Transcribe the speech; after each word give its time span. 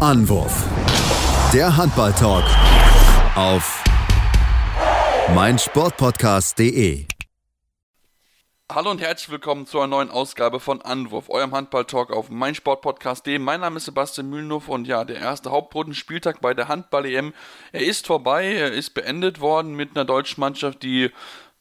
Anwurf. 0.00 0.64
Der 1.52 1.76
Handball-Talk 1.76 2.44
auf 3.34 3.84
meinsportpodcast.de. 5.34 7.04
Hallo 8.72 8.90
und 8.92 9.02
herzlich 9.02 9.28
willkommen 9.28 9.66
zu 9.66 9.78
einer 9.78 9.88
neuen 9.88 10.10
Ausgabe 10.10 10.58
von 10.58 10.80
Anwurf, 10.80 11.28
eurem 11.28 11.52
Handball-Talk 11.52 12.12
auf 12.12 12.30
meinsportpodcast.de. 12.30 13.38
Mein 13.38 13.60
Name 13.60 13.76
ist 13.76 13.84
Sebastian 13.84 14.30
Mühlenhoff 14.30 14.70
und 14.70 14.86
ja, 14.86 15.04
der 15.04 15.18
erste 15.18 15.50
Hauptbodenspieltag 15.50 16.40
bei 16.40 16.54
der 16.54 16.68
Handball-EM, 16.68 17.34
er 17.72 17.82
ist 17.82 18.06
vorbei, 18.06 18.54
er 18.54 18.72
ist 18.72 18.94
beendet 18.94 19.42
worden 19.42 19.74
mit 19.74 19.90
einer 19.94 20.06
deutschen 20.06 20.40
Mannschaft, 20.40 20.82
die 20.82 21.10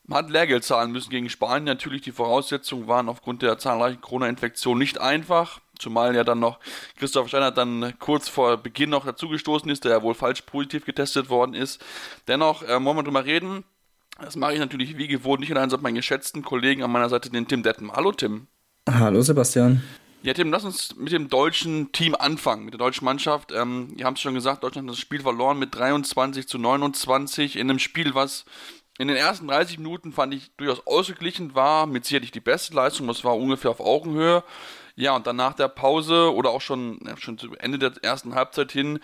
hat 0.10 0.30
Lehrgeld 0.30 0.64
zahlen 0.64 0.94
müssen 0.94 1.10
gegen 1.10 1.30
Spanien. 1.30 1.66
Natürlich, 1.66 2.04
die 2.04 2.14
Voraussetzungen 2.14 2.88
waren 2.88 3.10
aufgrund 3.10 3.42
der 3.42 3.58
zahlreichen 3.58 4.00
Corona-Infektionen 4.00 4.80
nicht 4.80 5.00
einfach. 5.00 5.60
Zumal 5.80 6.16
ja 6.16 6.24
dann 6.24 6.40
noch 6.40 6.60
Christoph 6.98 7.30
Steiner 7.30 7.52
dann 7.52 7.94
kurz 8.00 8.30
vor 8.30 8.58
Beginn 8.58 8.90
noch 8.90 9.06
dazugestoßen 9.06 9.70
ist, 9.70 9.86
der 9.86 9.92
ja 9.92 10.02
wohl 10.04 10.14
falsch 10.14 10.42
positiv 10.42 10.86
getestet 10.86 11.30
worden 11.30 11.56
ist. 11.56 11.84
Dennoch 12.28 12.62
äh, 12.64 12.84
wollen 12.84 12.98
wir 12.98 13.04
drüber 13.04 13.26
reden. 13.26 13.64
Das 14.22 14.36
mache 14.36 14.54
ich 14.54 14.60
natürlich 14.60 14.98
wie 14.98 15.08
gewohnt 15.08 15.40
nicht 15.40 15.52
allein, 15.52 15.70
sondern 15.70 15.84
meinen 15.84 15.96
geschätzten 15.96 16.44
Kollegen 16.44 16.84
an 16.84 16.92
meiner 16.92 17.10
Seite, 17.10 17.30
den 17.30 17.48
Tim 17.48 17.64
Detten. 17.64 17.92
Hallo 17.92 18.12
Tim. 18.12 18.48
Hallo 18.90 19.22
Sebastian. 19.22 19.82
Ja, 20.22 20.34
Tim, 20.34 20.52
lass 20.52 20.66
uns 20.66 20.98
mit 20.98 21.14
dem 21.14 21.30
deutschen 21.30 21.94
Team 21.94 22.14
anfangen, 22.14 22.66
mit 22.66 22.74
der 22.74 22.80
deutschen 22.80 23.06
Mannschaft. 23.06 23.54
Ähm, 23.54 23.94
ihr 23.96 24.06
habt 24.06 24.18
es 24.18 24.22
schon 24.22 24.34
gesagt, 24.34 24.64
Deutschland 24.64 24.90
hat 24.90 24.94
das 24.94 25.00
Spiel 25.00 25.22
verloren 25.22 25.58
mit 25.58 25.74
23 25.74 26.46
zu 26.46 26.58
29 26.58 27.56
in 27.56 27.70
einem 27.70 27.80
Spiel, 27.80 28.16
was 28.16 28.44
in 28.98 29.08
den 29.08 29.16
ersten 29.16 29.48
30 29.48 29.78
Minuten 29.78 30.12
fand 30.12 30.34
ich 30.34 30.52
durchaus 30.58 30.86
ausgeglichen 30.86 31.56
war, 31.56 31.86
mit 31.86 32.04
sicherlich 32.04 32.32
die 32.32 32.42
beste 32.42 32.74
Leistung, 32.74 33.08
das 33.08 33.24
war 33.24 33.38
ungefähr 33.38 33.72
auf 33.72 33.80
Augenhöhe. 33.80 34.44
Ja, 35.00 35.16
und 35.16 35.26
dann 35.28 35.38
nach 35.38 35.54
der 35.54 35.70
Pause 35.70 36.34
oder 36.34 36.50
auch 36.50 36.60
schon, 36.60 37.00
ja, 37.08 37.16
schon 37.16 37.38
zu 37.38 37.56
Ende 37.58 37.80
der 37.80 37.94
ersten 38.02 38.36
Halbzeit 38.36 38.74
hin 38.74 39.00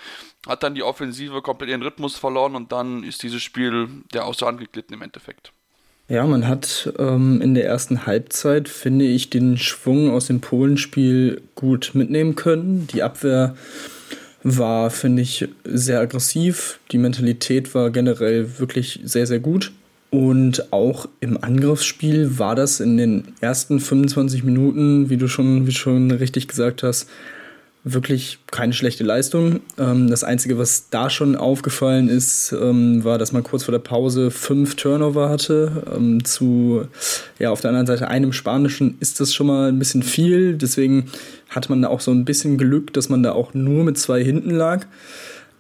hat 0.45 0.62
dann 0.62 0.76
die 0.76 0.84
Offensive 0.84 1.41
komplett 1.41 1.70
ihren 1.70 1.84
Rhythmus 1.84 2.18
verloren 2.18 2.57
und 2.57 2.74
dann 2.74 3.01
ist 3.04 3.24
dieses 3.24 3.41
Spiel 3.41 3.88
der 4.13 4.26
aus 4.26 4.35
der 4.35 4.49
Hand 4.49 4.60
geglitten 4.60 4.93
im 4.93 5.01
Endeffekt. 5.01 5.54
Ja, 6.10 6.26
man 6.26 6.49
hat 6.49 6.91
ähm, 6.99 7.41
in 7.41 7.54
der 7.54 7.66
ersten 7.66 8.05
Halbzeit, 8.05 8.68
finde 8.68 9.05
ich, 9.05 9.29
den 9.29 9.57
Schwung 9.57 10.12
aus 10.12 10.27
dem 10.27 10.41
Polenspiel 10.41 11.41
gut 11.55 11.91
mitnehmen 11.93 12.35
können. 12.35 12.88
Die 12.88 13.01
Abwehr 13.01 13.55
war, 14.43 14.90
finde 14.90 15.21
ich, 15.21 15.48
sehr 15.63 16.01
aggressiv. 16.01 16.82
Die 16.91 16.98
Mentalität 16.98 17.73
war 17.73 17.90
generell 17.90 18.60
wirklich 18.60 18.99
sehr, 19.05 19.27
sehr 19.27 19.40
gut. 19.40 19.71
Und 20.16 20.71
auch 20.71 21.10
im 21.20 21.44
Angriffsspiel 21.44 22.40
war 22.40 22.55
das 22.55 22.80
in 22.80 22.96
den 22.96 23.26
ersten 23.41 23.82
25 23.82 24.46
Minuten, 24.46 25.10
wie 25.10 25.18
du 25.18 25.27
schon, 25.27 25.68
wie 25.68 25.74
schon 25.74 26.10
richtig 26.10 26.48
gesagt 26.48 26.84
hast, 26.84 27.10
wirklich 27.84 28.40
keine 28.49 28.72
schlechte 28.72 29.04
Leistung. 29.04 29.60
Ähm, 29.77 30.10
das 30.10 30.24
Einzige, 30.24 30.57
was 30.57 30.90
da 30.90 31.10
schon 31.10 31.35
aufgefallen 31.35 32.07
ist, 32.07 32.54
ähm, 32.54 33.04
war, 33.04 33.18
dass 33.18 33.34
man 33.34 33.44
kurz 33.44 33.66
vor 33.66 33.74
der 33.74 33.80
Pause 33.80 34.32
fünf 34.32 34.76
Turnover 34.76 35.27
hatte. 35.27 35.84
Ähm, 35.94 36.24
zu, 36.24 36.88
ja, 37.38 37.50
auf 37.50 37.60
der 37.60 37.72
anderen 37.72 37.88
Seite 37.88 38.07
einem 38.07 38.32
Spanischen 38.32 38.96
ist 39.02 39.20
das 39.20 39.34
schon 39.34 39.48
mal 39.48 39.68
ein 39.68 39.79
bisschen 39.79 40.02
viel. 40.02 40.54
Deswegen 40.54 41.07
hat 41.50 41.70
man 41.70 41.82
da 41.82 41.90
auch 41.90 42.00
so 42.00 42.12
ein 42.12 42.24
bisschen 42.24 42.57
Glück, 42.57 42.94
dass 42.94 43.10
man 43.10 43.22
da 43.22 43.34
auch 43.34 43.54
nur 43.54 43.84
mit 43.84 43.98
zwei 43.98 44.24
hinten 44.24 44.52
lag. 44.52 44.85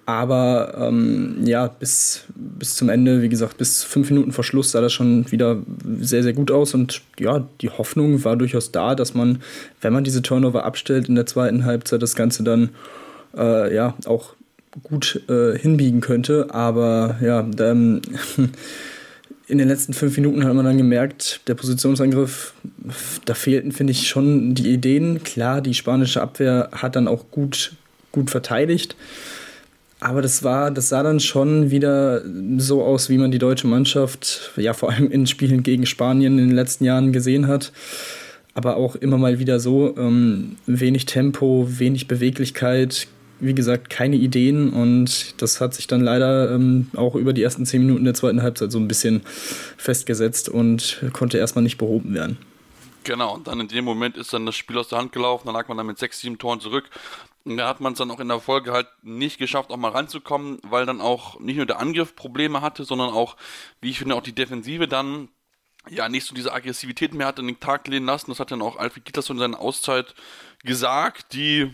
Aber 0.05 0.75
ähm, 0.79 1.37
ja, 1.45 1.67
bis, 1.67 2.25
bis 2.35 2.75
zum 2.75 2.89
Ende, 2.89 3.23
wie 3.23 3.29
gesagt, 3.29 3.57
bis 3.57 3.83
fünf 3.83 4.11
Minuten 4.11 4.31
vor 4.31 4.43
Schluss 4.43 4.71
sah 4.71 4.81
das 4.81 4.93
schon 4.93 5.31
wieder 5.31 5.57
sehr, 5.99 6.21
sehr 6.21 6.33
gut 6.33 6.51
aus. 6.51 6.75
Und 6.75 7.01
ja, 7.19 7.47
die 7.61 7.69
Hoffnung 7.69 8.23
war 8.23 8.35
durchaus 8.35 8.71
da, 8.71 8.93
dass 8.93 9.15
man, 9.15 9.41
wenn 9.81 9.93
man 9.93 10.03
diese 10.03 10.21
Turnover 10.21 10.63
abstellt 10.63 11.09
in 11.09 11.15
der 11.15 11.25
zweiten 11.25 11.65
Halbzeit, 11.65 12.03
das 12.03 12.15
Ganze 12.15 12.43
dann 12.43 12.69
äh, 13.35 13.73
ja 13.73 13.95
auch 14.05 14.35
gut 14.83 15.23
äh, 15.27 15.57
hinbiegen 15.57 16.01
könnte. 16.01 16.47
Aber 16.51 17.17
ja, 17.21 17.41
dann, 17.41 18.01
in 19.47 19.57
den 19.57 19.67
letzten 19.67 19.93
fünf 19.93 20.15
Minuten 20.17 20.43
hat 20.43 20.53
man 20.53 20.65
dann 20.65 20.77
gemerkt, 20.77 21.41
der 21.47 21.55
Positionsangriff, 21.55 22.53
da 23.25 23.33
fehlten, 23.33 23.71
finde 23.71 23.91
ich, 23.91 24.07
schon 24.07 24.53
die 24.53 24.71
Ideen. 24.71 25.23
Klar, 25.23 25.61
die 25.61 25.73
spanische 25.73 26.21
Abwehr 26.21 26.69
hat 26.71 26.95
dann 26.95 27.07
auch 27.07 27.31
gut, 27.31 27.73
gut 28.11 28.29
verteidigt. 28.29 28.95
Aber 30.05 30.21
das 30.21 30.43
war, 30.43 30.69
das 30.69 30.89
sah 30.89 31.01
dann 31.01 31.19
schon 31.19 31.71
wieder 31.71 32.21
so 32.57 32.83
aus, 32.83 33.09
wie 33.09 33.17
man 33.17 33.31
die 33.31 33.39
deutsche 33.39 33.65
Mannschaft, 33.65 34.51
ja 34.55 34.73
vor 34.73 34.91
allem 34.91 35.09
in 35.09 35.25
Spielen 35.25 35.63
gegen 35.63 35.87
Spanien 35.87 36.37
in 36.37 36.49
den 36.49 36.55
letzten 36.55 36.85
Jahren 36.85 37.11
gesehen 37.11 37.47
hat. 37.47 37.71
Aber 38.53 38.77
auch 38.77 38.95
immer 38.95 39.17
mal 39.17 39.39
wieder 39.39 39.59
so 39.59 39.97
ähm, 39.97 40.57
wenig 40.67 41.07
Tempo, 41.07 41.65
wenig 41.67 42.07
Beweglichkeit, 42.07 43.07
wie 43.39 43.55
gesagt, 43.55 43.89
keine 43.89 44.15
Ideen 44.15 44.69
und 44.69 45.41
das 45.41 45.59
hat 45.59 45.73
sich 45.73 45.87
dann 45.87 46.01
leider 46.01 46.51
ähm, 46.51 46.87
auch 46.95 47.15
über 47.15 47.33
die 47.33 47.41
ersten 47.41 47.65
zehn 47.65 47.83
Minuten 47.83 48.05
der 48.05 48.13
zweiten 48.13 48.43
Halbzeit 48.43 48.71
so 48.71 48.77
ein 48.77 48.87
bisschen 48.87 49.23
festgesetzt 49.75 50.49
und 50.49 51.03
konnte 51.13 51.39
erstmal 51.39 51.63
nicht 51.63 51.79
behoben 51.79 52.13
werden. 52.13 52.37
Genau, 53.05 53.33
und 53.33 53.47
dann 53.47 53.59
in 53.59 53.67
dem 53.69 53.83
Moment 53.85 54.17
ist 54.17 54.33
dann 54.33 54.45
das 54.45 54.55
Spiel 54.55 54.77
aus 54.77 54.87
der 54.87 54.99
Hand 54.99 55.13
gelaufen, 55.13 55.47
dann 55.47 55.55
lag 55.55 55.67
man 55.67 55.77
dann 55.77 55.87
mit 55.87 55.97
sechs, 55.97 56.19
sieben 56.19 56.37
Toren 56.37 56.59
zurück. 56.59 56.91
Da 57.45 57.67
hat 57.67 57.79
man 57.79 57.93
es 57.93 57.99
dann 57.99 58.09
auch 58.09 58.19
in 58.19 58.27
der 58.27 58.39
Folge 58.39 58.71
halt 58.71 58.87
nicht 59.03 59.37
geschafft, 59.37 59.69
auch 59.69 59.77
mal 59.77 59.91
ranzukommen, 59.91 60.57
weil 60.63 60.87
dann 60.87 60.99
auch 60.99 61.39
nicht 61.39 61.57
nur 61.57 61.67
der 61.67 61.79
Angriff 61.79 62.15
Probleme 62.15 62.61
hatte, 62.61 62.85
sondern 62.85 63.11
auch, 63.11 63.37
wie 63.81 63.91
ich 63.91 63.99
finde, 63.99 64.15
auch 64.15 64.23
die 64.23 64.33
Defensive 64.33 64.87
dann 64.87 65.29
ja 65.89 66.09
nicht 66.09 66.25
so 66.25 66.33
diese 66.33 66.51
Aggressivität 66.51 67.13
mehr 67.13 67.27
hat 67.27 67.39
an 67.39 67.45
den 67.45 67.59
Tag 67.59 67.87
lehnen 67.87 68.07
lassen. 68.07 68.31
Das 68.31 68.39
hat 68.39 68.49
dann 68.49 68.63
auch 68.63 68.77
Alfred 68.77 69.05
Gitterson 69.05 69.37
in 69.37 69.41
seiner 69.41 69.59
Auszeit 69.59 70.15
gesagt, 70.63 71.33
die, 71.33 71.71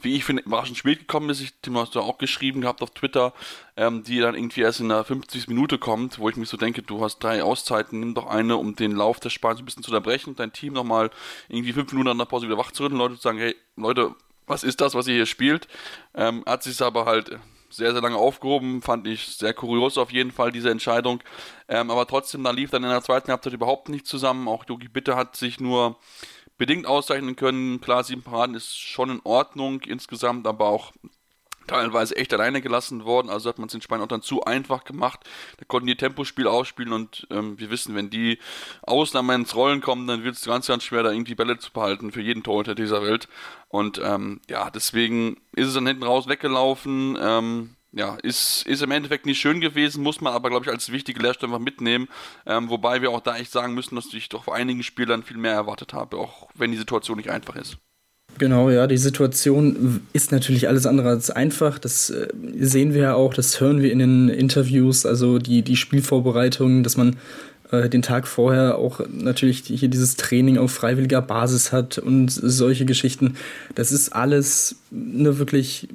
wie 0.00 0.14
ich 0.14 0.24
finde, 0.24 0.42
überraschend 0.42 0.78
spät 0.78 1.00
gekommen 1.00 1.30
ist. 1.30 1.40
Ich, 1.40 1.52
Tim, 1.62 1.76
hast 1.76 1.96
du 1.96 2.00
auch 2.00 2.18
geschrieben 2.18 2.60
gehabt 2.60 2.80
auf 2.82 2.90
Twitter, 2.90 3.32
ähm, 3.76 4.04
die 4.04 4.20
dann 4.20 4.36
irgendwie 4.36 4.60
erst 4.60 4.78
in 4.78 4.88
der 4.88 5.02
50. 5.02 5.48
Minute 5.48 5.78
kommt, 5.78 6.20
wo 6.20 6.28
ich 6.28 6.36
mich 6.36 6.48
so 6.48 6.56
denke, 6.56 6.82
du 6.82 7.02
hast 7.02 7.18
drei 7.18 7.42
Auszeiten, 7.42 7.98
nimm 7.98 8.14
doch 8.14 8.26
eine, 8.26 8.56
um 8.56 8.76
den 8.76 8.92
Lauf 8.92 9.18
des 9.18 9.32
Spiels 9.32 9.58
ein 9.58 9.64
bisschen 9.64 9.82
zu 9.82 9.90
unterbrechen, 9.90 10.36
dein 10.36 10.52
Team 10.52 10.74
nochmal 10.74 11.10
irgendwie 11.48 11.72
fünf 11.72 11.90
Minuten 11.92 12.10
an 12.10 12.18
der 12.18 12.26
Pause 12.26 12.46
wieder 12.46 12.58
wach 12.58 12.70
zu 12.70 12.84
rütteln, 12.84 12.98
Leute 12.98 13.16
zu 13.16 13.22
sagen, 13.22 13.38
hey, 13.38 13.56
Leute, 13.74 14.14
was 14.48 14.64
ist 14.64 14.80
das, 14.80 14.94
was 14.94 15.06
ihr 15.06 15.14
hier 15.14 15.26
spielt? 15.26 15.68
Ähm, 16.14 16.42
hat 16.46 16.62
sich 16.62 16.80
aber 16.82 17.06
halt 17.06 17.38
sehr, 17.70 17.92
sehr 17.92 18.00
lange 18.00 18.16
aufgehoben, 18.16 18.82
fand 18.82 19.06
ich 19.06 19.26
sehr 19.36 19.52
kurios 19.52 19.98
auf 19.98 20.10
jeden 20.10 20.32
Fall, 20.32 20.52
diese 20.52 20.70
Entscheidung. 20.70 21.22
Ähm, 21.68 21.90
aber 21.90 22.06
trotzdem, 22.06 22.44
da 22.44 22.50
lief 22.50 22.70
dann 22.70 22.84
in 22.84 22.90
der 22.90 23.02
zweiten 23.02 23.30
Halbzeit 23.30 23.52
überhaupt 23.52 23.88
nicht 23.88 24.06
zusammen. 24.06 24.48
Auch 24.48 24.64
Yogi 24.68 24.88
Bitte 24.88 25.16
hat 25.16 25.36
sich 25.36 25.60
nur 25.60 25.96
bedingt 26.56 26.86
auszeichnen 26.86 27.36
können. 27.36 27.80
Klar, 27.80 28.04
sieben 28.04 28.22
Paraden 28.22 28.54
ist 28.54 28.76
schon 28.76 29.10
in 29.10 29.20
Ordnung 29.24 29.80
insgesamt, 29.82 30.46
aber 30.46 30.66
auch 30.66 30.92
teilweise 31.68 32.16
echt 32.16 32.34
alleine 32.34 32.60
gelassen 32.60 33.04
worden. 33.04 33.30
Also 33.30 33.48
hat 33.48 33.58
man 33.58 33.66
es 33.66 33.72
den 33.72 33.82
Spanien 33.82 34.04
auch 34.04 34.08
dann 34.08 34.22
zu 34.22 34.42
einfach 34.42 34.84
gemacht. 34.84 35.20
Da 35.58 35.64
konnten 35.66 35.86
die 35.86 35.96
Tempospiel 35.96 36.48
ausspielen 36.48 36.92
und 36.92 37.26
ähm, 37.30 37.58
wir 37.58 37.70
wissen, 37.70 37.94
wenn 37.94 38.10
die 38.10 38.38
Ausnahmen 38.82 39.42
ins 39.42 39.54
Rollen 39.54 39.80
kommen, 39.80 40.06
dann 40.06 40.24
wird 40.24 40.34
es 40.34 40.44
ganz, 40.44 40.66
ganz 40.66 40.82
schwer, 40.82 41.02
da 41.02 41.12
irgendwie 41.12 41.34
Bälle 41.34 41.58
zu 41.58 41.72
behalten 41.72 42.10
für 42.10 42.20
jeden 42.20 42.42
Torhüter 42.42 42.74
dieser 42.74 43.02
Welt. 43.02 43.28
Und 43.68 44.00
ähm, 44.02 44.40
ja, 44.50 44.70
deswegen 44.70 45.36
ist 45.54 45.68
es 45.68 45.74
dann 45.74 45.86
hinten 45.86 46.02
raus 46.02 46.26
weggelaufen. 46.26 47.16
Ähm, 47.20 47.76
ja, 47.92 48.16
ist, 48.22 48.66
ist 48.66 48.82
im 48.82 48.90
Endeffekt 48.90 49.26
nicht 49.26 49.40
schön 49.40 49.60
gewesen, 49.60 50.02
muss 50.02 50.20
man 50.20 50.34
aber, 50.34 50.50
glaube 50.50 50.66
ich, 50.66 50.70
als 50.70 50.92
wichtige 50.92 51.22
Lehrstelle 51.22 51.52
einfach 51.52 51.64
mitnehmen. 51.64 52.08
Ähm, 52.44 52.68
wobei 52.68 53.00
wir 53.00 53.10
auch 53.10 53.20
da 53.20 53.36
echt 53.36 53.50
sagen 53.50 53.74
müssen, 53.74 53.96
dass 53.96 54.12
ich 54.12 54.28
doch 54.28 54.44
vor 54.44 54.54
einigen 54.54 54.82
Spielern 54.82 55.22
viel 55.22 55.38
mehr 55.38 55.54
erwartet 55.54 55.94
habe, 55.94 56.18
auch 56.18 56.48
wenn 56.54 56.70
die 56.70 56.76
Situation 56.76 57.16
nicht 57.16 57.30
einfach 57.30 57.56
ist. 57.56 57.78
Genau, 58.38 58.70
ja, 58.70 58.86
die 58.86 58.98
Situation 58.98 60.00
ist 60.12 60.30
natürlich 60.32 60.68
alles 60.68 60.86
andere 60.86 61.08
als 61.08 61.30
einfach. 61.30 61.78
Das 61.78 62.10
äh, 62.10 62.28
sehen 62.60 62.94
wir 62.94 63.02
ja 63.02 63.14
auch, 63.14 63.34
das 63.34 63.60
hören 63.60 63.82
wir 63.82 63.90
in 63.90 63.98
den 63.98 64.28
Interviews, 64.28 65.04
also 65.04 65.38
die, 65.38 65.62
die 65.62 65.76
Spielvorbereitungen, 65.76 66.84
dass 66.84 66.96
man 66.96 67.16
äh, 67.72 67.88
den 67.88 68.02
Tag 68.02 68.28
vorher 68.28 68.78
auch 68.78 69.00
natürlich 69.12 69.64
hier 69.66 69.88
dieses 69.88 70.16
Training 70.16 70.56
auf 70.56 70.70
freiwilliger 70.70 71.20
Basis 71.20 71.72
hat 71.72 71.98
und 71.98 72.30
solche 72.30 72.84
Geschichten. 72.84 73.34
Das 73.74 73.90
ist 73.90 74.10
alles 74.10 74.76
eine 74.92 75.38
wirklich 75.38 75.88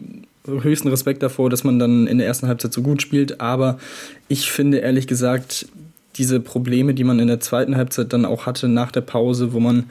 höchsten 0.45 0.89
Respekt 0.89 1.23
davor, 1.23 1.49
dass 1.49 1.63
man 1.63 1.79
dann 1.79 2.07
in 2.07 2.17
der 2.17 2.27
ersten 2.27 2.47
Halbzeit 2.47 2.73
so 2.73 2.81
gut 2.81 3.01
spielt. 3.01 3.39
Aber 3.39 3.79
ich 4.27 4.51
finde 4.51 4.79
ehrlich 4.79 5.07
gesagt, 5.07 5.67
diese 6.15 6.39
Probleme, 6.39 6.93
die 6.93 7.03
man 7.03 7.19
in 7.19 7.27
der 7.27 7.39
zweiten 7.39 7.75
Halbzeit 7.75 8.13
dann 8.13 8.25
auch 8.25 8.45
hatte 8.45 8.67
nach 8.67 8.91
der 8.91 9.01
Pause, 9.01 9.53
wo 9.53 9.59
man 9.59 9.85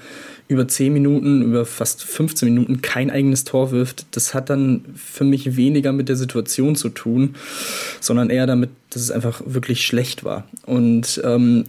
über 0.49 0.69
10 0.69 0.93
Minuten, 0.93 1.43
über 1.43 1.65
fast 1.65 2.05
15 2.05 2.53
Minuten 2.53 2.83
kein 2.83 3.11
eigenes 3.11 3.45
Tor 3.45 3.73
wirft, 3.73 4.07
das 4.13 4.35
hat 4.35 4.51
dann 4.51 4.85
für 4.95 5.25
mich 5.25 5.57
weniger 5.57 5.93
mit 5.93 6.09
der 6.09 6.17
Situation 6.17 6.77
zu 6.77 6.91
tun, 6.91 7.35
sondern 8.01 8.31
eher 8.31 8.47
damit, 8.47 8.71
dass 8.91 9.03
es 9.03 9.11
einfach 9.11 9.43
wirklich 9.47 9.85
schlecht 9.85 10.25
war. 10.25 10.45
Und 10.67 11.21
ähm, 11.25 11.65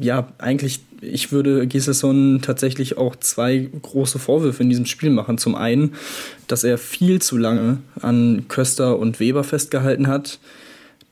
ja, 0.00 0.28
eigentlich, 0.38 0.80
ich 1.00 1.32
würde 1.32 1.66
Giselson 1.66 2.40
tatsächlich 2.42 2.96
auch 2.96 3.16
zwei 3.16 3.68
große 3.82 4.18
Vorwürfe 4.18 4.62
in 4.62 4.70
diesem 4.70 4.86
Spiel 4.86 5.10
machen. 5.10 5.38
Zum 5.38 5.54
einen, 5.54 5.94
dass 6.48 6.64
er 6.64 6.78
viel 6.78 7.20
zu 7.20 7.36
lange 7.36 7.78
an 8.00 8.46
Köster 8.48 8.98
und 8.98 9.20
Weber 9.20 9.44
festgehalten 9.44 10.08
hat 10.08 10.38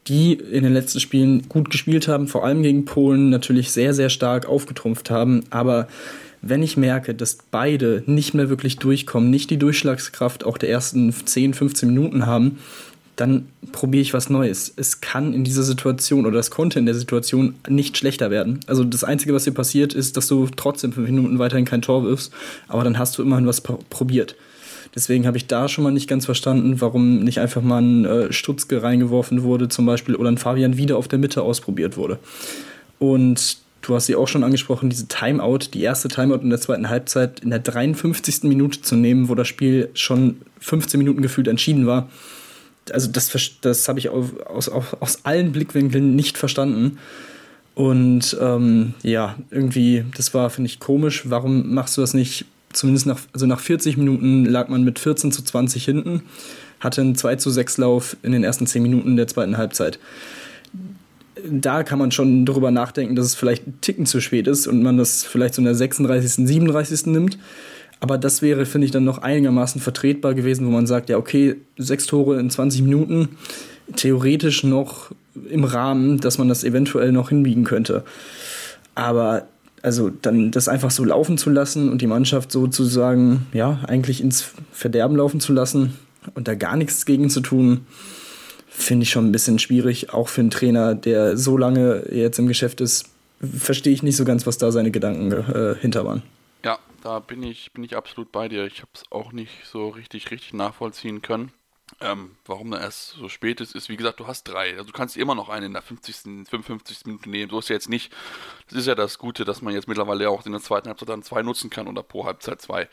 die 0.09 0.33
in 0.33 0.65
den 0.65 0.73
letzten 0.73 1.01
Spielen 1.01 1.49
gut 1.49 1.71
gespielt 1.71 2.09
haben, 2.09 2.27
vor 2.27 2.45
allem 2.45 2.63
gegen 2.63 2.85
Polen 2.85 3.31
natürlich 3.31 3.71
sehr, 3.71 3.95
sehr 3.95 4.11
stark 4.11 4.47
aufgetrumpft 4.47 5.11
haben. 5.11 5.45
Aber 5.51 5.87
wenn 6.41 6.63
ich 6.63 6.77
merke, 6.77 7.15
dass 7.15 7.39
beide 7.51 8.03
nicht 8.07 8.35
mehr 8.35 8.49
wirklich 8.49 8.79
durchkommen, 8.79 9.31
nicht 9.31 9.51
die 9.51 9.59
Durchschlagskraft 9.59 10.45
auch 10.45 10.59
der 10.59 10.71
ersten 10.71 11.13
10, 11.13 11.55
15 11.55 11.89
Minuten 11.89 12.27
haben, 12.27 12.59
dann 13.15 13.47
probiere 13.71 14.03
ich 14.03 14.15
was 14.15 14.31
Neues. 14.31 14.73
Es 14.75 15.01
kann 15.01 15.35
in 15.35 15.45
dieser 15.45 15.63
Situation 15.63 16.27
oder 16.27 16.39
es 16.39 16.51
konnte 16.51 16.79
in 16.79 16.87
der 16.87 16.95
Situation 16.95 17.55
nicht 17.69 17.97
schlechter 17.97 18.31
werden. 18.31 18.61
Also 18.67 18.85
das 18.85 19.05
Einzige, 19.05 19.35
was 19.35 19.45
hier 19.45 19.55
passiert, 19.55 19.95
ist, 19.95 20.17
dass 20.17 20.27
du 20.27 20.49
trotzdem 20.57 20.93
fünf 20.93 21.09
Minuten 21.09 21.39
weiterhin 21.39 21.67
kein 21.67 21.83
Tor 21.83 22.05
wirfst, 22.05 22.33
aber 22.69 22.83
dann 22.83 22.99
hast 22.99 23.17
du 23.19 23.23
immerhin 23.23 23.47
was 23.47 23.61
probiert. 23.61 24.35
Deswegen 24.95 25.27
habe 25.27 25.39
ich 25.39 25.47
da 25.47 25.69
schon 25.69 25.85
mal 25.85 25.91
nicht 25.91 26.09
ganz 26.09 26.27
verstanden, 26.27 26.81
warum 26.81 27.21
nicht 27.21 27.41
einfach 27.41 27.63
mal 27.63 27.81
ein 27.81 28.05
äh, 28.05 28.33
Stutzke 28.33 28.83
reingeworfen 28.83 29.43
wurde 29.43 29.69
zum 29.69 29.87
Beispiel 29.87 30.15
oder 30.17 30.31
ein 30.31 30.39
Fabian 30.39 30.77
wieder 30.77 30.99
auf 30.99 31.09
der 31.09 31.19
Mitte 31.19 31.43
ausprobiert 31.43 31.97
wurde. 31.97 32.19
Und 32.99 33.59
du 33.81 33.95
hast 33.95 34.07
sie 34.07 34.17
auch 34.17 34.29
schon 34.29 34.45
angesprochen, 34.45 34.91
diese 34.91 35.09
Timeout, 35.09 35.71
die 35.73 35.83
erste 35.83 36.09
Timeout 36.09 36.43
in 36.43 36.51
der 36.51 36.61
zweiten 36.61 36.91
Halbzeit 36.91 37.41
in 37.41 37.51
der 37.51 37.59
53. 37.59 38.45
Minute 38.45 38.83
zu 38.83 38.97
nehmen, 38.97 39.29
wo 39.29 39.35
das 39.35 39.49
Spiel 39.49 39.89
schon 39.95 40.41
15 40.61 40.99
Minuten 40.99 41.23
gefühlt 41.23 41.49
entschieden 41.49 41.87
war. 41.87 42.09
Also 42.93 43.11
das, 43.11 43.31
das 43.61 43.89
habe 43.89 43.99
ich 43.99 44.11
aus, 44.11 44.69
aus, 44.69 44.69
aus 45.01 45.25
allen 45.25 45.53
Blickwinkeln 45.53 46.15
nicht 46.15 46.37
verstanden. 46.37 46.99
Und 47.75 48.37
ähm, 48.41 48.93
ja, 49.03 49.37
irgendwie, 49.51 50.05
das 50.17 50.35
war, 50.35 50.51
finde 50.51 50.69
ich, 50.69 50.79
komisch. 50.79 51.23
Warum 51.31 51.73
machst 51.75 51.97
du 51.97 52.03
das 52.03 52.13
nicht? 52.13 52.45
Zumindest 52.73 53.07
nach, 53.07 53.21
also 53.33 53.47
nach 53.47 53.61
40 53.61 53.97
Minuten 53.97 54.45
lag 54.45 54.69
man 54.69 54.83
mit 54.83 54.99
14 54.99 55.33
zu 55.33 55.43
20 55.43 55.85
hinten, 55.85 56.23
hatte 56.81 57.01
einen 57.01 57.15
2 57.15 57.37
zu 57.37 57.51
6 57.51 57.79
Lauf 57.79 58.17
in 58.23 58.33
den 58.33 58.45
ersten 58.45 58.67
10 58.67 58.83
Minuten 58.83 59.17
der 59.17 59.29
zweiten 59.29 59.57
Halbzeit 59.57 59.99
da 61.45 61.83
kann 61.83 61.99
man 61.99 62.11
schon 62.11 62.45
darüber 62.45 62.71
nachdenken, 62.71 63.17
dass 63.17 63.27
es 63.27 63.35
vielleicht 63.35 63.67
ein 63.67 63.79
Ticken 63.81 64.07
zu 64.07 64.21
spät 64.21 64.47
ist 64.47 64.67
und 64.67 64.83
man 64.83 64.97
das 64.97 65.25
vielleicht 65.25 65.55
so 65.55 65.61
in 65.61 65.65
der 65.67 65.75
36., 65.75 66.47
37. 66.47 67.07
nimmt. 67.07 67.39
Aber 68.01 68.19
das 68.19 68.43
wäre, 68.43 68.67
finde 68.67 68.87
ich, 68.87 68.91
dann 68.91 69.05
noch 69.05 69.19
einigermaßen 69.19 69.81
vertretbar 69.81 70.35
gewesen, 70.35 70.67
wo 70.67 70.71
man 70.71 70.87
sagt, 70.87 71.09
ja, 71.09 71.17
okay, 71.17 71.57
sechs 71.79 72.07
Tore 72.07 72.39
in 72.39 72.51
20 72.51 72.83
Minuten, 72.83 73.29
theoretisch 73.95 74.65
noch 74.65 75.13
im 75.49 75.65
Rahmen, 75.65 76.19
dass 76.19 76.39
man 76.39 76.49
das 76.49 76.65
eventuell 76.65 77.13
noch 77.13 77.29
hinbiegen 77.29 77.65
könnte. 77.65 78.03
Aber 78.95 79.47
also 79.83 80.11
dann 80.11 80.51
das 80.51 80.69
einfach 80.69 80.91
so 80.91 81.05
laufen 81.05 81.39
zu 81.39 81.51
lassen 81.51 81.91
und 81.91 82.01
die 82.01 82.07
Mannschaft 82.07 82.53
sozusagen, 82.53 83.47
ja, 83.53 83.81
eigentlich 83.87 84.21
ins 84.21 84.53
Verderben 84.73 85.17
laufen 85.17 85.41
zu 85.41 85.53
lassen 85.53 85.99
und 86.35 86.49
da 86.49 86.55
gar 86.55 86.77
nichts 86.77 87.05
gegen 87.05 87.29
zu 87.29 87.41
tun, 87.41 87.87
finde 88.69 89.03
ich 89.03 89.11
schon 89.11 89.27
ein 89.27 89.33
bisschen 89.33 89.59
schwierig, 89.59 90.13
auch 90.15 90.29
für 90.29 90.41
einen 90.41 90.51
Trainer, 90.51 90.95
der 90.95 91.37
so 91.37 91.59
lange 91.59 92.07
jetzt 92.11 92.39
im 92.39 92.47
Geschäft 92.47 92.81
ist, 92.81 93.11
verstehe 93.41 93.93
ich 93.93 94.03
nicht 94.03 94.17
so 94.17 94.25
ganz, 94.25 94.47
was 94.47 94.57
da 94.57 94.71
seine 94.71 94.91
Gedanken 94.91 95.33
äh, 95.33 95.75
hinter 95.81 96.07
waren. 96.07 96.23
Ja, 96.65 96.79
da 97.03 97.19
bin 97.19 97.43
ich, 97.43 97.73
bin 97.73 97.83
ich 97.85 97.97
absolut 97.97 98.31
bei 98.31 98.49
dir. 98.49 98.65
Ich 98.67 98.79
habe 98.79 98.91
es 98.95 99.03
auch 99.11 99.33
nicht 99.33 99.53
so 99.65 99.89
richtig, 99.89 100.31
richtig 100.31 100.55
nachvollziehen 100.55 101.23
können. 101.23 101.51
Ähm, 102.03 102.37
warum 102.45 102.71
da 102.71 102.81
erst 102.81 103.11
so 103.11 103.29
spät 103.29 103.61
ist, 103.61 103.75
ist, 103.75 103.89
wie 103.89 103.97
gesagt, 103.97 104.21
du 104.21 104.27
hast 104.27 104.45
drei. 104.45 104.73
Also 104.73 104.85
du 104.85 104.93
kannst 104.93 105.17
immer 105.17 105.35
noch 105.35 105.49
einen 105.49 105.67
in 105.67 105.73
der 105.73 105.83
50., 105.83 106.49
55. 106.49 107.07
Minute 107.07 107.31
nehmen. 107.31 107.51
So 107.51 107.59
ist 107.59 107.69
ja 107.69 107.75
jetzt 107.75 107.89
nicht. 107.89 108.13
Das 108.69 108.79
ist 108.79 108.87
ja 108.87 108.95
das 108.95 109.19
Gute, 109.19 109.45
dass 109.45 109.63
man 109.63 109.75
jetzt 109.75 109.89
mittlerweile 109.89 110.29
auch 110.31 110.45
in 110.45 110.53
der 110.53 110.61
zweiten 110.61 110.89
Halbzeit 110.89 111.09
dann 111.09 111.23
zwei 111.23 111.43
nutzen 111.43 111.71
kann 111.71 111.89
oder 111.89 112.03
pro 112.03 112.27
Halbzeit 112.27 112.61
zwei. 112.61 112.89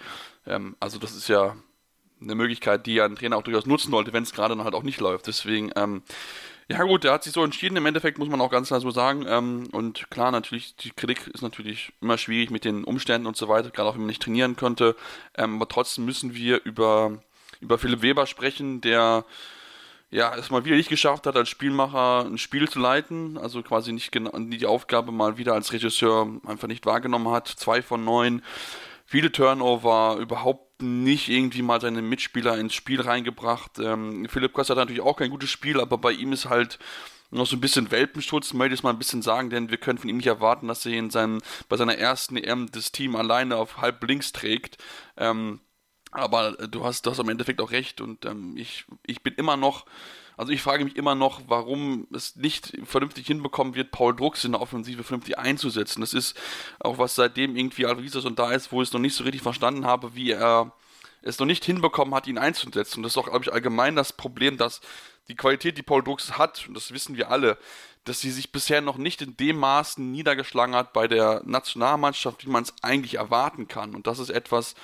Ähm, 0.45 0.75
also 0.79 0.99
das 0.99 1.15
ist 1.15 1.27
ja 1.27 1.55
eine 2.21 2.35
Möglichkeit, 2.35 2.85
die 2.85 2.95
ja 2.95 3.05
ein 3.05 3.15
Trainer 3.15 3.37
auch 3.37 3.43
durchaus 3.43 3.65
nutzen 3.65 3.91
sollte, 3.91 4.13
wenn 4.13 4.23
es 4.23 4.33
gerade 4.33 4.55
dann 4.55 4.63
halt 4.63 4.75
auch 4.75 4.83
nicht 4.83 4.99
läuft. 4.99 5.27
Deswegen, 5.27 5.71
ähm, 5.75 6.03
ja 6.69 6.83
gut, 6.83 7.03
der 7.03 7.13
hat 7.13 7.23
sich 7.23 7.33
so 7.33 7.43
entschieden. 7.43 7.77
Im 7.77 7.85
Endeffekt 7.85 8.19
muss 8.19 8.29
man 8.29 8.41
auch 8.41 8.51
ganz 8.51 8.67
klar 8.67 8.79
so 8.79 8.91
sagen. 8.91 9.25
Ähm, 9.27 9.67
und 9.71 10.09
klar, 10.11 10.31
natürlich, 10.31 10.75
die 10.75 10.91
Kritik 10.91 11.27
ist 11.27 11.41
natürlich 11.41 11.93
immer 12.01 12.17
schwierig 12.17 12.51
mit 12.51 12.65
den 12.65 12.83
Umständen 12.83 13.27
und 13.27 13.37
so 13.37 13.47
weiter, 13.47 13.71
gerade 13.71 13.89
auch 13.89 13.93
wenn 13.93 14.01
man 14.01 14.07
nicht 14.07 14.21
trainieren 14.21 14.55
könnte. 14.55 14.95
Ähm, 15.35 15.55
aber 15.55 15.67
trotzdem 15.67 16.05
müssen 16.05 16.35
wir 16.35 16.63
über, 16.63 17.23
über 17.59 17.77
Philipp 17.77 18.01
Weber 18.01 18.25
sprechen, 18.25 18.81
der 18.81 19.25
ja, 20.11 20.35
es 20.35 20.49
mal 20.49 20.65
wieder 20.65 20.75
nicht 20.75 20.89
geschafft 20.89 21.27
hat, 21.27 21.35
als 21.35 21.49
Spielmacher 21.49 22.25
ein 22.25 22.39
Spiel 22.39 22.67
zu 22.67 22.79
leiten, 22.79 23.37
also 23.37 23.61
quasi 23.61 23.91
nicht 23.91 24.11
die 24.13 24.65
Aufgabe 24.65 25.11
mal 25.11 25.37
wieder 25.37 25.53
als 25.53 25.71
Regisseur 25.71 26.27
einfach 26.47 26.67
nicht 26.67 26.85
wahrgenommen 26.85 27.29
hat. 27.29 27.47
Zwei 27.47 27.83
von 27.83 28.03
neun, 28.03 28.41
viele 29.05 29.31
Turnover, 29.31 30.17
überhaupt 30.19 30.81
nicht 30.81 31.29
irgendwie 31.29 31.61
mal 31.61 31.79
seine 31.79 32.01
Mitspieler 32.01 32.57
ins 32.57 32.73
Spiel 32.73 33.01
reingebracht. 33.01 33.77
Ähm, 33.79 34.27
Philipp 34.29 34.53
Kost 34.53 34.71
hat 34.71 34.77
natürlich 34.77 35.01
auch 35.01 35.17
kein 35.17 35.29
gutes 35.29 35.51
Spiel, 35.51 35.79
aber 35.79 35.99
bei 35.99 36.11
ihm 36.11 36.33
ist 36.33 36.49
halt 36.49 36.79
noch 37.31 37.45
so 37.45 37.55
ein 37.55 37.61
bisschen 37.61 37.91
Welpenschutz, 37.91 38.53
möchte 38.53 38.73
ich 38.73 38.81
mal 38.81 38.89
ein 38.89 38.97
bisschen 38.97 39.21
sagen, 39.21 39.51
denn 39.51 39.69
wir 39.69 39.77
können 39.77 39.99
von 39.99 40.09
ihm 40.09 40.17
nicht 40.17 40.27
erwarten, 40.27 40.67
dass 40.67 40.85
er 40.87 40.93
in 40.93 41.11
seinem, 41.11 41.39
bei 41.67 41.77
seiner 41.77 41.95
ersten 41.95 42.37
EM 42.37 42.71
das 42.71 42.91
Team 42.91 43.15
alleine 43.15 43.57
auf 43.57 43.77
halb 43.77 44.03
links 44.03 44.31
trägt. 44.31 44.77
Ähm, 45.17 45.59
aber 46.11 46.53
du 46.53 46.83
hast, 46.83 47.05
du 47.05 47.11
hast 47.11 47.19
im 47.19 47.29
Endeffekt 47.29 47.61
auch 47.61 47.71
recht 47.71 48.01
und 48.01 48.25
ähm, 48.25 48.55
ich, 48.57 48.85
ich 49.05 49.21
bin 49.21 49.33
immer 49.35 49.57
noch 49.57 49.85
also 50.39 50.53
ich 50.53 50.61
frage 50.61 50.85
mich 50.85 50.95
immer 50.95 51.15
noch, 51.15 51.41
warum 51.47 52.07
es 52.13 52.37
nicht 52.37 52.71
vernünftig 52.85 53.27
hinbekommen 53.27 53.75
wird, 53.75 53.91
Paul 53.91 54.15
Drucks 54.15 54.45
in 54.45 54.53
der 54.53 54.61
Offensive 54.61 55.03
vernünftig 55.03 55.37
einzusetzen. 55.37 55.99
Das 55.99 56.13
ist 56.13 56.33
auch 56.79 56.97
was 56.97 57.15
seitdem 57.15 57.57
irgendwie 57.57 57.85
Alvarez 57.85 58.15
und 58.23 58.39
da 58.39 58.53
ist, 58.53 58.71
wo 58.71 58.81
ich 58.81 58.87
es 58.87 58.93
noch 58.93 59.01
nicht 59.01 59.15
so 59.15 59.25
richtig 59.25 59.41
verstanden 59.41 59.85
habe, 59.85 60.15
wie 60.15 60.31
er 60.31 60.71
es 61.21 61.39
noch 61.39 61.45
nicht 61.45 61.65
hinbekommen 61.65 62.15
hat, 62.15 62.25
ihn 62.25 62.37
einzusetzen. 62.37 62.99
Und 62.99 63.03
das 63.03 63.11
ist 63.11 63.17
auch, 63.17 63.25
glaube 63.25 63.43
ich, 63.43 63.51
allgemein 63.51 63.97
das 63.97 64.13
Problem, 64.13 64.55
dass 64.55 64.79
die 65.27 65.35
Qualität, 65.35 65.77
die 65.77 65.83
Paul 65.83 66.05
Drucks 66.05 66.37
hat, 66.37 66.69
und 66.69 66.73
das 66.73 66.93
wissen 66.93 67.17
wir 67.17 67.29
alle, 67.29 67.57
dass 68.05 68.21
sie 68.21 68.31
sich 68.31 68.51
bisher 68.51 68.81
noch 68.81 68.97
nicht 68.97 69.21
in 69.21 69.37
dem 69.37 69.57
Maßen 69.57 70.11
niedergeschlagen 70.11 70.75
hat 70.75 70.93
bei 70.93 71.07
der 71.07 71.41
Nationalmannschaft, 71.45 72.45
wie 72.45 72.49
man 72.49 72.63
es 72.63 72.73
eigentlich 72.81 73.15
erwarten 73.15 73.67
kann. 73.67 73.93
Und 73.93 74.07
das 74.07 74.19
ist 74.19 74.29
etwas, 74.29 74.75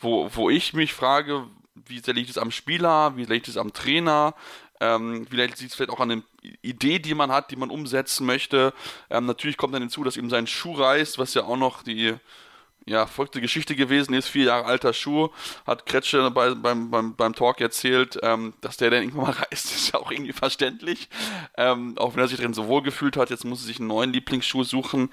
wo, 0.00 0.28
wo 0.34 0.50
ich 0.50 0.74
mich 0.74 0.92
frage, 0.92 1.46
wie 1.74 2.00
sehr 2.00 2.14
liegt 2.14 2.30
es 2.30 2.38
am 2.38 2.50
Spieler, 2.50 3.16
wie 3.16 3.24
liegt 3.24 3.48
es 3.48 3.56
am 3.56 3.72
Trainer, 3.72 4.34
ähm, 4.80 5.26
vielleicht 5.28 5.60
liegt 5.60 5.70
es 5.70 5.76
vielleicht 5.76 5.90
auch 5.90 6.00
an 6.00 6.08
der 6.08 6.22
Idee, 6.62 6.98
die 6.98 7.14
man 7.14 7.30
hat, 7.30 7.50
die 7.50 7.56
man 7.56 7.70
umsetzen 7.70 8.26
möchte. 8.26 8.74
Ähm, 9.08 9.26
natürlich 9.26 9.56
kommt 9.56 9.74
dann 9.74 9.82
hinzu, 9.82 10.04
dass 10.04 10.16
ihm 10.16 10.30
sein 10.30 10.46
Schuh 10.46 10.74
reißt, 10.74 11.18
was 11.18 11.34
ja 11.34 11.44
auch 11.44 11.56
noch 11.56 11.82
die 11.82 12.14
ja, 12.86 13.06
folgte 13.06 13.40
Geschichte 13.40 13.74
gewesen 13.76 14.14
ist, 14.14 14.28
vier 14.28 14.44
Jahre 14.44 14.66
alter 14.66 14.92
Schuh, 14.92 15.30
hat 15.66 15.86
Kretsche 15.86 16.30
bei, 16.30 16.54
beim, 16.54 16.90
beim, 16.90 17.14
beim 17.14 17.34
Talk 17.34 17.60
erzählt, 17.60 18.18
ähm, 18.22 18.54
dass 18.60 18.76
der 18.76 18.90
dann 18.90 19.02
irgendwann 19.02 19.24
mal 19.24 19.32
reißt, 19.50 19.74
ist 19.74 19.92
ja 19.92 20.00
auch 20.00 20.10
irgendwie 20.10 20.32
verständlich, 20.32 21.08
ähm, 21.56 21.96
auch 21.98 22.14
wenn 22.14 22.22
er 22.22 22.28
sich 22.28 22.38
drin 22.38 22.54
so 22.54 22.66
wohl 22.66 22.82
gefühlt 22.82 23.16
hat, 23.16 23.30
jetzt 23.30 23.44
muss 23.44 23.62
er 23.62 23.66
sich 23.66 23.78
einen 23.78 23.88
neuen 23.88 24.12
Lieblingsschuh 24.12 24.64
suchen, 24.64 25.10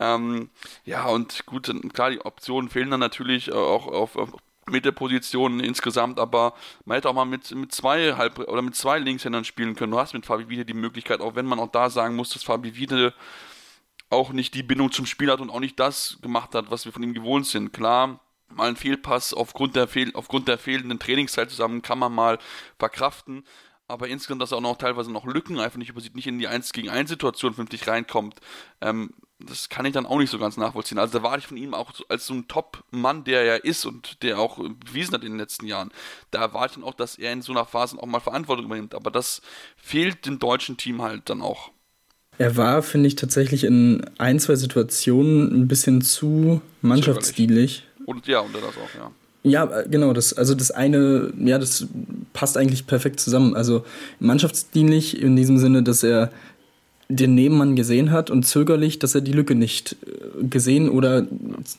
ähm, 0.00 0.50
ja 0.84 1.06
und 1.06 1.44
gut, 1.46 1.72
klar, 1.92 2.10
die 2.10 2.24
Optionen 2.24 2.70
fehlen 2.70 2.90
dann 2.90 3.00
natürlich 3.00 3.52
auch 3.52 3.86
auf, 3.86 4.16
auf 4.16 4.30
Mittelpositionen 4.70 5.60
insgesamt, 5.60 6.18
aber 6.18 6.54
man 6.84 6.96
hätte 6.96 7.08
auch 7.08 7.14
mal 7.14 7.24
mit, 7.24 7.50
mit 7.54 7.72
zwei 7.72 8.14
halb 8.14 8.38
oder 8.38 8.62
mit 8.62 8.76
zwei 8.76 8.98
Linkshändern 8.98 9.44
spielen 9.44 9.74
können. 9.74 9.92
Du 9.92 9.98
hast 9.98 10.14
mit 10.14 10.26
Fabi 10.26 10.48
Wiede 10.48 10.64
die 10.64 10.74
Möglichkeit, 10.74 11.20
auch 11.20 11.34
wenn 11.34 11.46
man 11.46 11.58
auch 11.58 11.70
da 11.70 11.90
sagen 11.90 12.16
muss, 12.16 12.30
dass 12.30 12.42
Fabi 12.42 12.76
Wiede 12.76 13.14
auch 14.10 14.32
nicht 14.32 14.54
die 14.54 14.62
Bindung 14.62 14.92
zum 14.92 15.06
Spiel 15.06 15.30
hat 15.30 15.40
und 15.40 15.50
auch 15.50 15.60
nicht 15.60 15.78
das 15.78 16.18
gemacht 16.22 16.54
hat, 16.54 16.70
was 16.70 16.84
wir 16.84 16.92
von 16.92 17.02
ihm 17.02 17.14
gewohnt 17.14 17.46
sind. 17.46 17.72
Klar, 17.72 18.20
mal 18.48 18.68
ein 18.68 18.76
Fehlpass 18.76 19.34
aufgrund 19.34 19.76
der, 19.76 19.88
fehl 19.88 20.10
aufgrund 20.14 20.48
der 20.48 20.58
fehlenden 20.58 20.98
Trainingszeit 20.98 21.50
zusammen 21.50 21.82
kann 21.82 21.98
man 21.98 22.12
mal 22.12 22.38
verkraften, 22.78 23.44
aber 23.86 24.08
insgesamt, 24.08 24.42
dass 24.42 24.52
er 24.52 24.58
auch 24.58 24.62
noch 24.62 24.76
teilweise 24.76 25.10
noch 25.10 25.24
Lücken 25.24 25.58
einfach 25.58 25.78
nicht 25.78 25.90
übersieht, 25.90 26.14
nicht 26.14 26.26
in 26.26 26.38
die 26.38 26.48
1 26.48 26.72
gegen 26.72 26.90
1 26.90 27.08
Situation 27.08 27.54
vernünftig 27.54 27.88
reinkommt. 27.88 28.40
Ähm, 28.80 29.14
das 29.40 29.68
kann 29.68 29.86
ich 29.86 29.92
dann 29.92 30.04
auch 30.04 30.18
nicht 30.18 30.30
so 30.30 30.38
ganz 30.38 30.56
nachvollziehen. 30.56 30.98
Also 30.98 31.18
da 31.18 31.24
war 31.24 31.38
ich 31.38 31.46
von 31.46 31.56
ihm 31.56 31.72
auch 31.72 31.92
als 32.08 32.26
so 32.26 32.34
ein 32.34 32.48
Top-Mann, 32.48 33.24
der 33.24 33.42
er 33.42 33.64
ist 33.64 33.86
und 33.86 34.22
der 34.22 34.38
auch 34.38 34.58
bewiesen 34.58 35.14
hat 35.14 35.22
in 35.22 35.32
den 35.32 35.38
letzten 35.38 35.66
Jahren. 35.66 35.90
Da 36.32 36.52
war 36.52 36.66
ich 36.66 36.72
dann 36.72 36.84
auch, 36.84 36.94
dass 36.94 37.16
er 37.16 37.32
in 37.32 37.42
so 37.42 37.52
einer 37.52 37.64
Phase 37.64 37.98
auch 37.98 38.06
mal 38.06 38.20
Verantwortung 38.20 38.66
übernimmt. 38.66 38.94
Aber 38.94 39.10
das 39.10 39.40
fehlt 39.76 40.26
dem 40.26 40.38
deutschen 40.38 40.76
Team 40.76 41.02
halt 41.02 41.30
dann 41.30 41.40
auch. 41.40 41.70
Er 42.38 42.56
war, 42.56 42.82
finde 42.82 43.08
ich, 43.08 43.16
tatsächlich 43.16 43.64
in 43.64 44.02
ein, 44.18 44.38
zwei 44.38 44.54
Situationen 44.54 45.52
ein 45.52 45.68
bisschen 45.68 46.02
zu 46.02 46.60
mannschaftsdienlich. 46.82 47.84
Und 48.06 48.26
ja, 48.26 48.40
und 48.40 48.54
das 48.54 48.62
auch, 48.62 48.94
ja. 48.96 49.10
Ja, 49.44 49.82
genau, 49.82 50.12
das, 50.12 50.32
also 50.32 50.54
das 50.54 50.70
eine, 50.70 51.32
ja, 51.38 51.58
das 51.58 51.86
passt 52.32 52.56
eigentlich 52.56 52.86
perfekt 52.86 53.20
zusammen. 53.20 53.54
Also 53.54 53.84
mannschaftsdienlich 54.20 55.20
in 55.20 55.36
diesem 55.36 55.58
Sinne, 55.58 55.82
dass 55.82 56.02
er 56.02 56.30
den 57.08 57.34
Nebenmann 57.34 57.74
gesehen 57.74 58.10
hat 58.10 58.30
und 58.30 58.44
zögerlich, 58.44 58.98
dass 58.98 59.14
er 59.14 59.20
die 59.20 59.32
Lücke 59.32 59.54
nicht 59.54 59.96
äh, 60.06 60.44
gesehen 60.44 60.88
oder 60.88 61.26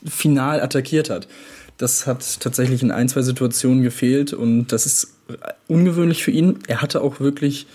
final 0.06 0.60
attackiert 0.60 1.10
hat. 1.10 1.28
Das 1.78 2.06
hat 2.06 2.40
tatsächlich 2.40 2.82
in 2.82 2.90
ein, 2.90 3.08
zwei 3.08 3.22
Situationen 3.22 3.82
gefehlt 3.82 4.32
und 4.32 4.68
das 4.68 4.86
ist 4.86 5.14
ungewöhnlich 5.68 6.24
für 6.24 6.30
ihn. 6.30 6.58
Er 6.66 6.82
hatte 6.82 7.00
auch 7.00 7.20
wirklich 7.20 7.66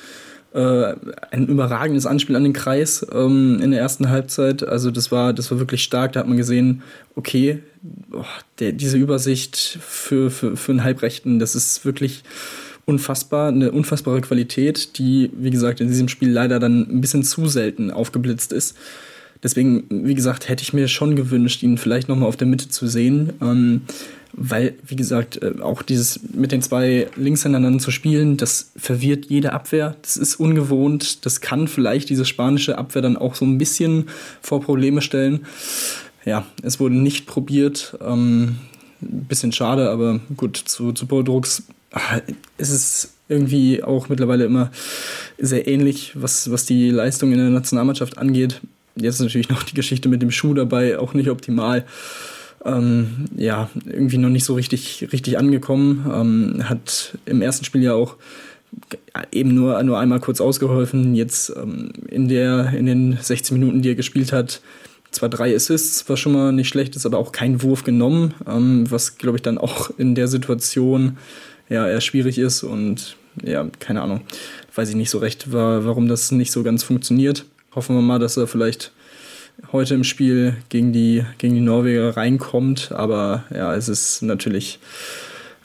äh, 0.55 0.95
ein 1.31 1.47
überragendes 1.47 2.05
Anspiel 2.05 2.35
an 2.37 2.43
den 2.43 2.53
Kreis 2.53 3.05
ähm, 3.11 3.59
in 3.61 3.71
der 3.71 3.81
ersten 3.81 4.09
Halbzeit. 4.09 4.63
Also 4.65 4.89
das 4.89 5.11
war, 5.11 5.33
das 5.33 5.51
war 5.51 5.59
wirklich 5.59 5.83
stark. 5.83 6.13
Da 6.13 6.21
hat 6.21 6.27
man 6.27 6.37
gesehen, 6.37 6.81
okay, 7.15 7.59
oh, 8.13 8.23
der, 8.59 8.71
diese 8.71 8.97
Übersicht 8.97 9.57
für, 9.81 10.31
für, 10.31 10.55
für 10.55 10.71
einen 10.71 10.83
Halbrechten, 10.83 11.39
das 11.39 11.55
ist 11.55 11.83
wirklich 11.83 12.23
unfassbar, 12.85 13.49
eine 13.49 13.71
unfassbare 13.71 14.21
Qualität, 14.21 14.97
die, 14.97 15.29
wie 15.35 15.49
gesagt, 15.49 15.81
in 15.81 15.89
diesem 15.89 16.07
Spiel 16.07 16.31
leider 16.31 16.59
dann 16.59 16.87
ein 16.89 17.01
bisschen 17.01 17.23
zu 17.23 17.47
selten 17.47 17.91
aufgeblitzt 17.91 18.53
ist. 18.53 18.77
Deswegen, 19.43 19.83
wie 19.89 20.15
gesagt, 20.15 20.47
hätte 20.47 20.63
ich 20.63 20.71
mir 20.71 20.87
schon 20.87 21.17
gewünscht, 21.17 21.63
ihn 21.63 21.77
vielleicht 21.77 22.07
nochmal 22.07 22.29
auf 22.29 22.37
der 22.37 22.47
Mitte 22.47 22.69
zu 22.69 22.87
sehen. 22.87 23.33
Ähm, 23.41 23.81
weil, 24.37 24.75
wie 24.85 24.97
gesagt, 24.97 25.41
äh, 25.41 25.53
auch 25.61 25.81
dieses 25.81 26.19
mit 26.33 26.51
den 26.51 26.61
zwei 26.61 27.07
Linkshändern 27.15 27.79
zu 27.79 27.89
spielen, 27.89 28.35
das 28.35 28.71
verwirrt 28.75 29.25
jede 29.27 29.53
Abwehr. 29.53 29.95
Das 30.01 30.17
ist 30.17 30.35
ungewohnt. 30.35 31.25
Das 31.25 31.39
kann 31.39 31.67
vielleicht 31.67 32.09
diese 32.09 32.25
spanische 32.25 32.77
Abwehr 32.77 33.01
dann 33.01 33.17
auch 33.17 33.35
so 33.35 33.45
ein 33.45 33.57
bisschen 33.57 34.09
vor 34.41 34.61
Probleme 34.61 35.01
stellen. 35.01 35.45
Ja, 36.25 36.45
es 36.63 36.79
wurde 36.79 36.95
nicht 36.95 37.27
probiert. 37.27 37.97
Ähm, 38.01 38.57
bisschen 38.99 39.51
schade, 39.51 39.89
aber 39.89 40.19
gut, 40.35 40.57
zu, 40.57 40.91
zu 40.91 41.05
Bodrucks 41.07 41.63
ah, 41.91 42.19
ist 42.57 42.71
es 42.71 43.13
irgendwie 43.29 43.83
auch 43.83 44.09
mittlerweile 44.09 44.45
immer 44.45 44.71
sehr 45.37 45.67
ähnlich, 45.67 46.11
was, 46.15 46.51
was 46.51 46.65
die 46.65 46.89
Leistung 46.89 47.31
in 47.31 47.37
der 47.37 47.49
Nationalmannschaft 47.49 48.17
angeht. 48.17 48.59
Jetzt 48.95 49.21
natürlich 49.21 49.49
noch 49.49 49.63
die 49.63 49.75
Geschichte 49.75 50.09
mit 50.09 50.21
dem 50.21 50.31
Schuh 50.31 50.53
dabei, 50.53 50.99
auch 50.99 51.13
nicht 51.13 51.29
optimal 51.29 51.85
ähm, 52.65 53.25
ja, 53.35 53.69
irgendwie 53.85 54.17
noch 54.17 54.29
nicht 54.29 54.45
so 54.45 54.55
richtig, 54.55 55.07
richtig 55.11 55.37
angekommen. 55.37 56.05
Ähm, 56.11 56.69
hat 56.69 57.17
im 57.25 57.41
ersten 57.41 57.65
Spiel 57.65 57.83
ja 57.83 57.93
auch 57.93 58.15
eben 59.31 59.53
nur, 59.53 59.81
nur 59.83 59.99
einmal 59.99 60.19
kurz 60.19 60.41
ausgeholfen. 60.41 61.15
Jetzt 61.15 61.53
ähm, 61.55 61.91
in, 62.09 62.27
der, 62.27 62.73
in 62.73 62.85
den 62.85 63.17
16 63.21 63.57
Minuten, 63.57 63.81
die 63.81 63.89
er 63.89 63.95
gespielt 63.95 64.31
hat, 64.31 64.61
zwar 65.11 65.29
drei 65.29 65.55
Assists, 65.55 66.09
was 66.09 66.19
schon 66.19 66.33
mal 66.33 66.51
nicht 66.51 66.67
schlecht 66.67 66.95
ist, 66.95 67.05
aber 67.05 67.17
auch 67.17 67.31
kein 67.31 67.61
Wurf 67.61 67.83
genommen, 67.83 68.33
ähm, 68.47 68.89
was 68.89 69.17
glaube 69.17 69.37
ich 69.37 69.41
dann 69.41 69.57
auch 69.57 69.91
in 69.97 70.13
der 70.13 70.27
Situation 70.27 71.17
ja 71.69 71.87
eher 71.87 72.01
schwierig 72.01 72.37
ist 72.37 72.63
und 72.63 73.15
ja, 73.41 73.65
keine 73.79 74.01
Ahnung, 74.01 74.21
weiß 74.75 74.89
ich 74.89 74.95
nicht 74.95 75.09
so 75.09 75.17
recht, 75.17 75.51
war, 75.51 75.85
warum 75.85 76.07
das 76.07 76.31
nicht 76.31 76.51
so 76.51 76.63
ganz 76.63 76.83
funktioniert. 76.83 77.45
Hoffen 77.73 77.95
wir 77.95 78.01
mal, 78.01 78.19
dass 78.19 78.37
er 78.37 78.47
vielleicht 78.47 78.91
heute 79.71 79.93
im 79.93 80.03
Spiel 80.03 80.55
gegen 80.69 80.93
die, 80.93 81.23
gegen 81.37 81.55
die 81.55 81.61
Norweger 81.61 82.15
reinkommt. 82.15 82.91
Aber 82.91 83.43
ja, 83.53 83.75
es 83.75 83.89
ist 83.89 84.21
natürlich 84.21 84.79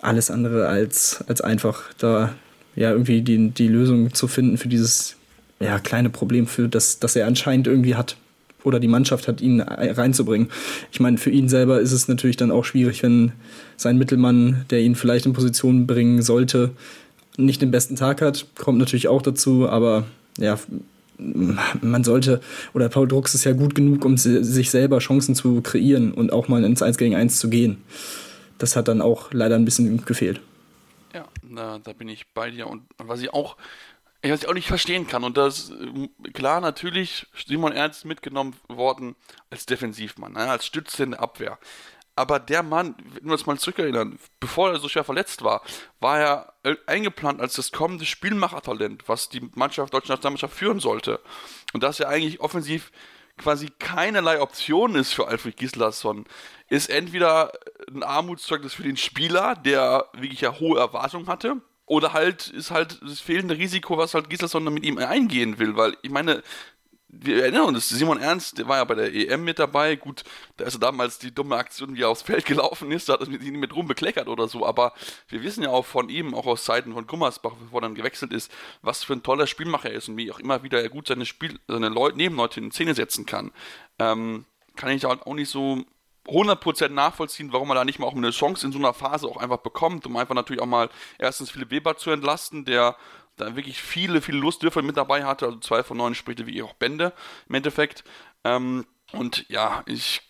alles 0.00 0.30
andere 0.30 0.68
als, 0.68 1.24
als 1.28 1.40
einfach, 1.40 1.82
da 1.98 2.34
ja 2.76 2.90
irgendwie 2.92 3.22
die, 3.22 3.50
die 3.50 3.68
Lösung 3.68 4.14
zu 4.14 4.28
finden 4.28 4.56
für 4.58 4.68
dieses 4.68 5.16
ja, 5.60 5.78
kleine 5.78 6.10
Problem, 6.10 6.46
für 6.46 6.68
das, 6.68 6.98
das 6.98 7.16
er 7.16 7.26
anscheinend 7.26 7.66
irgendwie 7.66 7.94
hat. 7.94 8.16
Oder 8.62 8.78
die 8.78 8.88
Mannschaft 8.88 9.26
hat, 9.26 9.40
ihn 9.40 9.60
reinzubringen. 9.60 10.48
Ich 10.92 11.00
meine, 11.00 11.16
für 11.16 11.30
ihn 11.30 11.48
selber 11.48 11.80
ist 11.80 11.92
es 11.92 12.08
natürlich 12.08 12.36
dann 12.36 12.50
auch 12.50 12.64
schwierig, 12.64 13.02
wenn 13.02 13.32
sein 13.78 13.96
Mittelmann, 13.96 14.66
der 14.68 14.80
ihn 14.80 14.96
vielleicht 14.96 15.24
in 15.24 15.32
Position 15.32 15.86
bringen 15.86 16.20
sollte, 16.20 16.70
nicht 17.38 17.62
den 17.62 17.70
besten 17.70 17.96
Tag 17.96 18.20
hat. 18.20 18.46
Kommt 18.58 18.78
natürlich 18.78 19.08
auch 19.08 19.22
dazu, 19.22 19.66
aber 19.66 20.04
ja, 20.38 20.58
man 21.80 22.04
sollte, 22.04 22.40
oder 22.72 22.88
Paul 22.88 23.08
Drucks 23.08 23.34
ist 23.34 23.44
ja 23.44 23.52
gut 23.52 23.74
genug, 23.74 24.04
um 24.04 24.16
sich 24.16 24.70
selber 24.70 24.98
Chancen 24.98 25.34
zu 25.34 25.60
kreieren 25.60 26.12
und 26.12 26.32
auch 26.32 26.48
mal 26.48 26.64
ins 26.64 26.82
1 26.82 26.96
gegen 26.98 27.14
1 27.14 27.38
zu 27.38 27.50
gehen. 27.50 27.82
Das 28.58 28.76
hat 28.76 28.88
dann 28.88 29.00
auch 29.00 29.32
leider 29.32 29.56
ein 29.56 29.64
bisschen 29.64 30.04
gefehlt. 30.04 30.40
Ja, 31.14 31.26
na, 31.48 31.78
da 31.78 31.92
bin 31.92 32.08
ich 32.08 32.26
bei 32.28 32.50
dir. 32.50 32.66
Und 32.66 32.82
was 32.98 33.20
ich 33.20 33.32
auch, 33.32 33.56
was 34.22 34.42
ich 34.42 34.48
auch 34.48 34.54
nicht 34.54 34.68
verstehen 34.68 35.06
kann, 35.06 35.24
und 35.24 35.36
das, 35.36 35.72
klar, 36.34 36.60
natürlich 36.60 37.26
Simon 37.46 37.72
Ernst 37.72 38.04
mitgenommen 38.04 38.54
worden 38.68 39.16
als 39.50 39.66
Defensivmann, 39.66 40.32
ne, 40.32 40.40
als 40.40 40.66
Stütze 40.66 41.02
in 41.02 41.12
der 41.12 41.20
Abwehr. 41.20 41.58
Aber 42.16 42.38
der 42.38 42.62
Mann, 42.62 42.94
wenn 43.14 43.26
wir 43.26 43.32
uns 43.32 43.46
mal 43.46 43.58
zurückerinnern, 43.58 44.18
bevor 44.40 44.70
er 44.70 44.78
so 44.78 44.88
schwer 44.88 45.04
verletzt 45.04 45.42
war, 45.42 45.62
war 46.00 46.18
er 46.18 46.54
eingeplant 46.86 47.40
als 47.40 47.54
das 47.54 47.72
kommende 47.72 48.04
Spielmachertalent, 48.04 49.08
was 49.08 49.28
die 49.28 49.48
Mannschaft, 49.54 49.94
deutsche 49.94 50.12
Nationalmannschaft 50.12 50.54
führen 50.54 50.80
sollte. 50.80 51.20
Und 51.72 51.82
dass 51.82 52.00
er 52.00 52.08
eigentlich 52.08 52.40
offensiv 52.40 52.92
quasi 53.38 53.68
keinerlei 53.78 54.40
Option 54.40 54.94
ist 54.94 55.12
für 55.12 55.28
Alfred 55.28 55.56
Gislason, 55.56 56.26
ist 56.68 56.90
entweder 56.90 57.52
ein 57.88 58.02
Armutszeugnis 58.02 58.74
für 58.74 58.82
den 58.82 58.96
Spieler, 58.96 59.54
der 59.54 60.06
wirklich 60.12 60.42
ja 60.42 60.60
hohe 60.60 60.78
Erwartungen 60.78 61.26
hatte, 61.26 61.56
oder 61.86 62.12
halt 62.12 62.48
ist 62.48 62.70
halt 62.70 63.00
das 63.02 63.18
fehlende 63.18 63.58
Risiko, 63.58 63.98
was 63.98 64.14
halt 64.14 64.30
Gislason 64.30 64.62
mit 64.72 64.84
ihm 64.84 64.98
eingehen 64.98 65.58
will, 65.58 65.76
weil 65.76 65.96
ich 66.02 66.10
meine, 66.10 66.42
wir 67.12 67.42
erinnern 67.42 67.74
uns, 67.74 67.88
Simon 67.88 68.20
Ernst, 68.20 68.58
der 68.58 68.68
war 68.68 68.76
ja 68.76 68.84
bei 68.84 68.94
der 68.94 69.12
EM 69.12 69.42
mit 69.42 69.58
dabei. 69.58 69.96
Gut, 69.96 70.22
da 70.56 70.64
ist 70.64 70.74
er 70.74 70.80
damals 70.80 71.18
die 71.18 71.34
dumme 71.34 71.56
Aktion, 71.56 71.96
wie 71.96 72.02
er 72.02 72.08
aufs 72.08 72.22
Feld 72.22 72.44
gelaufen 72.46 72.92
ist, 72.92 73.08
da 73.08 73.14
hat 73.14 73.20
er 73.20 73.28
ihn 73.28 73.58
mit 73.58 73.74
rum 73.74 73.88
bekleckert 73.88 74.28
oder 74.28 74.46
so. 74.48 74.64
Aber 74.64 74.92
wir 75.28 75.42
wissen 75.42 75.64
ja 75.64 75.70
auch 75.70 75.86
von 75.86 76.08
ihm, 76.08 76.34
auch 76.34 76.46
aus 76.46 76.64
Zeiten 76.64 76.92
von 76.92 77.06
Gummersbach, 77.06 77.54
bevor 77.54 77.80
er 77.80 77.82
dann 77.82 77.94
gewechselt 77.94 78.32
ist, 78.32 78.52
was 78.82 79.02
für 79.02 79.14
ein 79.14 79.22
toller 79.22 79.46
Spielmacher 79.46 79.90
er 79.90 79.96
ist 79.96 80.08
und 80.08 80.16
wie 80.16 80.30
auch 80.30 80.38
immer 80.38 80.62
wieder 80.62 80.80
er 80.80 80.88
gut 80.88 81.08
seine, 81.08 81.26
Spiel, 81.26 81.58
seine 81.66 81.88
Leute, 81.88 82.16
Nebenleute 82.16 82.60
in 82.60 82.70
Szene 82.70 82.94
setzen 82.94 83.26
kann. 83.26 83.50
Ähm, 83.98 84.44
kann 84.76 84.90
ich 84.90 85.04
auch 85.04 85.34
nicht 85.34 85.50
so 85.50 85.84
100% 86.26 86.90
nachvollziehen, 86.90 87.52
warum 87.52 87.70
er 87.70 87.74
da 87.74 87.84
nicht 87.84 87.98
mal 87.98 88.06
auch 88.06 88.14
eine 88.14 88.30
Chance 88.30 88.66
in 88.66 88.72
so 88.72 88.78
einer 88.78 88.94
Phase 88.94 89.26
auch 89.26 89.38
einfach 89.38 89.58
bekommt, 89.58 90.06
um 90.06 90.16
einfach 90.16 90.34
natürlich 90.34 90.62
auch 90.62 90.66
mal 90.66 90.90
erstens 91.18 91.50
Philipp 91.50 91.70
Weber 91.70 91.96
zu 91.96 92.10
entlasten, 92.10 92.64
der 92.64 92.96
da 93.40 93.56
wirklich 93.56 93.82
viele, 93.82 94.20
viele 94.22 94.38
Lustwürfe 94.38 94.82
mit 94.82 94.96
dabei 94.96 95.24
hatte. 95.24 95.46
Also 95.46 95.58
zwei 95.60 95.82
von 95.82 95.96
neun 95.96 96.14
spricht 96.14 96.46
wie 96.46 96.62
auch 96.62 96.74
Bände 96.74 97.12
im 97.48 97.54
Endeffekt. 97.56 98.04
Ähm, 98.44 98.86
und 99.12 99.46
ja, 99.48 99.82
ich 99.86 100.22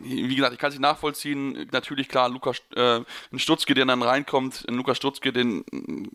wie 0.00 0.34
gesagt, 0.34 0.52
ich 0.52 0.58
kann 0.58 0.68
es 0.68 0.74
nicht 0.74 0.82
nachvollziehen. 0.82 1.68
Natürlich, 1.72 2.08
klar, 2.08 2.28
Lukas 2.28 2.62
äh, 2.74 3.00
ein 3.32 3.38
Stutzke, 3.38 3.74
der 3.74 3.86
dann 3.86 4.02
reinkommt, 4.02 4.64
ein 4.68 4.74
Lukas 4.74 4.96
Stutzke, 4.96 5.32
den, 5.32 5.64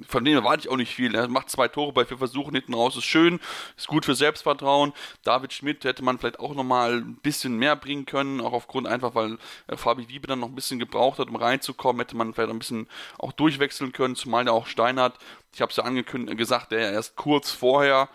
von 0.08 0.25
dem 0.25 0.36
erwarte 0.36 0.62
ich 0.62 0.70
auch 0.70 0.77
nicht 0.77 0.93
viel. 0.93 1.15
Er 1.15 1.27
macht 1.27 1.50
zwei 1.50 1.67
Tore 1.67 1.93
bei 1.93 2.05
vier 2.05 2.17
Versuchen 2.17 2.55
hinten 2.55 2.74
raus, 2.74 2.96
ist 2.96 3.05
schön, 3.05 3.39
ist 3.77 3.88
gut 3.88 4.05
für 4.05 4.15
Selbstvertrauen. 4.15 4.93
David 5.24 5.53
Schmidt 5.53 5.84
hätte 5.84 6.03
man 6.03 6.17
vielleicht 6.17 6.39
auch 6.39 6.55
nochmal 6.55 6.98
ein 6.98 7.15
bisschen 7.15 7.58
mehr 7.58 7.75
bringen 7.75 8.05
können, 8.05 8.41
auch 8.41 8.53
aufgrund 8.53 8.88
einfach, 8.88 9.15
weil 9.15 9.38
äh, 9.67 9.77
Fabi 9.77 10.10
Wiebe 10.10 10.27
dann 10.27 10.39
noch 10.39 10.50
ein 10.50 10.55
bisschen 10.55 10.79
gebraucht 10.79 11.20
hat, 11.20 11.29
um 11.29 11.36
reinzukommen, 11.36 12.00
hätte 12.00 12.15
man 12.15 12.34
vielleicht 12.34 12.51
ein 12.51 12.60
bisschen 12.60 12.88
auch 13.17 13.32
durchwechseln 13.32 13.91
können, 13.91 14.15
zumal 14.15 14.43
der 14.46 14.53
auch 14.53 14.67
Steinert 14.67 15.17
ich 15.53 15.62
habe 15.62 15.70
es 15.70 15.77
ja 15.77 15.84
angekündigt, 15.84 16.38
gesagt, 16.38 16.72
der 16.72 16.91
erst 16.91 17.15
kurz 17.15 17.51
vorher 17.51 18.10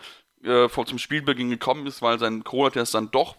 äh, 0.45 0.69
vor 0.69 0.87
zum 0.87 0.99
Spielbeginn 0.99 1.51
gekommen 1.51 1.87
ist, 1.87 2.03
weil 2.03 2.19
sein 2.19 2.45
Corona-Test 2.45 2.95
dann 2.95 3.11
doch 3.11 3.37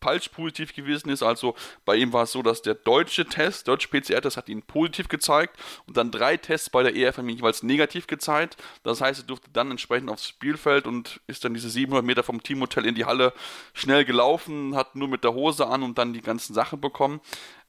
falsch 0.00 0.28
positiv 0.28 0.74
gewesen 0.74 1.08
ist. 1.08 1.22
Also 1.22 1.54
bei 1.84 1.96
ihm 1.96 2.12
war 2.12 2.24
es 2.24 2.32
so, 2.32 2.42
dass 2.42 2.62
der 2.62 2.74
deutsche 2.74 3.26
Test, 3.26 3.66
deutsche 3.66 3.88
PCR-Test 3.88 4.36
hat 4.36 4.48
ihn 4.48 4.62
positiv 4.62 5.08
gezeigt 5.08 5.56
und 5.86 5.96
dann 5.96 6.10
drei 6.10 6.36
Tests 6.36 6.70
bei 6.70 6.82
der 6.82 6.94
EFM 6.94 7.28
jeweils 7.28 7.62
negativ 7.62 8.06
gezeigt. 8.06 8.56
Das 8.82 9.00
heißt, 9.00 9.22
er 9.22 9.26
durfte 9.26 9.50
dann 9.52 9.70
entsprechend 9.70 10.10
aufs 10.10 10.28
Spielfeld 10.28 10.86
und 10.86 11.20
ist 11.26 11.44
dann 11.44 11.54
diese 11.54 11.70
700 11.70 12.04
Meter 12.04 12.22
vom 12.22 12.42
Teamhotel 12.42 12.86
in 12.86 12.94
die 12.94 13.04
Halle 13.04 13.32
schnell 13.72 14.04
gelaufen, 14.04 14.76
hat 14.76 14.94
nur 14.94 15.08
mit 15.08 15.24
der 15.24 15.34
Hose 15.34 15.66
an 15.66 15.82
und 15.82 15.98
dann 15.98 16.12
die 16.12 16.22
ganzen 16.22 16.54
Sachen 16.54 16.80
bekommen. 16.80 17.20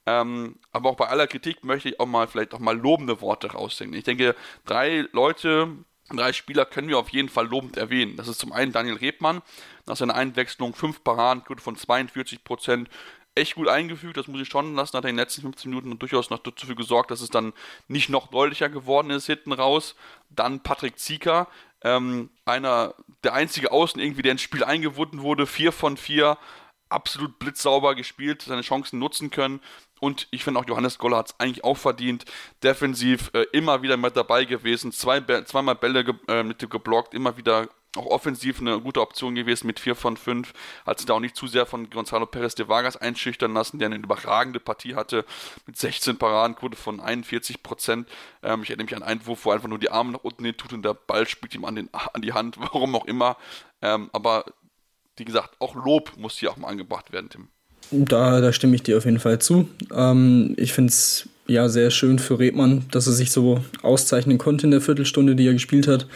Ähm, 0.05 0.55
aber 0.72 0.89
auch 0.89 0.96
bei 0.96 1.07
aller 1.07 1.27
Kritik 1.27 1.63
möchte 1.65 1.89
ich 1.89 2.00
auch 2.00 2.05
mal 2.05 2.27
vielleicht 2.27 2.53
auch 2.53 2.60
mal 2.60 2.77
lobende 2.77 3.19
Worte 3.19 3.51
rausdenken. 3.51 3.98
Ich 3.98 4.05
denke, 4.05 4.36
drei 4.65 5.05
Leute, 5.12 5.69
drei 6.15 6.33
Spieler 6.33 6.65
können 6.65 6.87
wir 6.87 6.97
auf 6.99 7.09
jeden 7.09 7.29
Fall 7.29 7.47
lobend 7.47 7.77
erwähnen. 7.77 8.15
Das 8.15 8.27
ist 8.27 8.39
zum 8.39 8.53
einen 8.53 8.71
Daniel 8.71 8.95
Rebmann, 8.95 9.41
nach 9.85 9.97
seiner 9.97 10.15
Einwechslung 10.15 10.73
fünf 10.73 11.03
Paradenquote 11.03 11.61
von 11.61 11.75
42 11.75 12.43
Prozent, 12.43 12.89
echt 13.37 13.55
gut 13.55 13.67
eingefügt, 13.67 14.17
das 14.17 14.27
muss 14.27 14.41
ich 14.41 14.49
schon 14.49 14.75
lassen, 14.75 14.97
hat 14.97 15.05
er 15.05 15.09
in 15.09 15.15
den 15.15 15.23
letzten 15.23 15.41
15 15.41 15.69
Minuten 15.69 15.97
durchaus 15.99 16.29
noch 16.29 16.39
dafür 16.39 16.75
gesorgt, 16.75 17.11
dass 17.11 17.21
es 17.21 17.29
dann 17.29 17.53
nicht 17.87 18.09
noch 18.09 18.27
deutlicher 18.27 18.69
geworden 18.69 19.11
ist 19.11 19.27
hinten 19.27 19.53
raus. 19.53 19.95
Dann 20.29 20.61
Patrick 20.61 20.99
Zieker, 20.99 21.47
ähm, 21.83 22.31
einer, 22.45 22.95
der 23.23 23.33
einzige 23.33 23.71
Außen 23.71 24.01
irgendwie, 24.01 24.23
der 24.23 24.33
ins 24.33 24.41
Spiel 24.41 24.63
eingewunden 24.63 25.21
wurde, 25.21 25.45
vier 25.45 25.71
von 25.71 25.97
vier, 25.97 26.37
absolut 26.89 27.37
blitzsauber 27.39 27.95
gespielt, 27.95 28.41
seine 28.41 28.61
Chancen 28.61 28.99
nutzen 28.99 29.29
können. 29.29 29.61
Und 29.99 30.27
ich 30.31 30.43
finde 30.43 30.59
auch 30.59 30.67
Johannes 30.67 30.97
Goller 30.97 31.17
hat 31.17 31.27
es 31.27 31.39
eigentlich 31.39 31.63
auch 31.63 31.77
verdient. 31.77 32.25
Defensiv 32.63 33.31
äh, 33.33 33.45
immer 33.51 33.81
wieder 33.81 33.97
mit 33.97 34.15
dabei 34.15 34.45
gewesen. 34.45 34.91
Zwei, 34.91 35.21
zweimal 35.43 35.75
Bälle 35.75 36.03
ge 36.03 36.15
äh, 36.27 36.43
mit 36.43 36.59
geblockt, 36.59 37.13
immer 37.13 37.37
wieder 37.37 37.67
auch 37.97 38.05
offensiv 38.05 38.59
eine 38.59 38.79
gute 38.79 39.01
Option 39.01 39.35
gewesen 39.35 39.67
mit 39.67 39.79
4 39.79 39.95
von 39.95 40.17
5. 40.17 40.53
Hat 40.85 40.99
sich 40.99 41.05
da 41.05 41.13
auch 41.13 41.19
nicht 41.19 41.35
zu 41.35 41.47
sehr 41.47 41.65
von 41.65 41.89
Gonzalo 41.89 42.25
Perez 42.25 42.55
de 42.55 42.67
Vargas 42.67 42.97
einschüchtern 42.97 43.53
lassen, 43.53 43.79
der 43.79 43.87
eine 43.87 43.95
überragende 43.95 44.59
Partie 44.59 44.95
hatte 44.95 45.25
mit 45.65 45.77
16 45.77 46.17
Paradenquote 46.17 46.77
von 46.77 46.99
41 46.99 47.63
Prozent. 47.63 48.07
Ähm, 48.43 48.63
ich 48.63 48.69
erinnere 48.69 48.85
mich 48.85 48.95
an 48.95 49.03
einen 49.03 49.25
Wurf, 49.25 49.45
wo 49.45 49.51
einfach 49.51 49.67
nur 49.67 49.79
die 49.79 49.89
Arme 49.89 50.11
nach 50.13 50.23
unten 50.23 50.45
hin 50.45 50.55
tut 50.57 50.73
und 50.73 50.83
der 50.83 50.93
Ball 50.93 51.27
spielt 51.27 51.55
ihm 51.55 51.65
an, 51.65 51.75
den, 51.75 51.89
an 51.91 52.21
die 52.21 52.33
Hand, 52.33 52.57
warum 52.59 52.95
auch 52.95 53.05
immer. 53.05 53.37
Ähm, 53.81 54.09
aber 54.13 54.45
wie 55.15 55.25
gesagt, 55.25 55.55
auch 55.59 55.75
Lob 55.75 56.15
muss 56.17 56.37
hier 56.37 56.51
auch 56.51 56.57
mal 56.57 56.67
angebracht 56.67 57.11
werden, 57.11 57.29
Tim. 57.29 57.49
Da, 57.91 58.41
da 58.41 58.51
stimme 58.53 58.75
ich 58.75 58.84
dir 58.84 58.98
auf 58.98 59.06
jeden 59.06 59.20
Fall 59.20 59.39
zu. 59.39 59.67
Ähm, 59.96 60.53
ich 60.58 60.74
finde 60.74 60.89
es 60.89 61.27
ja 61.48 61.70
sehr 61.70 61.91
schön 61.91 62.20
für 62.20 62.39
Redmann, 62.39 62.86
dass 62.91 63.08
er 63.08 63.13
sich 63.13 63.32
so 63.32 63.63
auszeichnen 63.82 64.38
konnte 64.38 64.67
in 64.67 64.72
der 64.72 64.82
Viertelstunde, 64.82 65.36
die 65.36 65.48
er 65.48 65.53
gespielt 65.53 65.88
hat 65.88 66.08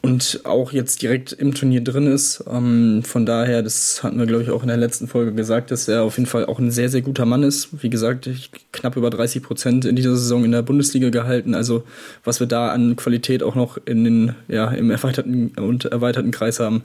und 0.00 0.40
auch 0.44 0.72
jetzt 0.72 1.02
direkt 1.02 1.32
im 1.32 1.54
Turnier 1.54 1.82
drin 1.82 2.06
ist. 2.06 2.44
Ähm, 2.50 3.02
von 3.04 3.26
daher, 3.26 3.62
das 3.62 4.02
hatten 4.02 4.18
wir, 4.18 4.26
glaube 4.26 4.44
ich, 4.44 4.50
auch 4.50 4.62
in 4.62 4.68
der 4.68 4.76
letzten 4.76 5.08
Folge 5.08 5.32
gesagt, 5.32 5.70
dass 5.70 5.88
er 5.88 6.04
auf 6.04 6.16
jeden 6.18 6.28
Fall 6.28 6.46
auch 6.46 6.58
ein 6.58 6.70
sehr, 6.70 6.88
sehr 6.88 7.02
guter 7.02 7.26
Mann 7.26 7.42
ist. 7.42 7.82
Wie 7.82 7.90
gesagt, 7.90 8.30
knapp 8.72 8.96
über 8.96 9.10
30 9.10 9.42
Prozent 9.42 9.84
in 9.84 9.96
dieser 9.96 10.16
Saison 10.16 10.44
in 10.44 10.52
der 10.52 10.62
Bundesliga 10.62 11.10
gehalten. 11.10 11.54
Also 11.54 11.82
was 12.22 12.38
wir 12.38 12.46
da 12.46 12.70
an 12.70 12.94
Qualität 12.94 13.42
auch 13.42 13.56
noch 13.56 13.76
in 13.86 14.04
den, 14.04 14.34
ja, 14.46 14.70
im 14.70 14.90
erweiterten 14.90 15.52
und 15.56 15.86
erweiterten 15.86 16.30
Kreis 16.30 16.60
haben, 16.60 16.84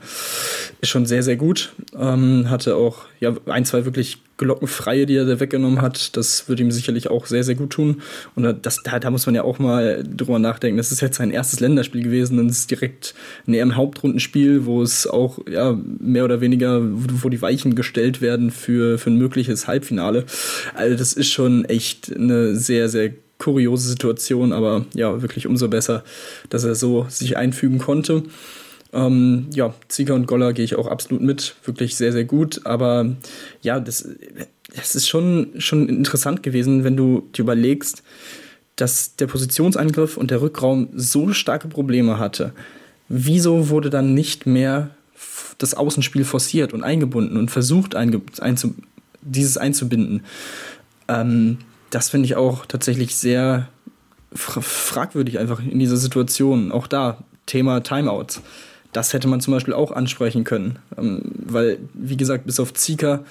ist 0.80 0.88
schon 0.88 1.06
sehr, 1.06 1.22
sehr 1.22 1.36
gut. 1.36 1.72
Ähm, 1.96 2.50
hatte 2.50 2.74
auch 2.74 3.04
ja, 3.24 3.34
ein, 3.46 3.64
zwei 3.64 3.84
wirklich 3.84 4.18
glockenfreie, 4.36 5.06
die 5.06 5.16
er 5.16 5.24
da 5.24 5.40
weggenommen 5.40 5.80
hat, 5.80 6.16
das 6.16 6.48
würde 6.48 6.62
ihm 6.62 6.70
sicherlich 6.70 7.08
auch 7.08 7.26
sehr, 7.26 7.44
sehr 7.44 7.54
gut 7.54 7.70
tun. 7.70 8.02
Und 8.34 8.66
das, 8.66 8.82
da, 8.82 8.98
da 8.98 9.10
muss 9.10 9.26
man 9.26 9.34
ja 9.34 9.42
auch 9.42 9.58
mal 9.58 10.04
drüber 10.04 10.38
nachdenken. 10.38 10.76
Das 10.76 10.92
ist 10.92 11.00
jetzt 11.00 11.16
sein 11.16 11.30
erstes 11.30 11.60
Länderspiel 11.60 12.02
gewesen 12.02 12.38
und 12.38 12.50
es 12.50 12.60
ist 12.60 12.70
direkt 12.70 13.14
ein 13.46 13.54
EM-Hauptrundenspiel, 13.54 14.66
wo 14.66 14.82
es 14.82 15.06
auch 15.06 15.38
ja, 15.50 15.78
mehr 15.98 16.24
oder 16.24 16.40
weniger, 16.40 16.80
wo 16.82 17.28
die 17.28 17.42
Weichen 17.42 17.74
gestellt 17.74 18.20
werden 18.20 18.50
für, 18.50 18.98
für 18.98 19.10
ein 19.10 19.18
mögliches 19.18 19.66
Halbfinale. 19.66 20.24
Also 20.74 20.96
das 20.96 21.12
ist 21.12 21.30
schon 21.30 21.64
echt 21.64 22.14
eine 22.14 22.56
sehr, 22.56 22.88
sehr 22.88 23.12
kuriose 23.38 23.88
Situation, 23.88 24.52
aber 24.52 24.86
ja, 24.94 25.22
wirklich 25.22 25.46
umso 25.46 25.68
besser, 25.68 26.04
dass 26.50 26.64
er 26.64 26.74
so 26.74 27.06
sich 27.08 27.36
einfügen 27.36 27.78
konnte. 27.78 28.22
Ähm, 28.94 29.48
ja, 29.52 29.74
Zieger 29.88 30.14
und 30.14 30.26
Goller 30.26 30.52
gehe 30.52 30.64
ich 30.64 30.76
auch 30.76 30.86
absolut 30.86 31.20
mit. 31.20 31.56
Wirklich 31.64 31.96
sehr, 31.96 32.12
sehr 32.12 32.24
gut. 32.24 32.64
Aber 32.64 33.14
ja, 33.60 33.80
das, 33.80 34.08
das 34.74 34.94
ist 34.94 35.08
schon, 35.08 35.48
schon 35.58 35.88
interessant 35.88 36.42
gewesen, 36.42 36.84
wenn 36.84 36.96
du 36.96 37.28
dir 37.34 37.42
überlegst, 37.42 38.02
dass 38.76 39.16
der 39.16 39.26
Positionsangriff 39.26 40.16
und 40.16 40.30
der 40.30 40.40
Rückraum 40.40 40.88
so 40.94 41.32
starke 41.32 41.68
Probleme 41.68 42.18
hatte. 42.18 42.52
Wieso 43.08 43.68
wurde 43.68 43.90
dann 43.90 44.14
nicht 44.14 44.46
mehr 44.46 44.90
das 45.58 45.74
Außenspiel 45.74 46.24
forciert 46.24 46.72
und 46.72 46.82
eingebunden 46.82 47.36
und 47.36 47.50
versucht, 47.50 47.94
einge 47.94 48.22
einzu 48.40 48.74
dieses 49.22 49.56
einzubinden? 49.58 50.22
Ähm, 51.08 51.58
das 51.90 52.10
finde 52.10 52.26
ich 52.26 52.36
auch 52.36 52.66
tatsächlich 52.66 53.16
sehr 53.16 53.68
fragwürdig 54.34 55.38
einfach 55.38 55.60
in 55.60 55.78
dieser 55.78 55.96
Situation. 55.96 56.72
Auch 56.72 56.86
da, 56.86 57.18
Thema 57.46 57.80
Timeouts 57.80 58.40
das 58.94 59.12
hätte 59.12 59.28
man 59.28 59.40
zum 59.40 59.52
Beispiel 59.52 59.74
auch 59.74 59.92
ansprechen 59.92 60.44
können. 60.44 60.78
Ähm, 60.96 61.22
weil, 61.34 61.78
wie 61.92 62.16
gesagt, 62.16 62.46
bis 62.46 62.60
auf 62.60 62.72
Zika 62.72 63.24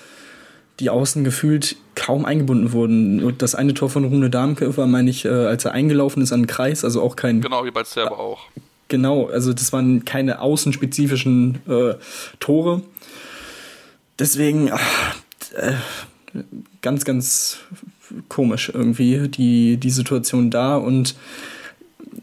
die 0.80 0.90
Außen 0.90 1.24
gefühlt 1.24 1.76
kaum 1.96 2.26
eingebunden 2.26 2.72
wurden. 2.72 3.24
Und 3.24 3.42
das 3.42 3.56
eine 3.56 3.74
Tor 3.74 3.90
von 3.90 4.06
Rune 4.06 4.30
Darmke 4.30 4.76
war, 4.76 4.88
meine 4.88 5.10
ich, 5.10 5.26
äh, 5.26 5.30
als 5.30 5.66
er 5.66 5.72
eingelaufen 5.72 6.22
ist 6.22 6.32
an 6.32 6.42
den 6.42 6.48
Kreis, 6.48 6.84
also 6.84 7.02
auch 7.02 7.16
kein. 7.16 7.42
Genau, 7.42 7.66
wie 7.66 7.72
bei 7.72 7.84
Zerber 7.84 8.20
auch. 8.20 8.48
Genau, 8.88 9.28
also 9.28 9.54
das 9.54 9.72
waren 9.72 10.06
keine 10.06 10.42
außenspezifischen 10.42 11.60
äh, 11.68 11.96
Tore. 12.40 12.82
Deswegen 14.20 14.72
ach, 14.72 15.16
äh, 15.56 15.74
ganz, 16.82 17.06
ganz 17.06 17.60
komisch 18.30 18.72
irgendwie 18.74 19.28
die, 19.30 19.78
die 19.78 19.90
Situation 19.90 20.52
da. 20.52 20.76
Und 20.76 21.16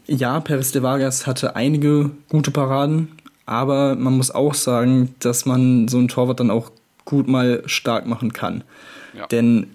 ja, 0.07 0.39
Peres 0.39 0.71
de 0.71 0.81
Vargas 0.81 1.27
hatte 1.27 1.55
einige 1.55 2.11
gute 2.29 2.51
Paraden, 2.51 3.09
aber 3.51 3.97
man 3.97 4.15
muss 4.15 4.31
auch 4.31 4.53
sagen, 4.53 5.13
dass 5.19 5.45
man 5.45 5.89
so 5.89 5.97
einen 5.97 6.07
Torwart 6.07 6.39
dann 6.39 6.49
auch 6.49 6.71
gut 7.03 7.27
mal 7.27 7.63
stark 7.65 8.07
machen 8.07 8.31
kann. 8.31 8.63
Ja. 9.13 9.27
Denn 9.27 9.67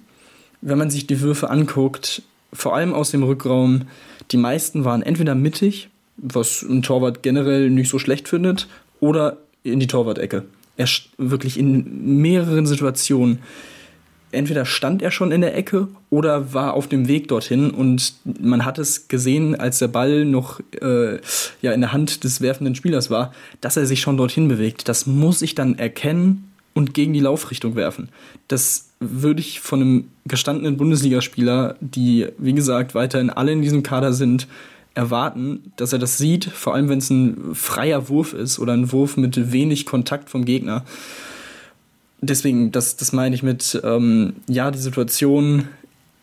wenn 0.63 0.79
man 0.79 0.89
sich 0.89 1.07
die 1.07 1.21
Würfe 1.21 1.51
anguckt, 1.51 2.23
vor 2.55 2.75
allem 2.75 2.95
aus 2.95 3.11
dem 3.11 3.23
Rückraum, 3.23 3.83
die 4.31 4.39
meisten 4.39 4.87
waren 4.87 5.03
entweder 5.03 5.35
mittig, 5.35 5.91
was 6.17 6.63
ein 6.63 6.81
Torwart 6.81 7.23
generell 7.23 7.69
nicht 7.69 7.91
so 7.91 7.99
schlecht 7.99 8.29
findet, 8.29 8.67
oder 9.01 9.37
in 9.63 9.79
die 9.79 9.87
Torwart-Ecke. 9.87 10.47
Er 10.79 10.89
wirklich 11.19 11.59
in 11.59 12.23
mehreren 12.23 12.65
Situationen 12.65 13.41
entweder 14.33 14.65
stand 14.65 15.03
er 15.03 15.11
schon 15.11 15.33
in 15.33 15.41
der 15.41 15.57
Ecke 15.57 15.89
oder 16.11 16.53
war 16.53 16.75
auf 16.75 16.89
dem 16.89 17.09
Weg 17.09 17.29
dorthin 17.29 17.71
und 17.71 18.15
man 18.41 18.65
hat 18.65 18.79
es 18.79 19.09
gesehen, 19.09 19.55
als 19.55 19.79
der 19.79 19.89
Ball 19.89 20.25
noch 20.25 20.61
äh, 20.81 21.19
ja, 21.63 21.73
in 21.73 21.81
der 21.81 21.93
Hand 21.93 22.25
des 22.25 22.41
werfenden 22.41 22.75
Spielers 22.75 23.11
war, 23.11 23.33
dass 23.61 23.77
er 23.77 23.87
sich 23.87 24.01
schon 24.01 24.17
dorthin 24.17 24.49
bewegt. 24.49 24.89
Das 24.89 25.07
muss 25.07 25.43
ich 25.43 25.55
dann 25.55 25.79
erkennen 25.79 26.51
und 26.75 26.93
gegen 26.93 27.13
die 27.13 27.21
Laufrichtung 27.21 27.75
werfen. 27.77 28.11
Das 28.49 28.91
würde 29.01 29.41
ich 29.41 29.61
von 29.61 29.81
einem 29.81 30.05
gestandenen 30.27 30.77
Bundesligaspieler, 30.77 31.77
die, 31.81 32.27
wie 32.39 32.53
gesagt, 32.53 32.95
weiterhin 32.95 33.31
alle 33.31 33.53
in 33.53 33.63
diesem 33.63 33.83
Kader 33.83 34.13
sind, 34.13 34.47
erwarten, 34.95 35.73
dass 35.77 35.93
er 35.93 35.99
das 35.99 36.17
sieht, 36.17 36.47
vor 36.47 36.75
allem 36.75 36.89
wenn 36.89 36.99
es 36.99 37.11
ein 37.11 37.55
freier 37.55 38.09
Wurf 38.09 38.33
ist 38.33 38.59
oder 38.59 38.73
ein 38.73 38.93
Wurf 38.93 39.19
mit 39.19 39.53
wenig 39.53 39.85
Kontakt 39.85 40.31
vom 40.31 40.47
Gegner 40.47 40.85
deswegen, 42.21 42.73
das, 42.73 42.97
das 42.97 43.13
meine 43.13 43.35
ich 43.35 43.43
mit, 43.43 43.81
ähm, 43.85 44.35
ja, 44.49 44.71
die 44.71 44.79
Situation 44.79 45.69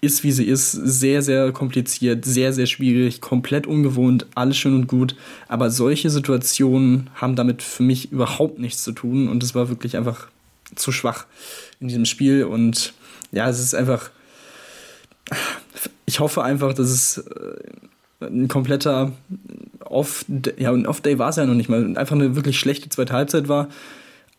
ist, 0.02 0.24
wie 0.24 0.32
sie 0.32 0.46
ist, 0.46 0.72
sehr, 0.72 1.22
sehr 1.22 1.52
kompliziert, 1.54 2.26
sehr, 2.26 2.52
sehr 2.52 2.66
schwierig, 2.66 3.22
komplett 3.22 3.66
ungewohnt, 3.66 4.26
alles 4.36 4.58
schön 4.58 4.76
und 4.76 4.88
gut. 4.88 5.16
Aber 5.48 5.70
solche 5.70 6.10
Situationen 6.10 7.10
haben 7.16 7.36
damit 7.36 7.64
für 7.64 7.84
mich 7.84 8.12
überhaupt 8.12 8.60
nichts 8.60 8.84
zu 8.84 8.92
tun 8.92 9.30
und 9.30 9.42
es 9.44 9.56
war 9.56 9.70
wirklich 9.70 9.96
einfach 9.96 10.28
zu 10.76 10.92
schwach 10.92 11.26
in 11.80 11.88
diesem 11.88 12.06
Spiel. 12.06 12.44
Und 12.44 12.94
ja, 13.32 13.50
es 13.50 13.60
ist 13.60 13.74
einfach. 13.74 14.12
Ich 16.06 16.20
hoffe 16.20 16.44
einfach, 16.44 16.74
dass 16.74 16.90
es 16.90 17.18
äh, 17.20 18.26
ein 18.26 18.50
kompletter 18.50 19.14
Off, 19.86 20.26
ja, 20.58 20.72
ein 20.72 20.86
Off-Day 20.86 21.18
war 21.18 21.30
es 21.30 21.38
ja 21.38 21.46
noch 21.46 21.54
nicht 21.54 21.70
mal, 21.70 21.98
einfach 21.98 22.16
eine 22.16 22.36
wirklich 22.36 22.60
schlechte 22.60 22.90
zweite 22.90 23.14
Halbzeit 23.14 23.48
war 23.48 23.70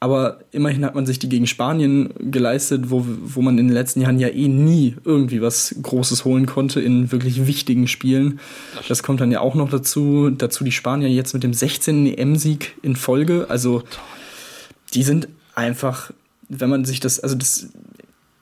aber 0.04 0.40
immerhin 0.52 0.84
hat 0.84 0.94
man 0.94 1.06
sich 1.06 1.18
die 1.18 1.30
gegen 1.30 1.46
Spanien 1.46 2.10
geleistet, 2.30 2.90
wo, 2.90 3.06
wo 3.08 3.40
man 3.40 3.56
in 3.56 3.68
den 3.68 3.74
letzten 3.74 4.02
Jahren 4.02 4.18
ja 4.18 4.28
eh 4.28 4.48
nie 4.48 4.96
irgendwie 5.02 5.40
was 5.40 5.74
Großes 5.80 6.26
holen 6.26 6.44
konnte 6.44 6.78
in 6.82 7.10
wirklich 7.10 7.46
wichtigen 7.46 7.88
Spielen. 7.88 8.38
Das 8.86 9.02
kommt 9.02 9.22
dann 9.22 9.32
ja 9.32 9.40
auch 9.40 9.54
noch 9.54 9.70
dazu. 9.70 10.28
Dazu 10.28 10.62
die 10.62 10.72
Spanier 10.72 11.08
jetzt 11.08 11.32
mit 11.32 11.42
dem 11.42 11.54
16. 11.54 12.18
EM-Sieg 12.18 12.76
in 12.82 12.96
Folge. 12.96 13.46
Also 13.48 13.82
die 14.92 15.04
sind 15.04 15.26
einfach, 15.54 16.10
wenn 16.50 16.68
man 16.68 16.84
sich 16.84 17.00
das, 17.00 17.18
also 17.18 17.34
das 17.34 17.70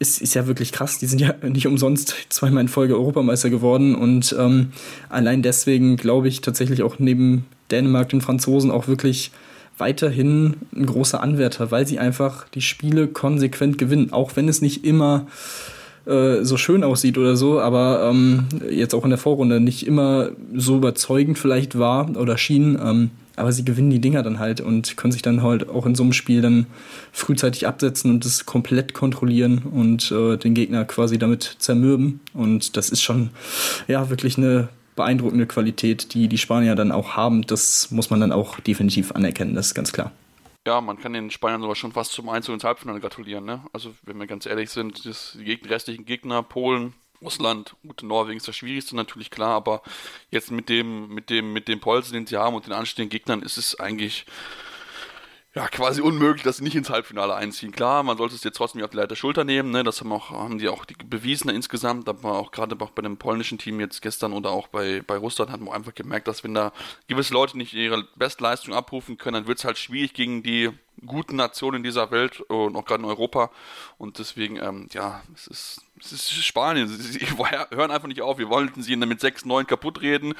ist, 0.01 0.21
ist 0.21 0.35
ja 0.35 0.49
wirklich 0.49 0.73
krass. 0.73 0.99
Die 0.99 1.07
sind 1.07 1.21
ja 1.21 1.33
nicht 1.49 1.69
umsonst 1.69 2.17
zweimal 2.29 2.63
in 2.63 2.69
Folge 2.69 2.97
Europameister 2.97 3.51
geworden 3.51 3.95
und 3.95 4.35
ähm, 4.37 4.73
allein 5.09 5.43
deswegen 5.43 5.97
glaube 5.97 6.27
ich 6.27 6.41
tatsächlich 6.41 6.83
auch 6.83 6.99
neben 6.99 7.45
Dänemark, 7.71 8.09
den 8.09 8.21
Franzosen 8.21 8.73
auch 8.73 8.89
wirklich 8.89 9.31
weiterhin 9.79 10.57
ein 10.75 10.87
großer 10.87 11.23
Anwärter, 11.23 11.71
weil 11.71 11.87
sie 11.87 11.99
einfach 11.99 12.49
die 12.49 12.63
Spiele 12.63 13.09
konsequent 13.09 13.79
gewinnen, 13.79 14.13
auch 14.13 14.37
wenn 14.37 14.49
es 14.49 14.63
nicht 14.63 14.85
immer 14.85 15.27
äh, 16.07 16.45
so 16.45 16.57
schön 16.57 16.85
aussieht 16.85 17.19
oder 17.19 17.37
so, 17.37 17.61
aber 17.61 18.09
ähm, 18.11 18.45
jetzt 18.71 18.95
auch 18.95 19.05
in 19.05 19.11
der 19.11 19.19
Vorrunde 19.19 19.61
nicht 19.61 19.87
immer 19.87 20.31
so 20.55 20.77
überzeugend 20.77 21.39
vielleicht 21.39 21.79
war 21.79 22.17
oder 22.17 22.37
schien. 22.39 22.79
Ähm, 22.83 23.11
aber 23.37 23.53
sie 23.53 23.65
gewinnen 23.65 23.91
die 23.91 24.01
Dinger 24.01 24.23
dann 24.23 24.39
halt 24.39 24.61
und 24.61 24.97
können 24.97 25.13
sich 25.13 25.23
dann 25.23 25.43
halt 25.43 25.69
auch 25.69 25.87
in 25.87 25.95
so 25.95 26.03
einem 26.03 26.13
Spiel 26.13 26.43
dann 26.43 26.67
frühzeitig 27.13 27.67
absetzen 27.67 28.11
und 28.11 28.25
das 28.25 28.45
komplett 28.47 28.95
kontrollieren 28.95 29.63
und 29.73 30.13
äh, 30.13 30.37
den 30.37 30.55
Gegner 30.55 30.85
quasi 30.85 31.19
damit 31.19 31.57
zermürben. 31.59 32.21
Und 32.35 32.77
das 32.77 32.91
ist 32.91 33.03
schon 33.03 33.31
ja 33.89 34.11
wirklich 34.11 34.37
eine 34.37 34.69
beeindruckende 34.97 35.47
Qualität, 35.47 36.15
die 36.15 36.29
die 36.29 36.39
Spanier 36.39 36.75
dann 36.75 36.93
auch 36.93 37.17
haben. 37.17 37.43
Das 37.43 37.91
muss 37.91 38.11
man 38.11 38.21
dann 38.21 38.33
auch 38.33 38.61
definitiv 38.61 39.13
anerkennen, 39.13 39.55
das 39.55 39.69
ist 39.69 39.75
ganz 39.75 39.93
klar. 39.93 40.13
Ja, 40.67 40.81
man 40.81 40.99
kann 40.99 41.13
den 41.13 41.31
Spaniern 41.31 41.61
sogar 41.61 41.75
schon 41.75 41.93
fast 41.93 42.13
zum 42.13 42.29
Einzug 42.29 42.55
ins 42.55 42.63
Halbfinale 42.65 43.01
gratulieren. 43.01 43.45
Ne? 43.45 43.63
Also, 43.73 43.95
wenn 44.03 44.19
wir 44.19 44.29
ganz 44.29 44.47
ehrlich 44.47 44.71
sind, 44.71 45.05
die 45.05 45.59
restlichen 45.67 46.05
Gegner, 46.05 46.43
Polen, 46.45 46.95
Russland, 47.21 47.75
gut, 47.83 48.03
Norwegen 48.03 48.37
ist 48.37 48.49
das 48.49 48.57
Schwierigste 48.57 48.95
natürlich 48.95 49.31
klar, 49.31 49.55
aber 49.55 49.83
jetzt 50.31 50.51
mit 50.51 50.69
dem, 50.69 51.09
mit 51.09 51.31
dem, 51.31 51.53
mit 51.53 51.69
dem 51.69 51.81
Polsen, 51.81 52.15
den 52.15 52.27
sie 52.27 52.37
haben 52.37 52.55
und 52.55 52.67
den 52.67 52.73
anstehenden 52.73 53.11
Gegnern 53.11 53.43
ist 53.43 53.57
es 53.57 53.79
eigentlich 53.79 54.27
ja, 55.55 55.69
quasi 55.69 56.01
unmöglich, 56.01 56.43
dass 56.45 56.57
sie 56.57 56.65
nicht 56.65 56.77
ins 56.77 56.89
Halbfinale 56.89 57.35
einziehen. 57.35 57.73
Klar, 57.73 58.03
man 58.03 58.17
sollte 58.17 58.35
es 58.35 58.43
jetzt 58.43 58.57
trotzdem 58.57 58.79
nicht 58.79 58.87
auf 58.87 58.91
die 58.91 58.97
Leiter 58.97 59.17
Schulter 59.17 59.45
nehmen, 59.45 59.71
ne? 59.71 59.85
das 59.85 60.01
haben, 60.01 60.11
auch, 60.11 60.31
haben 60.31 60.59
die 60.59 60.69
auch 60.69 60.87
die 60.87 60.95
bewiesen 60.95 61.51
insgesamt, 61.51 62.09
aber 62.09 62.39
auch 62.39 62.53
gerade 62.53 62.75
auch 62.81 62.91
bei 62.91 63.03
dem 63.03 63.19
polnischen 63.19 63.59
Team 63.59 63.79
jetzt 63.79 64.01
gestern 64.01 64.33
oder 64.33 64.51
auch 64.51 64.69
bei, 64.69 65.03
bei 65.07 65.17
Russland 65.17 65.51
hat 65.51 65.61
man 65.61 65.75
einfach 65.75 65.95
gemerkt, 65.95 66.27
dass 66.27 66.43
wenn 66.43 66.55
da 66.55 66.73
gewisse 67.07 67.35
Leute 67.35 67.59
nicht 67.59 67.75
ihre 67.75 68.05
Bestleistung 68.17 68.73
abrufen 68.73 69.19
können, 69.19 69.35
dann 69.35 69.47
wird 69.47 69.59
es 69.59 69.65
halt 69.67 69.77
schwierig 69.77 70.15
gegen 70.15 70.43
die 70.43 70.71
guten 71.05 71.37
Nationen 71.37 71.83
dieser 71.83 72.11
Welt 72.11 72.41
und 72.43 72.77
auch 72.77 72.85
gerade 72.85 73.03
in 73.03 73.09
Europa 73.09 73.51
und 73.99 74.19
deswegen, 74.19 74.57
ähm, 74.57 74.89
ja, 74.93 75.23
es 75.35 75.47
ist 75.47 75.81
es 76.05 76.13
ist 76.13 76.45
Spanien. 76.45 76.89
Sie 76.89 77.21
hören 77.71 77.91
einfach 77.91 78.09
nicht 78.09 78.23
auf. 78.23 78.39
Wir 78.39 78.49
wollten 78.49 78.83
sie 78.83 78.97
mit 78.97 79.21
6, 79.21 79.45
9 79.45 79.67
kaputt 79.67 80.01
reden. 80.01 80.35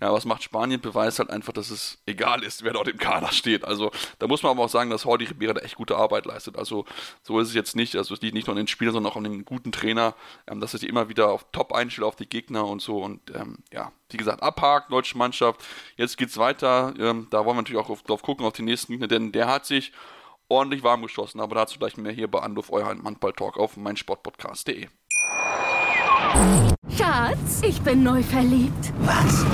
Ja, 0.00 0.12
was 0.12 0.24
macht 0.24 0.42
Spanien? 0.42 0.80
Beweist 0.80 1.18
halt 1.18 1.30
einfach, 1.30 1.52
dass 1.52 1.70
es 1.70 1.98
egal 2.06 2.42
ist, 2.42 2.62
wer 2.62 2.72
dort 2.72 2.88
im 2.88 2.98
Kader 2.98 3.32
steht. 3.32 3.64
Also, 3.64 3.90
da 4.18 4.26
muss 4.26 4.42
man 4.42 4.50
aber 4.50 4.64
auch 4.64 4.68
sagen, 4.68 4.90
dass 4.90 5.04
Jordi 5.04 5.26
Ribera 5.26 5.54
da 5.54 5.60
echt 5.60 5.76
gute 5.76 5.96
Arbeit 5.96 6.26
leistet. 6.26 6.56
Also, 6.56 6.84
so 7.22 7.40
ist 7.40 7.48
es 7.48 7.54
jetzt 7.54 7.76
nicht. 7.76 7.96
Also, 7.96 8.14
es 8.14 8.20
liegt 8.20 8.34
nicht 8.34 8.46
nur 8.46 8.54
an 8.54 8.58
den 8.58 8.68
Spielern, 8.68 8.94
sondern 8.94 9.12
auch 9.12 9.16
an 9.16 9.24
dem 9.24 9.44
guten 9.44 9.72
Trainer, 9.72 10.14
ähm, 10.46 10.60
dass 10.60 10.74
er 10.74 10.80
sich 10.80 10.88
immer 10.88 11.08
wieder 11.08 11.30
auf 11.30 11.46
Top 11.52 11.72
einstellt, 11.72 12.06
auf 12.06 12.16
die 12.16 12.28
Gegner 12.28 12.66
und 12.66 12.80
so. 12.80 13.02
Und 13.02 13.20
ähm, 13.34 13.58
ja, 13.72 13.92
wie 14.10 14.16
gesagt, 14.16 14.42
abhakt, 14.42 14.92
deutsche 14.92 15.18
Mannschaft. 15.18 15.64
Jetzt 15.96 16.16
geht's 16.16 16.36
weiter. 16.36 16.94
Ähm, 16.98 17.26
da 17.30 17.44
wollen 17.44 17.56
wir 17.56 17.62
natürlich 17.62 17.82
auch 17.82 17.90
auf, 17.90 18.02
drauf 18.02 18.22
gucken, 18.22 18.46
auf 18.46 18.54
den 18.54 18.66
nächsten 18.66 18.92
Gegner, 18.92 19.08
denn 19.08 19.32
der 19.32 19.48
hat 19.48 19.66
sich 19.66 19.92
ordentlich 20.48 20.82
warm 20.82 21.02
geschossen. 21.02 21.40
Aber 21.40 21.54
dazu 21.54 21.78
gleich 21.78 21.96
mehr 21.96 22.12
hier 22.12 22.28
bei 22.28 22.40
Anruf, 22.40 22.70
euer 22.72 22.86
Handball-Talk 22.86 23.58
auf 23.58 23.76
meinsportpodcast.de. 23.76 24.88
Schatz, 26.96 27.62
ich 27.62 27.80
bin 27.82 28.02
neu 28.02 28.22
verliebt. 28.22 28.92
Was? 29.00 29.44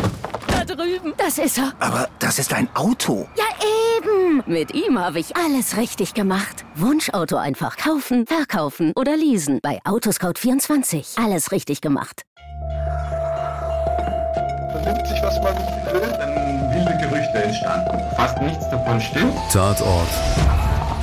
Da 0.49 0.65
drüben. 0.65 1.15
Das 1.17 1.39
ist 1.39 1.59
er. 1.59 1.73
Aber 1.79 2.09
das 2.19 2.39
ist 2.39 2.53
ein 2.53 2.69
Auto. 2.75 3.29
Ja, 3.37 3.45
eben. 3.99 4.43
Mit 4.47 4.75
ihm 4.75 4.99
habe 4.99 5.21
ich 5.21 5.37
alles 5.37 5.77
richtig 5.77 6.15
gemacht. 6.15 6.65
Wunschauto 6.75 7.37
einfach 7.37 7.77
kaufen, 7.77 8.27
verkaufen 8.27 8.93
oder 8.97 9.17
leasen. 9.17 9.61
Bei 9.63 9.81
Autoscout24. 9.85 11.23
Alles 11.23 11.53
richtig 11.53 11.81
gemacht. 11.81 12.23
Vernimmt 14.73 15.07
sich, 15.07 15.23
was 15.23 15.41
man 15.43 15.57
will, 15.93 16.01
dann 16.01 16.75
wilde 16.75 16.99
Gerüchte 16.99 17.43
entstanden. 17.45 18.17
Fast 18.17 18.41
nichts 18.41 18.69
davon 18.71 19.01
stimmt. 19.01 19.35
Tatort 19.53 20.09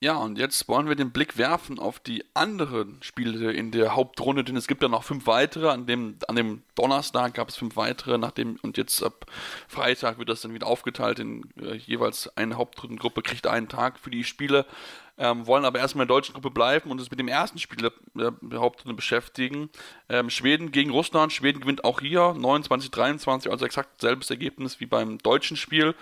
Ja, 0.00 0.16
und 0.16 0.38
jetzt 0.38 0.68
wollen 0.68 0.86
wir 0.86 0.94
den 0.94 1.10
Blick 1.10 1.38
werfen 1.38 1.80
auf 1.80 1.98
die 1.98 2.24
anderen 2.32 3.02
Spiele 3.02 3.52
in 3.52 3.72
der 3.72 3.96
Hauptrunde, 3.96 4.44
denn 4.44 4.54
es 4.54 4.68
gibt 4.68 4.80
ja 4.80 4.88
noch 4.88 5.02
fünf 5.02 5.26
weitere. 5.26 5.70
An 5.70 5.86
dem, 5.86 6.18
an 6.28 6.36
dem 6.36 6.62
Donnerstag 6.76 7.34
gab 7.34 7.48
es 7.48 7.56
fünf 7.56 7.74
weitere, 7.74 8.16
nachdem, 8.16 8.60
und 8.62 8.76
jetzt 8.76 9.02
ab 9.02 9.26
Freitag 9.66 10.18
wird 10.18 10.28
das 10.28 10.40
dann 10.40 10.54
wieder 10.54 10.68
aufgeteilt 10.68 11.18
in 11.18 11.50
äh, 11.60 11.74
jeweils 11.74 12.28
eine 12.36 12.56
Hauptrundengruppe, 12.56 13.22
kriegt 13.22 13.48
einen 13.48 13.68
Tag 13.68 13.98
für 13.98 14.10
die 14.10 14.22
Spiele. 14.22 14.66
Ähm, 15.20 15.48
wollen 15.48 15.64
aber 15.64 15.80
erstmal 15.80 16.04
in 16.04 16.08
der 16.08 16.14
deutschen 16.14 16.34
Gruppe 16.34 16.50
bleiben 16.50 16.92
und 16.92 17.00
uns 17.00 17.10
mit 17.10 17.18
dem 17.18 17.26
ersten 17.26 17.58
Spiel 17.58 17.90
der, 18.14 18.30
der 18.40 18.60
Hauptrunde 18.60 18.94
beschäftigen. 18.94 19.68
Ähm, 20.08 20.30
Schweden 20.30 20.70
gegen 20.70 20.92
Russland. 20.92 21.32
Schweden 21.32 21.58
gewinnt 21.58 21.82
auch 21.82 21.98
hier 22.00 22.20
29-23, 22.20 23.50
also 23.50 23.64
exakt 23.64 24.00
selbes 24.00 24.30
Ergebnis 24.30 24.78
wie 24.78 24.86
beim 24.86 25.18
deutschen 25.18 25.56
Spiel. 25.56 25.96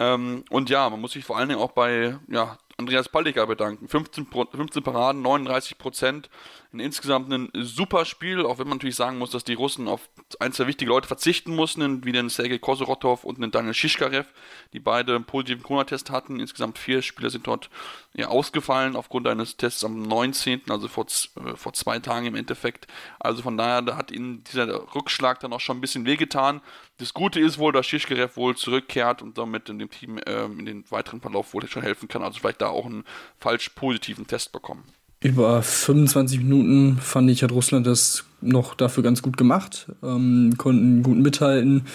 Ähm, 0.00 0.44
und 0.50 0.70
ja, 0.70 0.90
man 0.90 1.00
muss 1.00 1.12
sich 1.12 1.24
vor 1.24 1.36
allen 1.36 1.48
Dingen 1.50 1.60
auch 1.60 1.70
bei 1.70 2.18
ja, 2.26 2.58
Andreas 2.80 3.08
Palliger 3.08 3.44
bedanken. 3.44 3.88
15, 3.88 4.28
15 4.30 4.84
Paraden, 4.84 5.20
39 5.20 5.78
Prozent. 5.78 6.30
Insgesamt 6.72 7.32
ein 7.32 7.50
super 7.54 8.04
Spiel, 8.04 8.46
auch 8.46 8.58
wenn 8.58 8.68
man 8.68 8.76
natürlich 8.76 8.94
sagen 8.94 9.18
muss, 9.18 9.30
dass 9.30 9.42
die 9.42 9.54
Russen 9.54 9.88
auf 9.88 10.08
ein, 10.38 10.52
zwei 10.52 10.68
wichtige 10.68 10.90
Leute 10.90 11.08
verzichten 11.08 11.56
mussten, 11.56 12.04
wie 12.04 12.12
den 12.12 12.28
Sergei 12.28 12.58
Kosorotov 12.58 13.24
und 13.24 13.40
den 13.40 13.50
Daniel 13.50 13.74
Shishkarev, 13.74 14.28
die 14.72 14.78
beide 14.78 15.16
einen 15.16 15.24
positiven 15.24 15.64
Corona-Test 15.64 16.10
hatten. 16.10 16.38
Insgesamt 16.38 16.78
vier 16.78 17.02
Spieler 17.02 17.30
sind 17.30 17.48
dort 17.48 17.68
ja, 18.14 18.28
ausgefallen 18.28 18.94
aufgrund 18.94 19.26
eines 19.26 19.56
Tests 19.56 19.82
am 19.82 20.02
19., 20.02 20.62
also 20.68 20.86
vor, 20.86 21.06
äh, 21.06 21.56
vor 21.56 21.72
zwei 21.72 21.98
Tagen 21.98 22.26
im 22.26 22.36
Endeffekt. 22.36 22.86
Also 23.18 23.42
von 23.42 23.56
daher, 23.56 23.82
da 23.82 23.96
hat 23.96 24.12
ihnen 24.12 24.44
dieser 24.44 24.94
Rückschlag 24.94 25.40
dann 25.40 25.52
auch 25.52 25.60
schon 25.60 25.78
ein 25.78 25.80
bisschen 25.80 26.04
wehgetan. 26.04 26.60
Das 26.98 27.14
Gute 27.14 27.40
ist 27.40 27.58
wohl, 27.58 27.72
dass 27.72 27.86
Shishkarev 27.86 28.36
wohl 28.36 28.56
zurückkehrt 28.56 29.22
und 29.22 29.38
damit 29.38 29.68
in 29.68 29.78
dem 29.78 29.90
Team 29.90 30.18
äh, 30.18 30.44
in 30.44 30.66
den 30.66 30.90
weiteren 30.90 31.20
Verlauf 31.20 31.54
wohl 31.54 31.66
schon 31.66 31.82
helfen 31.82 32.08
kann. 32.08 32.22
Also 32.22 32.38
vielleicht 32.40 32.60
da 32.60 32.67
auch 32.70 32.86
einen 32.86 33.04
falsch 33.38 33.70
positiven 33.70 34.26
Test 34.26 34.52
bekommen. 34.52 34.84
Über 35.20 35.62
25 35.62 36.38
Minuten 36.38 36.98
fand 36.98 37.28
ich, 37.30 37.42
hat 37.42 37.50
Russland 37.50 37.86
das 37.86 38.24
noch 38.40 38.74
dafür 38.74 39.02
ganz 39.02 39.20
gut 39.20 39.36
gemacht, 39.36 39.88
ähm, 40.02 40.54
konnten 40.56 41.02
gut 41.02 41.18
mithalten. 41.18 41.86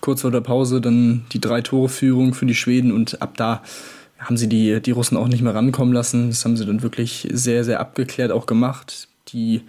Kurz 0.00 0.22
vor 0.22 0.30
der 0.30 0.40
Pause 0.40 0.80
dann 0.80 1.26
die 1.32 1.40
drei 1.40 1.60
Tore 1.60 1.90
Führung 1.90 2.32
für 2.32 2.46
die 2.46 2.54
Schweden 2.54 2.92
und 2.92 3.20
ab 3.20 3.36
da 3.36 3.62
haben 4.18 4.38
sie 4.38 4.48
die, 4.48 4.80
die 4.80 4.90
Russen 4.92 5.16
auch 5.16 5.28
nicht 5.28 5.42
mehr 5.42 5.54
rankommen 5.54 5.92
lassen. 5.92 6.28
Das 6.30 6.44
haben 6.44 6.56
sie 6.56 6.66
dann 6.66 6.82
wirklich 6.82 7.28
sehr, 7.32 7.64
sehr 7.64 7.80
abgeklärt 7.80 8.32
auch 8.32 8.46
gemacht. 8.46 9.08
Die 9.28 9.62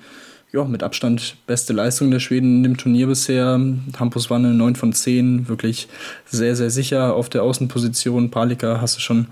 ja, 0.54 0.66
mit 0.66 0.84
Abstand 0.84 1.38
beste 1.48 1.72
Leistung 1.72 2.12
der 2.12 2.20
Schweden 2.20 2.58
in 2.58 2.64
dem 2.64 2.78
Turnier 2.78 3.08
bisher. 3.08 3.60
Hampus 3.98 4.30
war 4.30 4.38
eine 4.38 4.54
9 4.54 4.76
von 4.76 4.92
10, 4.92 5.48
wirklich 5.48 5.88
sehr, 6.26 6.56
sehr 6.56 6.70
sicher 6.70 7.16
auf 7.16 7.30
der 7.30 7.44
Außenposition. 7.44 8.32
Palika 8.32 8.82
hast 8.82 8.98
du 8.98 9.02
schon 9.02 9.28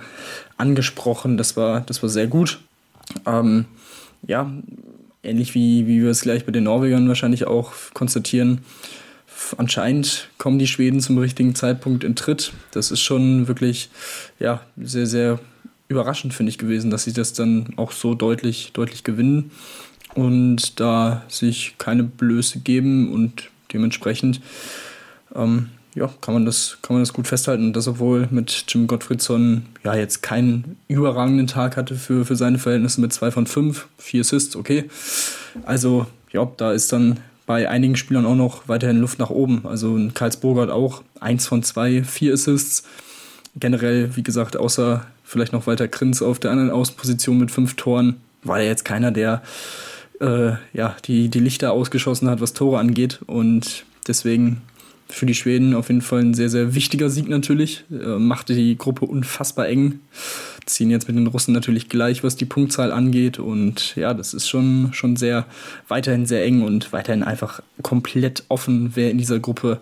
angesprochen, 0.57 1.37
das 1.37 1.57
war, 1.57 1.81
das 1.81 2.01
war 2.01 2.09
sehr 2.09 2.27
gut. 2.27 2.59
Ähm, 3.25 3.65
ja, 4.25 4.49
ähnlich 5.23 5.55
wie, 5.55 5.87
wie 5.87 6.01
wir 6.01 6.09
es 6.09 6.21
gleich 6.21 6.45
bei 6.45 6.51
den 6.51 6.63
Norwegern 6.63 7.07
wahrscheinlich 7.09 7.45
auch 7.47 7.73
konstatieren. 7.93 8.59
Anscheinend 9.57 10.29
kommen 10.37 10.59
die 10.59 10.67
Schweden 10.67 11.01
zum 11.01 11.17
richtigen 11.17 11.55
Zeitpunkt 11.55 12.03
in 12.03 12.15
Tritt. 12.15 12.53
Das 12.71 12.91
ist 12.91 13.01
schon 13.01 13.47
wirklich 13.47 13.89
ja, 14.39 14.61
sehr, 14.77 15.07
sehr 15.07 15.39
überraschend, 15.89 16.33
finde 16.33 16.51
ich, 16.51 16.57
gewesen, 16.57 16.91
dass 16.91 17.03
sie 17.03 17.13
das 17.13 17.33
dann 17.33 17.73
auch 17.75 17.91
so 17.91 18.13
deutlich, 18.13 18.71
deutlich 18.73 19.03
gewinnen 19.03 19.51
und 20.19 20.79
da 20.79 21.23
sich 21.27 21.75
keine 21.77 22.03
Blöße 22.03 22.59
geben 22.59 23.11
und 23.13 23.49
dementsprechend 23.73 24.41
ähm, 25.35 25.69
ja, 25.95 26.09
kann 26.21 26.33
man 26.33 26.45
das, 26.45 26.77
kann 26.81 26.95
man 26.95 27.01
das 27.01 27.13
gut 27.13 27.27
festhalten. 27.27 27.65
Und 27.65 27.73
das, 27.75 27.87
obwohl 27.87 28.27
mit 28.31 28.65
Jim 28.67 28.87
Gottfriedson 28.87 29.65
ja 29.83 29.95
jetzt 29.95 30.21
keinen 30.21 30.77
überragenden 30.87 31.47
Tag 31.47 31.77
hatte 31.77 31.95
für, 31.95 32.25
für 32.25 32.35
seine 32.35 32.59
Verhältnisse 32.59 33.01
mit 33.01 33.11
zwei 33.11 33.31
von 33.31 33.47
fünf, 33.47 33.87
vier 33.97 34.21
Assists, 34.21 34.55
okay. 34.55 34.89
Also, 35.65 36.05
ja, 36.31 36.49
da 36.57 36.71
ist 36.71 36.93
dann 36.93 37.19
bei 37.45 37.67
einigen 37.67 37.95
Spielern 37.95 38.27
auch 38.27 38.35
noch 38.35 38.67
weiterhin 38.67 38.99
Luft 38.99 39.17
nach 39.17 39.31
oben. 39.31 39.65
Also 39.65 39.95
ein 39.95 40.13
Karlsburger 40.13 40.61
hat 40.61 40.69
auch 40.69 41.01
eins 41.19 41.47
von 41.47 41.63
zwei, 41.63 42.03
vier 42.03 42.33
Assists. 42.33 42.83
Generell, 43.55 44.15
wie 44.15 44.21
gesagt, 44.21 44.55
außer 44.55 45.05
vielleicht 45.23 45.51
noch 45.51 45.65
weiter 45.65 45.87
Krinz 45.87 46.21
auf 46.21 46.37
der 46.37 46.51
anderen 46.51 46.69
Außenposition 46.69 47.39
mit 47.39 47.49
fünf 47.49 47.73
Toren, 47.73 48.17
war 48.43 48.59
er 48.59 48.67
jetzt 48.67 48.85
keiner, 48.85 49.11
der 49.11 49.41
äh, 50.19 50.53
ja, 50.73 50.95
die, 51.05 51.29
die 51.29 51.39
Lichter 51.39 51.71
ausgeschossen 51.71 52.29
hat, 52.29 52.41
was 52.41 52.53
Tore 52.53 52.79
angeht. 52.79 53.19
Und 53.25 53.85
deswegen 54.07 54.61
für 55.07 55.25
die 55.25 55.33
Schweden 55.33 55.73
auf 55.73 55.89
jeden 55.89 56.01
Fall 56.01 56.21
ein 56.21 56.33
sehr, 56.33 56.49
sehr 56.49 56.75
wichtiger 56.75 57.09
Sieg 57.09 57.27
natürlich. 57.27 57.83
Äh, 57.91 58.19
machte 58.19 58.53
die 58.53 58.77
Gruppe 58.77 59.05
unfassbar 59.05 59.67
eng. 59.67 59.99
Ziehen 60.65 60.91
jetzt 60.91 61.07
mit 61.07 61.17
den 61.17 61.27
Russen 61.27 61.53
natürlich 61.53 61.89
gleich, 61.89 62.23
was 62.23 62.35
die 62.35 62.45
Punktzahl 62.45 62.91
angeht. 62.91 63.39
Und 63.39 63.95
ja, 63.95 64.13
das 64.13 64.33
ist 64.33 64.47
schon, 64.47 64.89
schon 64.93 65.15
sehr, 65.15 65.45
weiterhin 65.87 66.25
sehr 66.25 66.45
eng 66.45 66.61
und 66.61 66.93
weiterhin 66.93 67.23
einfach 67.23 67.61
komplett 67.81 68.43
offen, 68.49 68.91
wer 68.93 69.09
in 69.09 69.17
dieser 69.17 69.39
Gruppe 69.39 69.79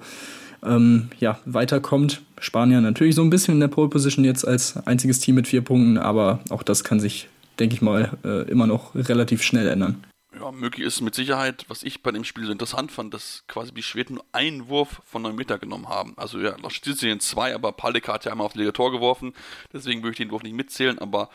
ähm, 0.65 1.09
ja, 1.19 1.39
weiterkommt. 1.45 2.21
Spanier 2.39 2.81
natürlich 2.81 3.15
so 3.15 3.21
ein 3.21 3.29
bisschen 3.29 3.55
in 3.55 3.59
der 3.59 3.67
Pole 3.67 3.89
Position 3.89 4.23
jetzt 4.23 4.47
als 4.47 4.77
einziges 4.85 5.19
Team 5.19 5.35
mit 5.35 5.47
vier 5.47 5.61
Punkten, 5.61 5.97
aber 5.97 6.39
auch 6.49 6.63
das 6.63 6.83
kann 6.83 6.99
sich, 6.99 7.27
denke 7.59 7.75
ich 7.75 7.81
mal, 7.81 8.11
äh, 8.23 8.49
immer 8.49 8.67
noch 8.67 8.95
relativ 8.95 9.43
schnell 9.43 9.67
ändern. 9.67 10.03
Ja, 10.39 10.51
möglich 10.51 10.85
ist 10.85 11.01
mit 11.01 11.15
Sicherheit, 11.15 11.65
was 11.67 11.83
ich 11.83 12.03
bei 12.03 12.11
dem 12.11 12.23
Spiel 12.23 12.45
so 12.45 12.51
interessant 12.51 12.91
fand, 12.91 13.13
dass 13.13 13.43
quasi 13.47 13.73
die 13.73 13.81
Schweden 13.81 14.15
nur 14.15 14.25
einen 14.33 14.67
Wurf 14.67 15.01
von 15.05 15.23
9 15.23 15.35
Meter 15.35 15.57
genommen 15.57 15.89
haben. 15.89 16.13
Also 16.15 16.39
ja, 16.39 16.55
sie 16.69 17.09
in 17.09 17.19
zwei, 17.19 17.55
aber 17.55 17.71
Palika 17.71 18.13
hat 18.13 18.25
ja 18.25 18.31
einmal 18.31 18.45
aufs 18.45 18.55
leere 18.55 18.73
Tor 18.73 18.91
geworfen, 18.91 19.33
deswegen 19.73 20.03
würde 20.03 20.11
ich 20.11 20.17
den 20.17 20.29
Wurf 20.29 20.43
nicht 20.43 20.55
mitzählen, 20.55 20.99
aber 20.99 21.29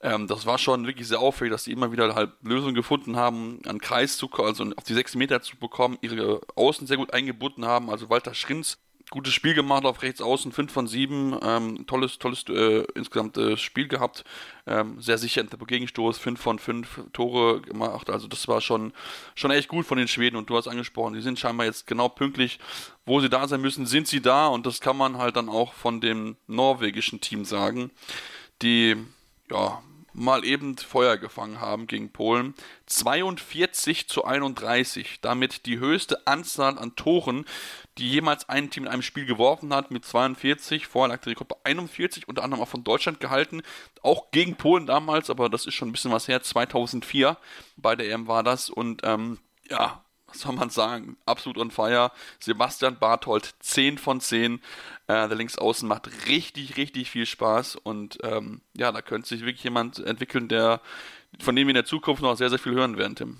ähm, 0.00 0.26
das 0.26 0.46
war 0.46 0.58
schon 0.58 0.86
wirklich 0.86 1.08
sehr 1.08 1.20
auffällig, 1.20 1.52
dass 1.52 1.64
sie 1.64 1.72
immer 1.72 1.92
wieder 1.92 2.14
halt 2.14 2.30
Lösungen 2.42 2.74
gefunden 2.74 3.16
haben, 3.16 3.60
einen 3.66 3.80
Kreis 3.80 4.16
zu, 4.16 4.30
also 4.32 4.64
auf 4.76 4.84
die 4.84 4.94
6 4.94 5.16
Meter 5.16 5.42
zu 5.42 5.56
bekommen, 5.56 5.98
ihre 6.00 6.40
Außen 6.54 6.86
sehr 6.86 6.96
gut 6.96 7.12
eingebunden 7.12 7.66
haben, 7.66 7.90
also 7.90 8.08
Walter 8.08 8.32
Schrins 8.32 8.78
gutes 9.10 9.32
Spiel 9.32 9.54
gemacht 9.54 9.84
auf 9.84 10.02
rechts 10.02 10.20
außen, 10.20 10.52
5 10.52 10.72
von 10.72 10.86
7. 10.86 11.38
Ähm, 11.42 11.86
tolles, 11.86 12.18
tolles 12.18 12.44
äh, 12.48 12.84
insgesamt 12.94 13.36
äh, 13.36 13.56
Spiel 13.56 13.88
gehabt. 13.88 14.24
Ähm, 14.66 15.00
sehr 15.00 15.18
sicher 15.18 15.40
in 15.40 15.48
der 15.48 15.58
Gegenstoß, 15.58 16.18
5 16.18 16.40
von 16.40 16.58
5 16.58 17.00
Tore 17.12 17.60
gemacht. 17.60 18.10
Also 18.10 18.26
das 18.26 18.48
war 18.48 18.60
schon, 18.60 18.92
schon 19.34 19.50
echt 19.50 19.68
gut 19.68 19.86
von 19.86 19.98
den 19.98 20.08
Schweden 20.08 20.36
und 20.36 20.50
du 20.50 20.56
hast 20.56 20.66
angesprochen, 20.66 21.14
die 21.14 21.22
sind 21.22 21.38
scheinbar 21.38 21.66
jetzt 21.66 21.86
genau 21.86 22.08
pünktlich, 22.08 22.58
wo 23.04 23.20
sie 23.20 23.30
da 23.30 23.46
sein 23.46 23.60
müssen, 23.60 23.86
sind 23.86 24.08
sie 24.08 24.20
da 24.20 24.48
und 24.48 24.66
das 24.66 24.80
kann 24.80 24.96
man 24.96 25.18
halt 25.18 25.36
dann 25.36 25.48
auch 25.48 25.72
von 25.72 26.00
dem 26.00 26.36
norwegischen 26.48 27.20
Team 27.20 27.44
sagen, 27.44 27.90
die 28.62 28.96
ja 29.50 29.80
mal 30.16 30.44
eben 30.44 30.76
Feuer 30.78 31.18
gefangen 31.18 31.60
haben 31.60 31.86
gegen 31.86 32.10
Polen. 32.10 32.54
42 32.86 34.08
zu 34.08 34.24
31, 34.24 35.20
damit 35.20 35.66
die 35.66 35.78
höchste 35.78 36.26
Anzahl 36.26 36.78
an 36.78 36.96
Toren, 36.96 37.44
die 37.98 38.10
jemals 38.10 38.48
ein 38.48 38.70
Team 38.70 38.84
in 38.84 38.88
einem 38.88 39.02
Spiel 39.02 39.26
geworfen 39.26 39.74
hat, 39.74 39.90
mit 39.90 40.04
42. 40.04 40.86
Vorher 40.86 41.14
lag 41.14 41.26
Rekord 41.26 41.48
bei 41.48 41.56
41, 41.64 42.28
unter 42.28 42.42
anderem 42.42 42.62
auch 42.62 42.68
von 42.68 42.84
Deutschland 42.84 43.20
gehalten, 43.20 43.62
auch 44.02 44.30
gegen 44.30 44.56
Polen 44.56 44.86
damals, 44.86 45.30
aber 45.30 45.48
das 45.48 45.66
ist 45.66 45.74
schon 45.74 45.88
ein 45.88 45.92
bisschen 45.92 46.12
was 46.12 46.28
her. 46.28 46.42
2004 46.42 47.36
bei 47.76 47.94
der 47.94 48.10
EM 48.10 48.26
war 48.26 48.42
das 48.42 48.70
und 48.70 49.02
ähm, 49.04 49.38
ja, 49.68 50.02
was 50.28 50.40
soll 50.40 50.54
man 50.54 50.70
sagen, 50.70 51.16
absolut 51.24 51.58
on 51.58 51.70
fire. 51.70 52.10
Sebastian 52.40 52.98
Barthold, 52.98 53.54
10 53.60 53.98
von 53.98 54.20
10. 54.20 54.60
Äh, 55.06 55.28
der 55.28 55.34
Linksaußen 55.36 55.88
macht 55.88 56.08
richtig, 56.28 56.76
richtig 56.76 57.10
viel 57.10 57.26
Spaß 57.26 57.76
und 57.76 58.18
ähm, 58.22 58.60
ja, 58.76 58.90
da 58.90 59.02
könnte 59.02 59.28
sich 59.28 59.42
wirklich 59.42 59.64
jemand 59.64 59.98
entwickeln, 60.04 60.48
der, 60.48 60.80
von 61.38 61.54
dem 61.54 61.68
wir 61.68 61.70
in 61.72 61.76
der 61.76 61.84
Zukunft 61.84 62.22
noch 62.22 62.36
sehr, 62.36 62.50
sehr 62.50 62.58
viel 62.58 62.74
hören 62.74 62.96
werden, 62.96 63.14
Tim. 63.14 63.36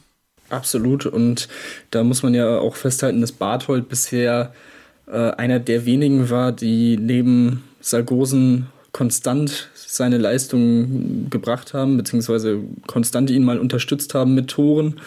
Absolut 0.48 1.06
und 1.06 1.48
da 1.90 2.04
muss 2.04 2.22
man 2.22 2.34
ja 2.34 2.58
auch 2.58 2.76
festhalten, 2.76 3.20
dass 3.20 3.32
Barthold 3.32 3.88
bisher 3.88 4.54
äh, 5.06 5.30
einer 5.32 5.58
der 5.58 5.86
wenigen 5.86 6.30
war, 6.30 6.52
die 6.52 6.96
neben 6.96 7.64
Sargosen 7.80 8.68
konstant 8.92 9.70
seine 9.74 10.18
Leistung 10.18 11.28
gebracht 11.30 11.74
haben, 11.74 11.96
beziehungsweise 11.96 12.60
konstant 12.86 13.30
ihn 13.30 13.44
mal 13.44 13.58
unterstützt 13.58 14.14
haben 14.14 14.34
mit 14.34 14.48
Toren 14.48 15.00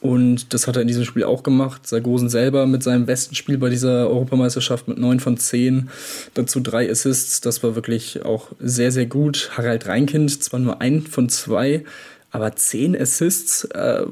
Und 0.00 0.52
das 0.52 0.66
hat 0.66 0.76
er 0.76 0.82
in 0.82 0.88
diesem 0.88 1.04
Spiel 1.04 1.24
auch 1.24 1.42
gemacht. 1.42 1.86
Sargosen 1.86 2.28
selber 2.28 2.66
mit 2.66 2.82
seinem 2.82 3.06
besten 3.06 3.34
Spiel 3.34 3.58
bei 3.58 3.70
dieser 3.70 4.08
Europameisterschaft 4.08 4.88
mit 4.88 4.98
9 4.98 5.20
von 5.20 5.36
10. 5.36 5.88
Dazu 6.34 6.60
drei 6.60 6.90
Assists. 6.90 7.40
Das 7.40 7.62
war 7.62 7.74
wirklich 7.74 8.24
auch 8.24 8.48
sehr, 8.60 8.92
sehr 8.92 9.06
gut. 9.06 9.50
Harald 9.56 9.86
Reinkind 9.86 10.42
zwar 10.42 10.60
nur 10.60 10.80
ein 10.80 11.02
von 11.02 11.28
zwei, 11.28 11.84
aber 12.30 12.54
zehn 12.56 12.94
Assists. 13.00 13.64
Äh, 13.64 14.04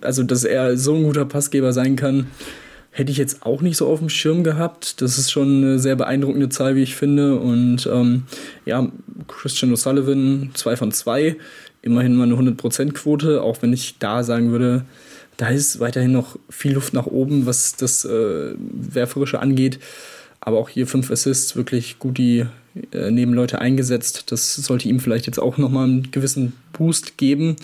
also, 0.00 0.22
dass 0.22 0.44
er 0.44 0.76
so 0.78 0.94
ein 0.94 1.04
guter 1.04 1.26
Passgeber 1.26 1.72
sein 1.72 1.94
kann, 1.96 2.28
hätte 2.90 3.12
ich 3.12 3.18
jetzt 3.18 3.44
auch 3.44 3.60
nicht 3.60 3.76
so 3.76 3.86
auf 3.86 4.00
dem 4.00 4.08
Schirm 4.08 4.42
gehabt. 4.42 5.00
Das 5.02 5.18
ist 5.18 5.30
schon 5.30 5.62
eine 5.62 5.78
sehr 5.78 5.96
beeindruckende 5.96 6.48
Zahl, 6.48 6.74
wie 6.74 6.82
ich 6.82 6.96
finde. 6.96 7.38
Und 7.38 7.86
ähm, 7.92 8.24
ja, 8.64 8.90
Christian 9.28 9.72
O'Sullivan, 9.72 10.54
zwei 10.54 10.76
von 10.76 10.90
zwei 10.90 11.36
immerhin 11.88 12.14
mal 12.14 12.24
eine 12.24 12.34
100%-Quote, 12.34 13.42
auch 13.42 13.62
wenn 13.62 13.72
ich 13.72 13.98
da 13.98 14.22
sagen 14.22 14.50
würde, 14.52 14.84
da 15.36 15.48
ist 15.48 15.80
weiterhin 15.80 16.12
noch 16.12 16.36
viel 16.50 16.72
Luft 16.72 16.92
nach 16.94 17.06
oben, 17.06 17.46
was 17.46 17.76
das 17.76 18.04
äh, 18.04 18.54
Werferische 18.58 19.40
angeht. 19.40 19.78
Aber 20.40 20.58
auch 20.58 20.68
hier 20.68 20.86
fünf 20.86 21.10
Assists, 21.10 21.56
wirklich 21.56 21.98
gut 21.98 22.18
die 22.18 22.44
äh, 22.92 23.10
Nebenleute 23.10 23.60
eingesetzt. 23.60 24.30
Das 24.30 24.54
sollte 24.56 24.88
ihm 24.88 25.00
vielleicht 25.00 25.26
jetzt 25.26 25.38
auch 25.38 25.58
nochmal 25.58 25.84
einen 25.84 26.10
gewissen 26.10 26.54
Boost 26.72 27.18
geben. 27.18 27.56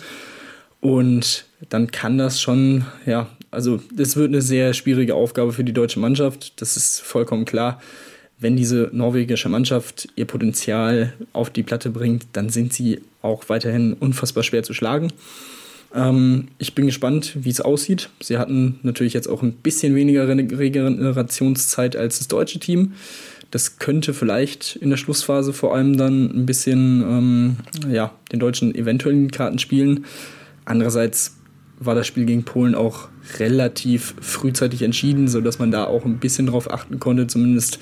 Und 0.80 1.46
dann 1.68 1.90
kann 1.90 2.18
das 2.18 2.40
schon, 2.40 2.84
ja, 3.06 3.28
also 3.50 3.80
das 3.94 4.16
wird 4.16 4.28
eine 4.28 4.42
sehr 4.42 4.74
schwierige 4.74 5.14
Aufgabe 5.14 5.52
für 5.52 5.64
die 5.64 5.72
deutsche 5.72 6.00
Mannschaft. 6.00 6.60
Das 6.60 6.76
ist 6.76 7.00
vollkommen 7.00 7.44
klar 7.44 7.80
wenn 8.44 8.56
diese 8.56 8.90
norwegische 8.92 9.48
Mannschaft 9.48 10.06
ihr 10.16 10.26
Potenzial 10.26 11.14
auf 11.32 11.48
die 11.48 11.62
Platte 11.62 11.88
bringt, 11.88 12.26
dann 12.34 12.50
sind 12.50 12.74
sie 12.74 13.00
auch 13.22 13.48
weiterhin 13.48 13.94
unfassbar 13.94 14.42
schwer 14.42 14.62
zu 14.62 14.74
schlagen. 14.74 15.08
Ähm, 15.94 16.48
ich 16.58 16.74
bin 16.74 16.84
gespannt, 16.84 17.38
wie 17.40 17.48
es 17.48 17.62
aussieht. 17.62 18.10
Sie 18.20 18.36
hatten 18.36 18.80
natürlich 18.82 19.14
jetzt 19.14 19.28
auch 19.28 19.42
ein 19.42 19.54
bisschen 19.54 19.94
weniger 19.94 20.28
Regenerationszeit 20.28 21.96
als 21.96 22.18
das 22.18 22.28
deutsche 22.28 22.58
Team. 22.58 22.92
Das 23.50 23.78
könnte 23.78 24.12
vielleicht 24.12 24.76
in 24.76 24.90
der 24.90 24.98
Schlussphase 24.98 25.54
vor 25.54 25.74
allem 25.74 25.96
dann 25.96 26.24
ein 26.24 26.44
bisschen 26.44 27.00
ähm, 27.00 27.56
ja, 27.90 28.12
den 28.30 28.40
Deutschen 28.40 28.74
eventuell 28.74 29.14
in 29.14 29.28
die 29.28 29.34
Karten 29.34 29.58
spielen. 29.58 30.04
Andererseits 30.66 31.36
war 31.80 31.94
das 31.94 32.06
Spiel 32.06 32.24
gegen 32.26 32.44
Polen 32.44 32.74
auch 32.74 33.08
relativ 33.38 34.14
frühzeitig 34.20 34.82
entschieden, 34.82 35.28
sodass 35.28 35.58
man 35.58 35.70
da 35.70 35.84
auch 35.84 36.04
ein 36.04 36.18
bisschen 36.18 36.46
drauf 36.46 36.70
achten 36.70 37.00
konnte, 37.00 37.26
zumindest 37.26 37.78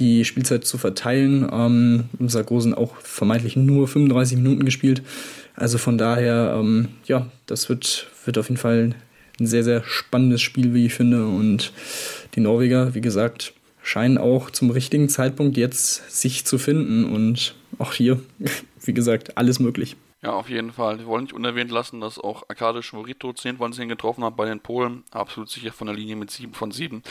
die 0.00 0.24
Spielzeit 0.24 0.64
zu 0.64 0.78
verteilen. 0.78 1.48
Ähm, 1.52 2.04
Sargosen 2.26 2.74
auch 2.74 2.96
vermeintlich 2.96 3.54
nur 3.54 3.86
35 3.86 4.38
Minuten 4.38 4.64
gespielt. 4.64 5.02
Also 5.54 5.78
von 5.78 5.98
daher, 5.98 6.56
ähm, 6.58 6.88
ja, 7.04 7.30
das 7.46 7.68
wird, 7.68 8.08
wird 8.24 8.38
auf 8.38 8.48
jeden 8.48 8.60
Fall 8.60 8.94
ein 9.38 9.46
sehr, 9.46 9.62
sehr 9.62 9.84
spannendes 9.84 10.40
Spiel, 10.40 10.74
wie 10.74 10.86
ich 10.86 10.94
finde. 10.94 11.26
Und 11.26 11.72
die 12.34 12.40
Norweger, 12.40 12.94
wie 12.94 13.00
gesagt, 13.00 13.52
scheinen 13.82 14.18
auch 14.18 14.50
zum 14.50 14.70
richtigen 14.70 15.08
Zeitpunkt 15.08 15.56
jetzt 15.56 16.10
sich 16.10 16.44
zu 16.44 16.58
finden. 16.58 17.04
Und 17.04 17.54
auch 17.78 17.92
hier, 17.92 18.18
wie 18.84 18.94
gesagt, 18.94 19.36
alles 19.36 19.60
möglich. 19.60 19.96
Ja, 20.22 20.32
auf 20.32 20.50
jeden 20.50 20.70
Fall. 20.70 20.98
Wir 20.98 21.06
wollen 21.06 21.24
nicht 21.24 21.32
unerwähnt 21.32 21.70
lassen, 21.70 22.00
dass 22.02 22.18
auch 22.18 22.42
Arkadisch 22.50 22.92
Morito 22.92 23.32
10 23.32 23.56
von 23.56 23.72
10 23.72 23.88
getroffen 23.88 24.22
hat 24.22 24.36
bei 24.36 24.44
den 24.44 24.60
Polen. 24.60 25.02
Absolut 25.12 25.48
sicher 25.48 25.72
von 25.72 25.86
der 25.86 25.96
Linie 25.96 26.14
mit 26.14 26.30
7 26.30 26.52
von 26.52 26.72
7. 26.72 26.96
Und 26.96 27.04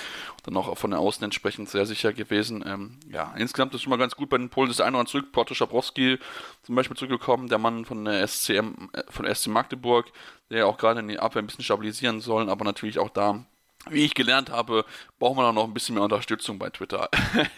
dann 0.43 0.55
auch 0.55 0.77
von 0.77 0.91
der 0.91 0.99
Außen 0.99 1.23
entsprechend 1.23 1.69
sehr 1.69 1.87
sicher 1.87 2.13
gewesen. 2.13 2.63
Ähm, 2.67 2.99
ja, 3.11 3.33
insgesamt 3.35 3.73
ist 3.73 3.81
schon 3.81 3.89
mal 3.89 3.97
ganz 3.97 4.15
gut 4.15 4.29
bei 4.29 4.37
den 4.37 4.49
Polen. 4.49 4.67
Das 4.67 4.77
ist 4.77 4.85
einer 4.85 5.03
zurück. 5.07 5.31
Porto 5.31 5.55
Schabrowski 5.55 6.19
zum 6.61 6.75
Beispiel 6.75 6.95
zurückgekommen, 6.97 7.47
der 7.47 7.57
Mann 7.57 7.83
von 7.83 8.05
der 8.05 8.27
SCM, 8.27 8.89
äh, 8.93 9.01
von 9.09 9.25
SC 9.25 9.47
Magdeburg, 9.47 10.11
der 10.51 10.67
auch 10.67 10.77
gerade 10.77 10.99
in 10.99 11.07
die 11.07 11.17
Abwehr 11.17 11.41
ein 11.41 11.47
bisschen 11.47 11.63
stabilisieren 11.63 12.19
soll, 12.19 12.47
aber 12.47 12.63
natürlich 12.63 12.99
auch 12.99 13.09
da 13.09 13.43
wie 13.91 14.05
ich 14.05 14.13
gelernt 14.13 14.49
habe, 14.49 14.85
braucht 15.19 15.35
man 15.35 15.45
auch 15.45 15.53
noch 15.53 15.65
ein 15.65 15.73
bisschen 15.73 15.95
mehr 15.95 16.03
Unterstützung 16.03 16.59
bei 16.59 16.69
Twitter. 16.69 17.09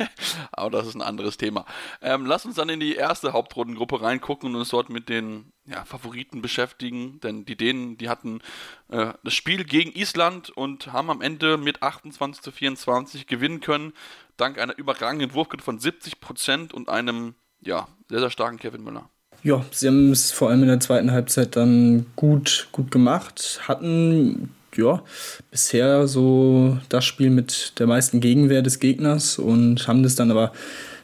Aber 0.52 0.70
das 0.70 0.88
ist 0.88 0.96
ein 0.96 1.02
anderes 1.02 1.38
Thema. 1.38 1.66
Ähm, 2.02 2.26
lass 2.26 2.46
uns 2.46 2.56
dann 2.56 2.70
in 2.70 2.80
die 2.80 2.96
erste 2.96 3.34
Hauptrundengruppe 3.34 4.02
reingucken 4.02 4.50
und 4.50 4.56
uns 4.56 4.70
dort 4.70 4.90
mit 4.90 5.10
den 5.10 5.52
ja, 5.66 5.86
Favoriten 5.86 6.42
beschäftigen. 6.42 7.20
Denn 7.22 7.46
die 7.46 7.56
Dänen, 7.56 7.98
die 7.98 8.10
hatten 8.10 8.42
äh, 8.90 9.14
das 9.24 9.34
Spiel 9.34 9.64
gegen 9.64 9.92
Island 9.92 10.50
und 10.50 10.94
haben 10.94 11.10
am 11.10 11.22
Ende 11.22 11.58
mit 11.58 11.84
28 11.84 12.42
zu 12.42 12.52
24 12.52 13.28
gewinnen 13.28 13.60
können. 13.60 13.94
Dank 14.38 14.58
einer 14.58 14.78
überragenden 14.78 15.34
Wurfquote 15.34 15.64
von 15.64 15.80
70% 15.80 16.74
und 16.74 16.90
einem 16.90 17.36
ja, 17.62 17.88
sehr, 18.10 18.20
sehr 18.20 18.30
starken 18.30 18.58
Kevin 18.58 18.84
Müller. 18.84 19.10
Ja, 19.44 19.66
sie 19.72 19.88
haben 19.88 20.12
es 20.12 20.32
vor 20.32 20.50
allem 20.50 20.62
in 20.62 20.68
der 20.68 20.80
zweiten 20.80 21.12
Halbzeit 21.12 21.56
dann 21.56 22.06
gut, 22.16 22.68
gut 22.72 22.92
gemacht, 22.92 23.62
hatten 23.68 24.54
ja, 24.78 25.04
bisher 25.50 26.08
so 26.08 26.78
das 26.90 27.06
Spiel 27.06 27.30
mit 27.30 27.74
der 27.80 27.88
meisten 27.88 28.20
Gegenwehr 28.20 28.62
des 28.62 28.80
Gegners 28.80 29.38
und 29.38 29.88
haben 29.88 30.04
das 30.04 30.16
dann 30.16 30.32
aber 30.32 30.52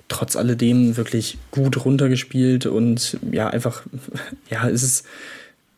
trotz 0.08 0.36
alledem 0.36 0.95
wirklich 0.97 1.38
gut 1.51 1.84
runtergespielt 1.86 2.65
und 2.65 3.17
ja, 3.32 3.49
einfach, 3.49 3.84
ja, 4.49 4.67
es 4.69 4.84
ist 4.84 5.06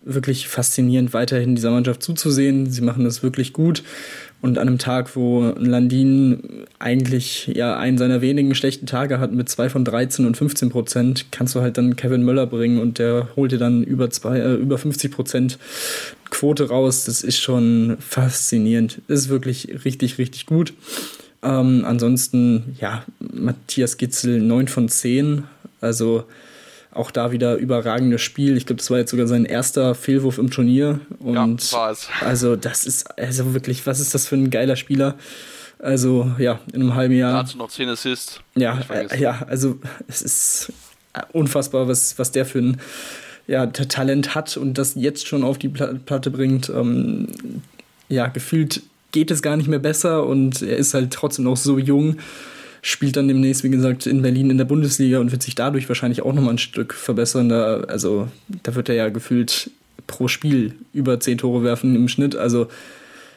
wirklich 0.01 0.47
faszinierend, 0.47 1.13
weiterhin 1.13 1.55
dieser 1.55 1.71
Mannschaft 1.71 2.01
zuzusehen. 2.03 2.69
Sie 2.69 2.81
machen 2.81 3.03
das 3.03 3.21
wirklich 3.21 3.53
gut. 3.53 3.83
Und 4.41 4.57
an 4.57 4.69
einem 4.69 4.77
Tag, 4.77 5.15
wo 5.17 5.53
Landin 5.57 6.65
eigentlich 6.79 7.47
ja 7.47 7.77
einen 7.77 7.97
seiner 7.97 8.21
wenigen 8.21 8.55
schlechten 8.55 8.85
Tage 8.85 9.19
hat 9.19 9.33
mit 9.33 9.49
zwei 9.49 9.69
von 9.69 9.83
13 9.83 10.25
und 10.25 10.37
15 10.37 10.69
Prozent, 10.69 11.25
kannst 11.31 11.55
du 11.55 11.61
halt 11.61 11.77
dann 11.77 11.97
Kevin 11.97 12.23
Möller 12.23 12.47
bringen 12.47 12.79
und 12.79 12.99
der 12.99 13.27
holt 13.35 13.51
dir 13.51 13.57
dann 13.57 13.83
über, 13.83 14.09
zwei, 14.09 14.39
äh, 14.39 14.55
über 14.55 14.77
50 14.77 15.11
Prozent 15.11 15.59
Quote 16.29 16.69
raus. 16.69 17.03
Das 17.03 17.21
ist 17.21 17.37
schon 17.37 17.97
faszinierend. 17.99 19.01
Das 19.07 19.19
ist 19.19 19.29
wirklich 19.29 19.83
richtig, 19.83 20.17
richtig 20.17 20.45
gut. 20.45 20.73
Ähm, 21.43 21.83
ansonsten, 21.85 22.77
ja, 22.79 23.03
Matthias 23.19 23.97
Gitzel 23.97 24.41
9 24.41 24.69
von 24.69 24.87
10. 24.87 25.43
Also 25.81 26.23
auch 26.91 27.11
da 27.11 27.31
wieder 27.31 27.55
überragendes 27.55 28.21
Spiel. 28.21 28.57
Ich 28.57 28.65
glaube, 28.65 28.77
das 28.77 28.89
war 28.89 28.97
jetzt 28.97 29.11
sogar 29.11 29.27
sein 29.27 29.45
erster 29.45 29.93
Fehlwurf 29.95 30.37
im 30.37 30.49
Turnier. 30.49 30.99
Und 31.19 31.71
ja, 31.71 31.77
war 31.77 31.91
es. 31.91 32.07
Also, 32.21 32.55
das 32.55 32.85
ist, 32.85 33.17
also 33.19 33.53
wirklich, 33.53 33.85
was 33.85 33.99
ist 33.99 34.13
das 34.13 34.27
für 34.27 34.35
ein 34.35 34.49
geiler 34.49 34.75
Spieler? 34.75 35.15
Also, 35.77 36.31
ja, 36.39 36.59
in 36.73 36.81
einem 36.81 36.95
halben 36.95 37.15
Jahr. 37.15 37.43
Dazu 37.43 37.57
noch 37.57 37.69
10 37.69 37.89
Assists. 37.89 38.41
Ja, 38.55 38.79
äh, 38.89 39.19
ja, 39.19 39.45
also, 39.47 39.79
es 40.07 40.21
ist 40.21 40.73
unfassbar, 41.31 41.87
was, 41.87 42.17
was 42.17 42.31
der 42.31 42.45
für 42.45 42.59
ein 42.59 42.81
ja, 43.47 43.65
Talent 43.67 44.35
hat 44.35 44.57
und 44.57 44.77
das 44.77 44.95
jetzt 44.95 45.27
schon 45.27 45.43
auf 45.43 45.57
die 45.57 45.69
Platte 45.69 46.31
bringt. 46.31 46.69
Ähm, 46.69 47.27
ja, 48.07 48.27
gefühlt 48.27 48.81
geht 49.11 49.31
es 49.31 49.41
gar 49.41 49.57
nicht 49.57 49.67
mehr 49.67 49.79
besser 49.79 50.25
und 50.25 50.61
er 50.61 50.77
ist 50.77 50.93
halt 50.93 51.11
trotzdem 51.11 51.45
noch 51.45 51.57
so 51.57 51.79
jung 51.79 52.17
spielt 52.81 53.15
dann 53.15 53.27
demnächst, 53.27 53.63
wie 53.63 53.69
gesagt, 53.69 54.05
in 54.05 54.21
Berlin 54.21 54.49
in 54.49 54.57
der 54.57 54.65
Bundesliga 54.65 55.19
und 55.19 55.31
wird 55.31 55.43
sich 55.43 55.55
dadurch 55.55 55.87
wahrscheinlich 55.89 56.21
auch 56.21 56.33
nochmal 56.33 56.55
ein 56.55 56.59
Stück 56.59 56.93
verbessern. 56.93 57.49
Da, 57.49 57.81
also 57.81 58.27
da 58.63 58.75
wird 58.75 58.89
er 58.89 58.95
ja 58.95 59.09
gefühlt 59.09 59.71
pro 60.07 60.27
Spiel 60.27 60.75
über 60.93 61.19
zehn 61.19 61.37
Tore 61.37 61.63
werfen 61.63 61.95
im 61.95 62.07
Schnitt. 62.07 62.35
Also 62.35 62.67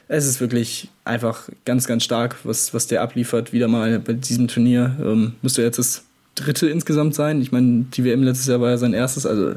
es 0.09 0.26
ist 0.26 0.40
wirklich 0.40 0.88
einfach 1.05 1.48
ganz, 1.64 1.87
ganz 1.87 2.05
stark, 2.05 2.37
was, 2.44 2.74
was 2.74 2.87
der 2.87 3.02
abliefert. 3.02 3.52
Wieder 3.52 3.68
mal 3.68 3.98
bei 3.98 4.12
diesem 4.12 4.48
Turnier. 4.48 4.96
Ähm, 5.00 5.35
müsste 5.42 5.62
jetzt 5.62 5.78
das 5.78 6.05
dritte 6.35 6.68
insgesamt 6.68 7.14
sein. 7.14 7.40
Ich 7.40 7.52
meine, 7.52 7.87
die 7.94 8.05
WM 8.05 8.22
letztes 8.22 8.46
Jahr 8.46 8.61
war 8.61 8.70
ja 8.70 8.78
sein 8.78 8.94
erstes. 8.94 9.26
Also, 9.26 9.55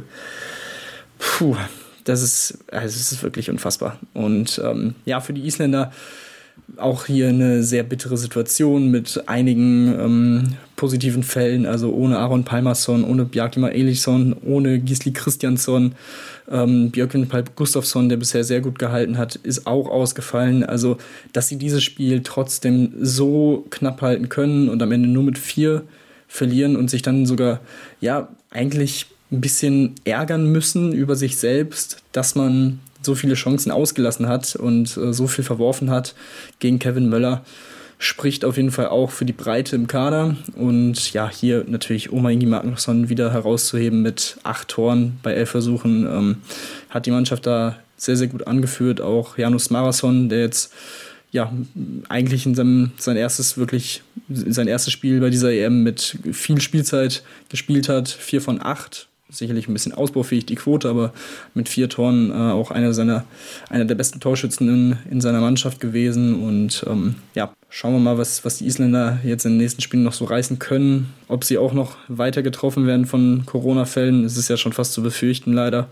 puh, 1.20 1.56
das 2.06 2.22
ist, 2.22 2.60
also 2.72 2.88
es 2.88 3.12
ist 3.12 3.24
wirklich 3.24 3.50
unfassbar. 3.50 4.00
Und 4.14 4.62
ähm, 4.64 4.96
ja, 5.06 5.20
für 5.20 5.34
die 5.34 5.46
Isländer 5.46 5.92
auch 6.78 7.06
hier 7.06 7.30
eine 7.30 7.64
sehr 7.64 7.84
bittere 7.84 8.18
Situation 8.18 8.92
mit 8.92 9.24
einigen 9.28 9.94
ähm, 10.00 10.44
positiven 10.76 11.24
Fällen, 11.24 11.66
also 11.66 11.94
ohne 11.94 12.18
Aaron 12.18 12.44
Palmason, 12.44 13.04
ohne 13.04 13.26
Bjarkima 13.26 13.70
Elisson, 13.70 14.36
ohne 14.44 14.80
Gisli 14.80 15.14
Christiansson, 15.14 15.96
ähm, 16.50 16.92
Björkvin 16.92 17.28
Palp 17.28 17.56
Gustafsson, 17.56 18.10
der 18.10 18.18
bisher 18.18 18.44
sehr 18.44 18.62
gut 18.62 18.80
gehalten 18.80 19.18
hat, 19.18 19.36
ist 19.36 19.68
auch 19.68 19.90
ausgefallen. 19.90 20.64
Also, 20.64 20.98
dass 21.34 21.48
sie 21.48 21.58
dieses 21.58 21.84
Spiel 21.84 22.22
trotzdem 22.24 22.94
so 23.00 23.66
knapp 23.70 24.02
halten 24.02 24.30
können 24.30 24.70
und 24.70 24.82
am 24.82 24.92
Ende 24.92 25.08
nur 25.08 25.24
mit 25.24 25.38
vier 25.38 25.84
verlieren 26.28 26.76
und 26.76 26.90
sich 26.90 27.02
dann 27.02 27.26
sogar, 27.26 27.62
ja, 28.02 28.28
eigentlich 28.50 29.08
ein 29.32 29.42
bisschen 29.42 29.96
ärgern 30.04 30.52
müssen 30.52 30.94
über 30.94 31.16
sich 31.16 31.38
selbst, 31.38 32.04
dass 32.12 32.36
man 32.36 32.80
so 33.06 33.16
viele 33.16 33.36
Chancen 33.36 33.72
ausgelassen 33.72 34.28
hat 34.28 34.56
und 34.56 34.98
äh, 34.98 35.14
so 35.14 35.28
viel 35.28 35.44
verworfen 35.44 35.90
hat 35.90 36.16
gegen 36.60 36.80
Kevin 36.80 37.10
Möller, 37.10 37.46
spricht 37.98 38.44
auf 38.44 38.58
jeden 38.58 38.72
Fall 38.72 38.88
auch 38.88 39.12
für 39.12 39.26
die 39.26 39.34
Breite 39.34 39.76
im 39.76 39.88
Kader. 39.88 40.36
Und 40.56 41.14
ja, 41.14 41.30
hier 41.30 41.64
natürlich 41.68 42.12
Oma 42.12 42.30
Ingi 42.30 42.46
Magnusson 42.46 43.10
wieder 43.10 43.32
herauszuheben 43.32 44.02
mit 44.02 44.38
acht 44.44 44.68
Toren 44.68 45.18
bei 45.24 45.34
elf 45.34 45.50
Versuchen, 45.50 46.06
ähm, 46.06 46.38
hat 46.90 47.06
die 47.06 47.12
Mannschaft 47.12 47.46
da 47.46 47.78
sehr, 47.98 48.18
sehr 48.18 48.28
gut 48.28 48.48
angeführt. 48.48 49.02
Auch 49.02 49.38
Janus 49.38 49.70
Marathon, 49.70 50.30
der 50.30 50.42
jetzt 50.42 50.74
ja 51.32 51.52
eigentlich 52.10 52.46
in 52.46 52.56
seinem 52.56 52.92
sein 52.98 53.18
erstes 53.18 53.58
wirklich 53.58 54.04
sein 54.30 54.68
erstes 54.68 54.94
Spiel 54.94 55.20
bei 55.20 55.30
dieser 55.30 55.52
EM 55.52 55.84
mit 55.84 56.18
viel 56.32 56.62
Spielzeit 56.62 57.24
gespielt 57.50 57.90
hat, 57.90 58.10
vier 58.10 58.42
von 58.42 58.62
acht 58.62 59.08
sicherlich 59.38 59.68
ein 59.68 59.74
bisschen 59.74 59.94
ausbaufähig, 59.94 60.46
die 60.46 60.56
Quote, 60.56 60.90
aber 60.90 61.14
mit 61.54 61.70
vier 61.70 61.90
Toren 61.90 62.32
äh, 62.32 62.34
auch 62.34 62.72
einer 62.72 62.94
seiner, 62.94 63.24
einer 63.70 63.86
der 63.86 63.96
besten 63.96 64.20
Torschützen 64.20 64.70
in, 64.70 64.98
in 65.10 65.22
seiner 65.22 65.42
Mannschaft 65.42 65.80
gewesen. 65.80 66.44
Und 66.44 66.86
ähm, 66.88 67.16
ja, 67.34 67.54
schauen 67.70 67.94
wir 67.94 68.00
mal, 68.00 68.18
was, 68.18 68.46
was 68.46 68.58
die 68.58 68.66
Isländer 68.66 69.20
jetzt 69.24 69.46
in 69.46 69.54
den 69.54 69.58
nächsten 69.60 69.82
Spielen 69.82 70.04
noch 70.04 70.14
so 70.14 70.26
reißen 70.26 70.60
können. 70.60 71.14
Ob 71.28 71.44
sie 71.44 71.58
auch 71.58 71.74
noch 71.74 71.98
weiter 72.08 72.42
getroffen 72.42 72.88
werden 72.88 73.06
von 73.06 73.44
Corona-Fällen, 73.46 74.26
ist 74.26 74.50
ja 74.50 74.58
schon 74.58 74.74
fast 74.74 74.94
zu 74.94 75.02
befürchten, 75.04 75.54
leider. 75.54 75.88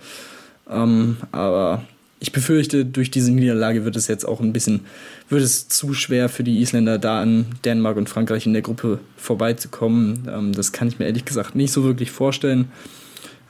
Ähm, 0.69 1.17
aber 1.31 1.83
ich 2.23 2.31
befürchte, 2.31 2.85
durch 2.85 3.11
diese 3.11 3.33
Niederlage 3.33 3.83
wird 3.83 3.97
es 3.97 4.07
jetzt 4.07 4.25
auch 4.25 4.39
ein 4.39 4.53
bisschen, 4.53 4.85
wird 5.27 5.41
es 5.41 5.67
zu 5.67 5.93
schwer 5.93 6.29
für 6.29 6.45
die 6.45 6.61
Isländer, 6.61 6.97
da 6.97 7.21
an 7.21 7.47
Dänemark 7.65 7.97
und 7.97 8.07
Frankreich 8.07 8.45
in 8.45 8.53
der 8.53 8.61
Gruppe 8.61 8.99
vorbeizukommen. 9.17 10.29
Ähm, 10.33 10.53
das 10.53 10.71
kann 10.71 10.87
ich 10.87 10.99
mir 10.99 11.05
ehrlich 11.05 11.25
gesagt 11.25 11.53
nicht 11.55 11.73
so 11.73 11.83
wirklich 11.83 12.11
vorstellen. 12.11 12.69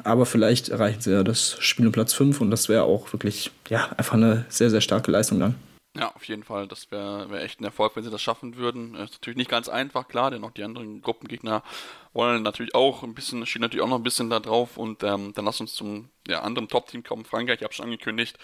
Aber 0.03 0.25
vielleicht 0.25 0.69
erreichen 0.69 1.01
sie 1.01 1.11
ja 1.11 1.23
das 1.23 1.57
Spiel 1.59 1.85
um 1.85 1.91
Platz 1.91 2.13
5 2.13 2.41
und 2.41 2.51
das 2.51 2.69
wäre 2.69 2.83
auch 2.83 3.11
wirklich, 3.13 3.51
ja, 3.69 3.89
einfach 3.97 4.13
eine 4.13 4.45
sehr, 4.49 4.69
sehr 4.69 4.81
starke 4.81 5.11
Leistung 5.11 5.39
dann. 5.39 5.55
Ja, 5.95 6.11
auf 6.15 6.23
jeden 6.23 6.43
Fall. 6.43 6.67
Das 6.67 6.89
wäre 6.89 7.29
wär 7.29 7.43
echt 7.43 7.61
ein 7.61 7.65
Erfolg, 7.65 7.95
wenn 7.95 8.03
sie 8.03 8.09
das 8.09 8.21
schaffen 8.21 8.55
würden. 8.55 8.95
Ist 8.95 9.13
natürlich 9.13 9.37
nicht 9.37 9.49
ganz 9.49 9.69
einfach, 9.69 10.07
klar, 10.07 10.31
denn 10.31 10.43
auch 10.43 10.49
die 10.49 10.63
anderen 10.63 11.03
Gruppengegner 11.03 11.61
wollen 12.13 12.41
natürlich 12.41 12.73
auch 12.73 13.03
ein 13.03 13.13
bisschen, 13.13 13.45
stehen 13.45 13.61
natürlich 13.61 13.83
auch 13.83 13.89
noch 13.89 13.97
ein 13.97 14.03
bisschen 14.03 14.31
da 14.31 14.39
drauf. 14.39 14.77
Und 14.77 15.03
ähm, 15.03 15.33
dann 15.35 15.45
lass 15.45 15.61
uns 15.61 15.75
zum 15.75 16.09
ja, 16.27 16.41
anderen 16.41 16.67
Top-Team 16.67 17.03
kommen. 17.03 17.25
Frankreich, 17.25 17.59
ich 17.59 17.63
habe 17.63 17.73
schon 17.75 17.85
angekündigt. 17.85 18.39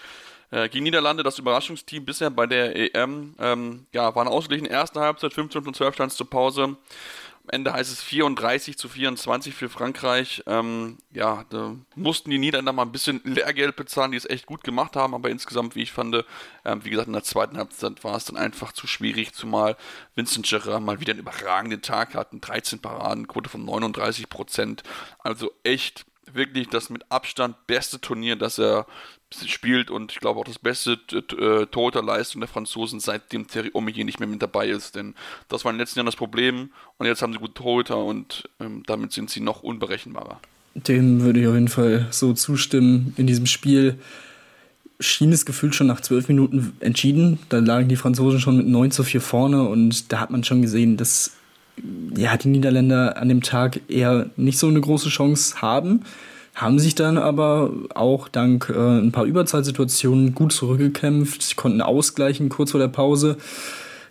Äh, 0.52 0.68
gegen 0.68 0.84
Niederlande, 0.84 1.24
das 1.24 1.40
Überraschungsteam 1.40 2.04
bisher 2.04 2.30
bei 2.30 2.46
der 2.46 2.94
EM, 2.94 3.34
ähm, 3.40 3.86
ja, 3.92 4.14
war 4.14 4.22
eine 4.22 4.30
ausgeglichene 4.30 4.70
erste 4.70 5.00
Halbzeit, 5.00 5.32
15 5.32 5.66
und 5.66 5.74
12 5.74 5.94
stand 5.94 6.12
zur 6.12 6.30
Pause. 6.30 6.76
Ende 7.52 7.72
heißt 7.72 7.92
es 7.92 8.02
34 8.02 8.78
zu 8.78 8.88
24 8.88 9.54
für 9.54 9.68
Frankreich. 9.68 10.42
Ähm, 10.46 10.98
ja, 11.12 11.44
da 11.50 11.74
mussten 11.94 12.30
die 12.30 12.38
Niederländer 12.38 12.72
mal 12.72 12.82
ein 12.82 12.92
bisschen 12.92 13.20
Lehrgeld 13.24 13.76
bezahlen, 13.76 14.12
die 14.12 14.16
es 14.16 14.28
echt 14.28 14.46
gut 14.46 14.64
gemacht 14.64 14.96
haben, 14.96 15.14
aber 15.14 15.30
insgesamt, 15.30 15.74
wie 15.74 15.82
ich 15.82 15.92
fand, 15.92 16.24
ähm, 16.64 16.84
wie 16.84 16.90
gesagt, 16.90 17.08
in 17.08 17.12
der 17.12 17.24
zweiten 17.24 17.56
Halbzeit 17.56 18.02
war 18.04 18.16
es 18.16 18.24
dann 18.24 18.36
einfach 18.36 18.72
zu 18.72 18.86
schwierig, 18.86 19.34
zumal 19.34 19.76
Vincent 20.14 20.48
Gerard 20.48 20.82
mal 20.82 21.00
wieder 21.00 21.12
einen 21.12 21.20
überragenden 21.20 21.82
Tag 21.82 22.14
hatten, 22.14 22.40
13 22.40 22.80
Paraden, 22.80 23.28
Quote 23.28 23.50
von 23.50 23.64
39 23.64 24.28
Prozent. 24.28 24.82
Also 25.18 25.52
echt 25.62 26.06
wirklich 26.32 26.68
das 26.68 26.90
mit 26.90 27.10
Abstand 27.10 27.66
beste 27.66 28.00
Turnier, 28.00 28.36
das 28.36 28.58
er 28.58 28.86
spielt 29.46 29.90
und 29.90 30.12
ich 30.12 30.20
glaube 30.20 30.40
auch 30.40 30.44
das 30.44 30.58
beste 30.58 30.98
äh, 31.12 31.66
Torhüterleistung 31.66 32.40
der 32.40 32.48
Franzosen, 32.48 33.00
seitdem 33.00 33.46
Thierry 33.46 33.70
Omeyer 33.72 34.04
nicht 34.04 34.20
mehr 34.20 34.28
mit 34.28 34.42
dabei 34.42 34.68
ist. 34.68 34.96
Denn 34.96 35.14
das 35.48 35.64
war 35.64 35.70
in 35.70 35.76
den 35.76 35.80
letzten 35.80 35.98
Jahren 35.98 36.06
das 36.06 36.16
Problem 36.16 36.70
und 36.98 37.06
jetzt 37.06 37.22
haben 37.22 37.32
sie 37.32 37.38
gute 37.38 37.54
Torhüter 37.54 38.04
und 38.04 38.48
ähm, 38.60 38.82
damit 38.86 39.12
sind 39.12 39.30
sie 39.30 39.40
noch 39.40 39.62
unberechenbarer. 39.62 40.40
Dem 40.74 41.20
würde 41.22 41.40
ich 41.40 41.46
auf 41.46 41.54
jeden 41.54 41.68
Fall 41.68 42.06
so 42.10 42.32
zustimmen. 42.32 43.14
In 43.16 43.26
diesem 43.26 43.46
Spiel 43.46 43.98
schien 44.98 45.32
es 45.32 45.46
gefühlt 45.46 45.74
schon 45.74 45.86
nach 45.86 46.00
zwölf 46.00 46.28
Minuten 46.28 46.76
entschieden. 46.80 47.38
Da 47.48 47.58
lagen 47.58 47.88
die 47.88 47.96
Franzosen 47.96 48.40
schon 48.40 48.56
mit 48.56 48.66
9 48.66 48.90
zu 48.90 49.02
4 49.02 49.20
vorne 49.20 49.62
und 49.62 50.12
da 50.12 50.20
hat 50.20 50.30
man 50.30 50.44
schon 50.44 50.62
gesehen, 50.62 50.96
dass 50.96 51.32
ja, 52.16 52.36
die 52.36 52.48
Niederländer 52.48 53.16
an 53.16 53.28
dem 53.28 53.42
Tag 53.42 53.80
eher 53.88 54.28
nicht 54.36 54.58
so 54.58 54.68
eine 54.68 54.80
große 54.80 55.08
Chance 55.08 55.62
haben 55.62 56.04
haben 56.54 56.78
sich 56.78 56.94
dann 56.94 57.16
aber 57.16 57.72
auch 57.94 58.28
dank 58.28 58.72
äh, 58.74 58.98
ein 58.98 59.12
paar 59.12 59.24
Überzahlsituationen 59.24 60.34
gut 60.34 60.52
zurückgekämpft, 60.52 61.56
konnten 61.56 61.80
ausgleichen 61.80 62.48
kurz 62.48 62.72
vor 62.72 62.80
der 62.80 62.88
Pause, 62.88 63.36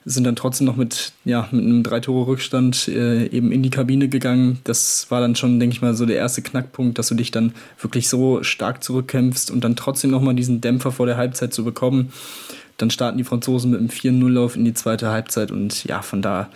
sind 0.06 0.24
dann 0.24 0.36
trotzdem 0.36 0.66
noch 0.66 0.76
mit, 0.76 1.12
ja, 1.26 1.48
mit 1.52 1.64
einem 1.64 1.84
Drei-Tore-Rückstand 1.84 2.88
äh, 2.88 3.28
eben 3.28 3.52
in 3.52 3.62
die 3.62 3.70
Kabine 3.70 4.08
gegangen. 4.08 4.60
Das 4.64 5.08
war 5.10 5.22
dann 5.22 5.36
schon, 5.36 5.60
denke 5.60 5.76
ich 5.76 5.82
mal, 5.82 5.94
so 5.94 6.06
der 6.06 6.16
erste 6.16 6.42
Knackpunkt, 6.42 6.98
dass 6.98 7.10
du 7.10 7.16
dich 7.16 7.32
dann 7.32 7.54
wirklich 7.80 8.10
so 8.10 8.42
stark 8.42 8.84
zurückkämpfst 8.84 9.52
und 9.52 9.64
dann 9.64 9.76
trotzdem 9.76 10.10
nochmal 10.10 10.36
diesen 10.36 10.62
Dämpfer 10.62 10.92
vor 10.92 11.06
der 11.06 11.18
Halbzeit 11.18 11.54
zu 11.54 11.64
bekommen. 11.64 12.12
Dann 12.78 12.90
starten 12.90 13.18
die 13.18 13.26
Franzosen 13.26 13.72
mit 13.72 13.80
einem 13.82 13.90
4-0-Lauf 13.90 14.56
in 14.56 14.64
die 14.64 14.74
zweite 14.74 15.10
Halbzeit 15.10 15.52
und 15.52 15.84
ja, 15.84 16.02
von 16.02 16.22
da, 16.22 16.50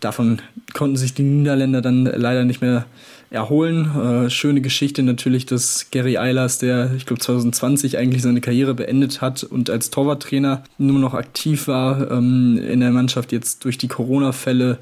davon 0.00 0.42
konnten 0.74 0.98
sich 0.98 1.14
die 1.14 1.22
Niederländer 1.22 1.80
dann 1.80 2.04
leider 2.04 2.44
nicht 2.44 2.60
mehr 2.60 2.84
erholen. 3.32 4.26
Äh, 4.26 4.30
schöne 4.30 4.60
Geschichte 4.60 5.02
natürlich, 5.02 5.46
dass 5.46 5.86
Gary 5.90 6.18
Eilers, 6.18 6.58
der 6.58 6.92
ich 6.96 7.06
glaube 7.06 7.20
2020 7.20 7.98
eigentlich 7.98 8.22
seine 8.22 8.40
Karriere 8.40 8.74
beendet 8.74 9.20
hat 9.20 9.42
und 9.42 9.70
als 9.70 9.90
Torwarttrainer 9.90 10.62
nur 10.78 10.98
noch 10.98 11.14
aktiv 11.14 11.66
war 11.66 12.10
ähm, 12.10 12.58
in 12.58 12.80
der 12.80 12.90
Mannschaft, 12.90 13.32
jetzt 13.32 13.64
durch 13.64 13.78
die 13.78 13.88
Corona-Fälle 13.88 14.78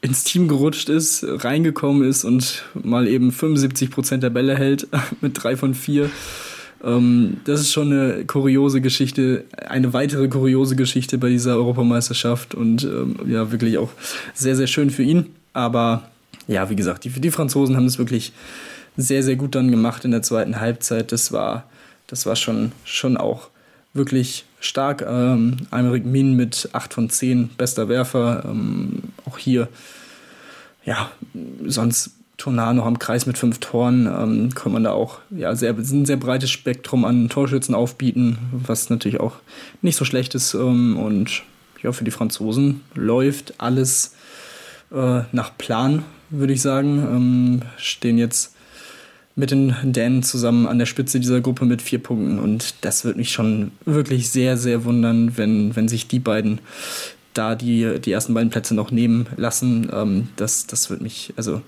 ins 0.00 0.22
Team 0.22 0.46
gerutscht 0.46 0.88
ist, 0.88 1.24
reingekommen 1.26 2.08
ist 2.08 2.24
und 2.24 2.64
mal 2.74 3.08
eben 3.08 3.32
75 3.32 3.90
Prozent 3.90 4.22
der 4.22 4.30
Bälle 4.30 4.56
hält 4.56 4.86
mit 5.20 5.42
drei 5.42 5.56
von 5.56 5.74
vier. 5.74 6.10
Ähm, 6.84 7.38
das 7.44 7.60
ist 7.60 7.72
schon 7.72 7.92
eine 7.92 8.24
kuriose 8.26 8.80
Geschichte, 8.80 9.44
eine 9.66 9.92
weitere 9.92 10.28
kuriose 10.28 10.76
Geschichte 10.76 11.18
bei 11.18 11.30
dieser 11.30 11.56
Europameisterschaft 11.56 12.54
und 12.54 12.84
ähm, 12.84 13.16
ja, 13.26 13.50
wirklich 13.50 13.78
auch 13.78 13.90
sehr, 14.34 14.54
sehr 14.54 14.68
schön 14.68 14.90
für 14.90 15.02
ihn. 15.02 15.26
Aber 15.52 16.04
ja, 16.48 16.68
wie 16.70 16.76
gesagt, 16.76 17.04
die, 17.04 17.10
die 17.10 17.30
Franzosen 17.30 17.76
haben 17.76 17.86
es 17.86 17.98
wirklich 17.98 18.32
sehr, 18.96 19.22
sehr 19.22 19.36
gut 19.36 19.54
dann 19.54 19.70
gemacht 19.70 20.04
in 20.04 20.10
der 20.10 20.22
zweiten 20.22 20.58
Halbzeit. 20.58 21.12
Das 21.12 21.30
war, 21.30 21.64
das 22.08 22.26
war 22.26 22.34
schon, 22.34 22.72
schon 22.84 23.16
auch 23.16 23.48
wirklich 23.94 24.44
stark. 24.58 25.04
Ähm, 25.06 25.58
Aymeric 25.70 26.04
Min 26.04 26.34
mit 26.34 26.70
8 26.72 26.94
von 26.94 27.10
10, 27.10 27.50
bester 27.56 27.88
Werfer. 27.88 28.44
Ähm, 28.44 29.04
auch 29.24 29.38
hier, 29.38 29.68
ja, 30.84 31.10
sonst 31.64 32.10
Tornado 32.38 32.82
am 32.82 32.98
Kreis 32.98 33.26
mit 33.26 33.36
fünf 33.36 33.58
Toren, 33.58 34.06
ähm, 34.06 34.54
kann 34.54 34.72
man 34.72 34.84
da 34.84 34.92
auch 34.92 35.18
ja, 35.30 35.54
sehr, 35.54 35.74
ein 35.76 36.06
sehr 36.06 36.16
breites 36.16 36.50
Spektrum 36.50 37.04
an 37.04 37.28
Torschützen 37.28 37.74
aufbieten, 37.74 38.38
was 38.52 38.90
natürlich 38.90 39.20
auch 39.20 39.34
nicht 39.82 39.96
so 39.96 40.04
schlecht 40.04 40.34
ist. 40.34 40.54
Ähm, 40.54 40.96
und 40.96 41.42
ja, 41.82 41.92
für 41.92 42.04
die 42.04 42.10
Franzosen 42.10 42.82
läuft 42.94 43.54
alles 43.58 44.14
äh, 44.92 45.22
nach 45.32 45.58
Plan, 45.58 46.04
würde 46.30 46.52
ich 46.52 46.62
sagen. 46.62 46.98
Ähm, 46.98 47.62
stehen 47.76 48.18
jetzt 48.18 48.54
mit 49.38 49.52
den 49.52 49.74
Dänen 49.84 50.24
zusammen 50.24 50.66
an 50.66 50.78
der 50.78 50.86
Spitze 50.86 51.20
dieser 51.20 51.40
Gruppe 51.40 51.64
mit 51.64 51.80
vier 51.80 52.02
Punkten. 52.02 52.40
Und 52.40 52.74
das 52.80 53.04
würde 53.04 53.18
mich 53.18 53.30
schon 53.30 53.70
wirklich 53.84 54.30
sehr, 54.30 54.56
sehr 54.56 54.84
wundern, 54.84 55.36
wenn, 55.36 55.76
wenn 55.76 55.88
sich 55.88 56.08
die 56.08 56.18
beiden 56.18 56.60
da 57.34 57.54
die, 57.54 58.00
die 58.00 58.10
ersten 58.10 58.34
beiden 58.34 58.50
Plätze 58.50 58.74
noch 58.74 58.90
nehmen 58.90 59.28
lassen. 59.36 59.90
Ähm, 59.92 60.28
das, 60.36 60.66
das 60.66 60.90
würde 60.90 61.04
mich, 61.04 61.32
also, 61.36 61.62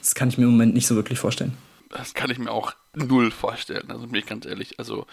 das 0.00 0.14
kann 0.14 0.28
ich 0.28 0.38
mir 0.38 0.44
im 0.44 0.52
Moment 0.52 0.74
nicht 0.74 0.86
so 0.86 0.94
wirklich 0.94 1.18
vorstellen. 1.18 1.54
Das 1.88 2.14
kann 2.14 2.30
ich 2.30 2.38
mir 2.38 2.52
auch 2.52 2.72
null 2.94 3.30
vorstellen, 3.32 3.90
also 3.90 4.06
bin 4.06 4.14
ich 4.14 4.26
ganz 4.26 4.46
ehrlich. 4.46 4.78
Also, 4.78 5.06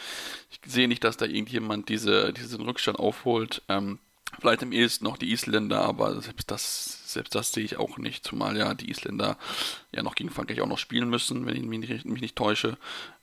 ich 0.52 0.60
sehe 0.72 0.88
nicht, 0.88 1.04
dass 1.04 1.18
da 1.18 1.26
irgendjemand 1.26 1.90
diese, 1.90 2.32
diesen 2.34 2.62
Rückstand 2.62 3.00
aufholt. 3.00 3.64
Ähm, 3.68 3.98
vielleicht 4.40 4.62
im 4.62 4.72
ehesten 4.72 5.06
noch 5.06 5.18
die 5.18 5.32
Isländer, 5.32 5.82
aber 5.82 6.22
selbst 6.22 6.52
das 6.52 6.99
selbst 7.14 7.36
das 7.36 7.52
sehe 7.52 7.64
ich 7.64 7.78
auch 7.78 7.98
nicht, 7.98 8.24
zumal 8.24 8.58
ja 8.58 8.74
die 8.74 8.90
Isländer 8.90 9.38
ja 9.92 10.04
noch 10.04 10.16
gegen 10.16 10.30
Frankreich 10.30 10.62
auch 10.62 10.68
noch 10.68 10.78
spielen 10.78 11.10
müssen, 11.10 11.46
wenn 11.46 11.56
ich 11.56 11.64
mich 11.64 11.80
nicht, 11.90 12.06
mich 12.06 12.22
nicht 12.22 12.36
täusche. 12.36 12.78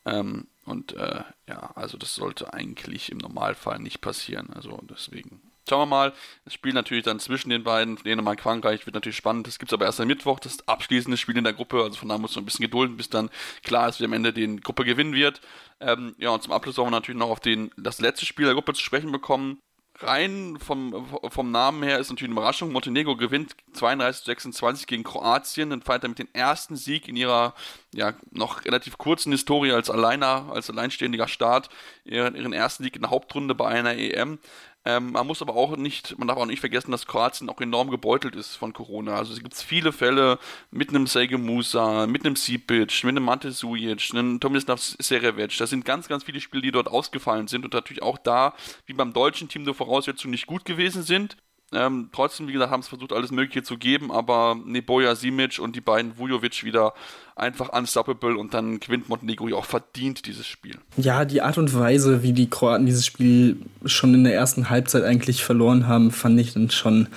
Ähm, 0.05 0.47
und 0.65 0.93
äh, 0.95 1.23
ja, 1.49 1.71
also 1.75 1.97
das 1.97 2.15
sollte 2.15 2.53
eigentlich 2.53 3.11
im 3.11 3.19
Normalfall 3.19 3.79
nicht 3.79 4.01
passieren. 4.01 4.51
Also 4.53 4.81
deswegen 4.91 5.41
Schauen 5.69 5.81
wir 5.81 5.87
mal. 5.87 6.13
Das 6.45 6.55
Spiel 6.55 6.73
natürlich 6.73 7.03
dann 7.03 7.19
zwischen 7.19 7.51
den 7.51 7.65
beiden, 7.65 7.97
Dänemark, 7.97 8.41
Frankreich, 8.41 8.87
wird 8.87 8.95
natürlich 8.95 9.17
spannend. 9.17 9.49
Das 9.49 9.59
gibt 9.59 9.73
es 9.73 9.75
aber 9.75 9.85
erst 9.85 10.01
am 10.01 10.07
Mittwoch, 10.07 10.39
das 10.39 10.67
abschließende 10.69 11.17
Spiel 11.17 11.37
in 11.37 11.43
der 11.43 11.55
Gruppe. 11.55 11.83
Also 11.83 11.97
von 11.97 12.09
da 12.09 12.19
muss 12.19 12.37
man 12.37 12.45
ein 12.45 12.47
bisschen 12.47 12.63
gedulden, 12.63 12.97
bis 12.97 13.11
dann 13.11 13.31
klar 13.65 13.89
ist, 13.89 13.99
wer 13.99 14.05
am 14.05 14.13
Ende 14.13 14.33
die 14.33 14.61
Gruppe 14.61 14.85
gewinnen 14.85 15.13
wird. 15.13 15.41
Ähm, 15.81 16.15
ja, 16.19 16.31
und 16.31 16.43
zum 16.45 16.53
Abschluss 16.53 16.77
wollen 16.77 16.87
wir 16.87 16.93
natürlich 16.93 17.19
noch 17.19 17.31
auf 17.31 17.41
den, 17.41 17.73
das 17.77 18.01
letzte 18.01 18.27
Spiel 18.27 18.45
der 18.45 18.55
Gruppe 18.55 18.75
zu 18.75 18.83
sprechen 18.83 19.11
bekommen 19.11 19.59
rein 20.01 20.59
vom, 20.59 21.07
vom 21.29 21.51
Namen 21.51 21.83
her 21.83 21.99
ist 21.99 22.11
natürlich 22.11 22.31
eine 22.31 22.39
Überraschung. 22.41 22.73
Montenegro 22.73 23.17
gewinnt 23.17 23.57
32 23.73 24.27
26 24.27 24.87
gegen 24.87 25.05
Kroatien 25.05 25.73
und 25.73 25.85
feiert 25.85 26.05
damit 26.05 26.19
den 26.19 26.35
ersten 26.35 26.77
Sieg 26.77 27.09
in 27.09 27.17
ihrer 27.17 27.55
ja, 27.95 28.15
noch 28.31 28.65
relativ 28.65 28.99
kurzen 28.99 29.33
Historie 29.33 29.73
als 29.73 29.91
Alleiner, 29.91 30.51
als 30.53 30.71
alleinstehender 30.71 31.29
Staat, 31.29 31.69
ihren, 32.05 32.35
ihren 32.35 32.53
ersten 32.53 32.85
Sieg 32.85 32.97
in 32.97 33.03
der 33.03 33.11
Hauptrunde 33.11 33.55
bei 33.55 33.69
einer 33.69 33.95
EM. 33.97 34.39
Ähm, 34.87 35.11
man 35.11 35.27
muss 35.27 35.43
aber 35.43 35.57
auch 35.57 35.77
nicht, 35.77 36.17
man 36.17 36.29
darf 36.29 36.39
auch 36.39 36.47
nicht 36.47 36.61
vergessen, 36.61 36.93
dass 36.93 37.07
Kroatien 37.07 37.51
auch 37.51 37.61
enorm 37.61 37.91
gebeutelt 37.91 38.37
ist 38.37 38.55
von 38.55 38.73
Corona. 38.73 39.17
Also 39.17 39.33
es 39.33 39.43
gibt 39.43 39.57
viele 39.57 39.91
Fälle 39.91 40.39
mit 40.71 40.91
einem 40.91 41.09
Sege 41.09 41.39
Musa, 41.39 42.07
mit 42.07 42.25
einem 42.25 42.37
Sipic, 42.37 43.05
mit 43.05 43.17
einem 43.17 43.25
Mante 43.25 43.51
Sujic, 43.51 44.11
einem 44.13 44.39
Tomislav 44.39 44.81
Serevic. 44.81 45.59
Das 45.59 45.71
sind 45.71 45.85
ganz, 45.85 46.07
ganz 46.07 46.23
viele 46.23 46.41
Spiele, 46.41 46.63
die 46.63 46.71
dort 46.71 46.87
ausgefallen 46.87 47.49
sind 47.49 47.65
und 47.65 47.75
natürlich 47.75 48.05
auch 48.05 48.17
da, 48.17 48.55
wie 48.87 48.93
beim 48.93 49.13
deutschen 49.13 49.49
Team, 49.49 49.65
die 49.65 49.75
Voraussetzungen 49.75 50.31
nicht 50.31 50.47
gut 50.47 50.65
gewesen 50.65 51.03
sind. 51.03 51.37
Ähm, 51.77 52.09
trotzdem, 52.13 52.49
wie 52.49 52.53
gesagt, 52.53 52.71
haben 52.71 52.81
es 52.81 52.89
versucht, 52.89 53.13
alles 53.13 53.31
Mögliche 53.31 53.63
zu 53.63 53.77
geben, 53.77 54.11
aber 54.11 54.57
Neboja 54.65 55.15
Simic 55.15 55.59
und 55.59 55.77
die 55.77 55.81
beiden 55.81 56.19
Vujovic 56.19 56.65
wieder 56.65 56.95
einfach 57.35 57.69
unstoppable 57.69 58.37
und 58.39 58.55
dann 58.55 58.81
gewinnt 58.81 59.11
Montenegro 59.11 59.55
auch 59.55 59.67
verdient 59.67 60.27
dieses 60.27 60.47
Spiel. 60.47 60.79
Ja, 60.97 61.27
die 61.27 61.43
Art 61.43 61.59
und 61.59 61.75
Weise, 61.79 62.23
wie 62.23 62.33
die 62.33 62.49
Kroaten 62.49 62.87
dieses 62.87 63.05
Spiel 63.05 63.59
schon 63.85 64.15
in 64.15 64.25
der 64.25 64.35
ersten 64.35 64.71
Halbzeit 64.71 65.05
eigentlich 65.05 65.45
verloren 65.45 65.87
haben, 65.87 66.11
fand 66.11 66.41
ich 66.41 66.55
dann 66.55 66.71
schon 66.71 67.09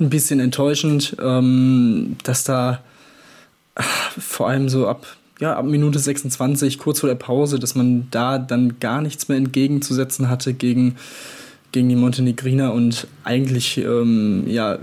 ein 0.00 0.08
bisschen 0.08 0.40
enttäuschend, 0.40 1.16
ähm, 1.20 2.16
dass 2.22 2.44
da 2.44 2.82
vor 4.18 4.48
allem 4.48 4.70
so 4.70 4.88
ab 4.88 5.06
ja, 5.40 5.54
ab 5.56 5.66
Minute 5.66 5.98
26, 5.98 6.78
kurz 6.78 7.00
vor 7.00 7.08
der 7.08 7.14
Pause, 7.14 7.60
dass 7.60 7.76
man 7.76 8.08
da 8.10 8.38
dann 8.38 8.80
gar 8.80 9.00
nichts 9.02 9.28
mehr 9.28 9.38
entgegenzusetzen 9.38 10.28
hatte 10.28 10.52
gegen, 10.52 10.96
gegen 11.72 11.88
die 11.88 11.96
Montenegriner 11.96 12.72
und 12.72 13.06
eigentlich 13.24 13.78
ähm, 13.78 14.44
ja, 14.46 14.78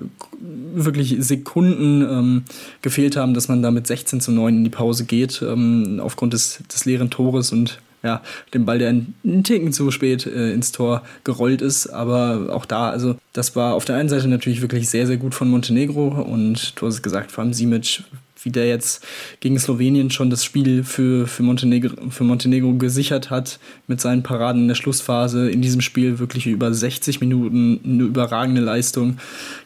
wirklich 0.73 1.15
Sekunden 1.19 2.01
ähm, 2.01 2.43
gefehlt 2.81 3.15
haben, 3.15 3.33
dass 3.33 3.47
man 3.47 3.61
da 3.61 3.71
mit 3.71 3.87
16 3.87 4.21
zu 4.21 4.31
9 4.31 4.57
in 4.57 4.63
die 4.63 4.69
Pause 4.69 5.05
geht, 5.05 5.41
ähm, 5.41 5.99
aufgrund 6.03 6.33
des, 6.33 6.63
des 6.71 6.85
leeren 6.85 7.09
Tores 7.09 7.51
und 7.51 7.79
ja, 8.03 8.21
dem 8.53 8.65
Ball, 8.65 8.77
der 8.77 8.89
einen 8.89 9.43
Ticken 9.43 9.73
zu 9.73 9.89
spät 9.89 10.27
äh, 10.27 10.53
ins 10.53 10.71
Tor 10.71 11.01
gerollt 11.23 11.63
ist. 11.63 11.87
Aber 11.87 12.53
auch 12.53 12.65
da, 12.65 12.89
also 12.91 13.15
das 13.33 13.55
war 13.55 13.73
auf 13.73 13.85
der 13.85 13.95
einen 13.95 14.09
Seite 14.09 14.27
natürlich 14.27 14.61
wirklich 14.61 14.89
sehr, 14.89 15.07
sehr 15.07 15.17
gut 15.17 15.33
von 15.33 15.49
Montenegro 15.49 16.09
und 16.09 16.79
du 16.79 16.85
hast 16.85 16.95
es 16.95 17.01
gesagt, 17.01 17.31
vor 17.31 17.43
allem 17.43 17.53
Simic 17.53 18.03
wie 18.45 18.51
der 18.51 18.67
jetzt 18.67 19.03
gegen 19.39 19.59
Slowenien 19.59 20.11
schon 20.11 20.29
das 20.29 20.45
Spiel 20.45 20.83
für, 20.83 21.27
für, 21.27 21.43
Montenegro, 21.43 22.09
für 22.09 22.23
Montenegro 22.23 22.73
gesichert 22.73 23.29
hat 23.29 23.59
mit 23.87 23.99
seinen 23.99 24.23
Paraden 24.23 24.61
in 24.63 24.67
der 24.67 24.75
Schlussphase, 24.75 25.49
in 25.49 25.61
diesem 25.61 25.81
Spiel 25.81 26.19
wirklich 26.19 26.47
über 26.47 26.73
60 26.73 27.19
Minuten 27.19 27.79
eine 27.83 28.03
überragende 28.03 28.61
Leistung 28.61 29.17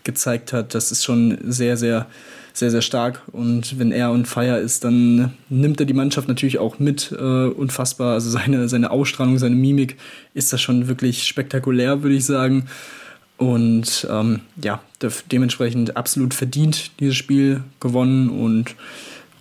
gezeigt 0.03 0.53
hat. 0.53 0.73
Das 0.73 0.91
ist 0.91 1.03
schon 1.03 1.37
sehr, 1.43 1.77
sehr, 1.77 2.07
sehr, 2.53 2.71
sehr 2.71 2.81
stark. 2.81 3.21
Und 3.31 3.79
wenn 3.79 3.91
er 3.91 4.11
on 4.11 4.25
fire 4.25 4.57
ist, 4.59 4.83
dann 4.83 5.33
nimmt 5.49 5.79
er 5.79 5.85
die 5.85 5.93
Mannschaft 5.93 6.27
natürlich 6.27 6.59
auch 6.59 6.79
mit. 6.79 7.11
Äh, 7.11 7.47
unfassbar. 7.47 8.13
Also 8.13 8.29
seine, 8.29 8.69
seine 8.69 8.91
Ausstrahlung, 8.91 9.37
seine 9.37 9.55
Mimik 9.55 9.97
ist 10.33 10.53
das 10.53 10.61
schon 10.61 10.87
wirklich 10.87 11.23
spektakulär, 11.23 12.03
würde 12.03 12.15
ich 12.15 12.25
sagen. 12.25 12.65
Und 13.39 14.05
ähm, 14.11 14.41
ja, 14.61 14.81
de 15.01 15.09
dementsprechend 15.31 15.95
absolut 15.95 16.33
verdient 16.33 16.91
dieses 16.99 17.15
Spiel 17.15 17.63
gewonnen 17.79 18.29
und, 18.29 18.75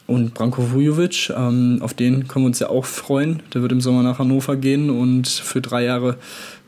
und 0.07 0.35
Branko 0.35 0.71
Vujovic, 0.71 1.31
ähm, 1.37 1.79
auf 1.83 1.95
den 1.95 2.29
können 2.29 2.45
wir 2.45 2.47
uns 2.47 2.61
ja 2.61 2.71
auch 2.71 2.85
freuen. 2.85 3.43
Der 3.53 3.61
wird 3.61 3.73
im 3.73 3.81
Sommer 3.81 4.05
nach 4.05 4.21
Hannover 4.21 4.55
gehen 4.55 4.89
und 4.89 5.27
für 5.27 5.61
drei 5.61 5.83
Jahre 5.83 6.17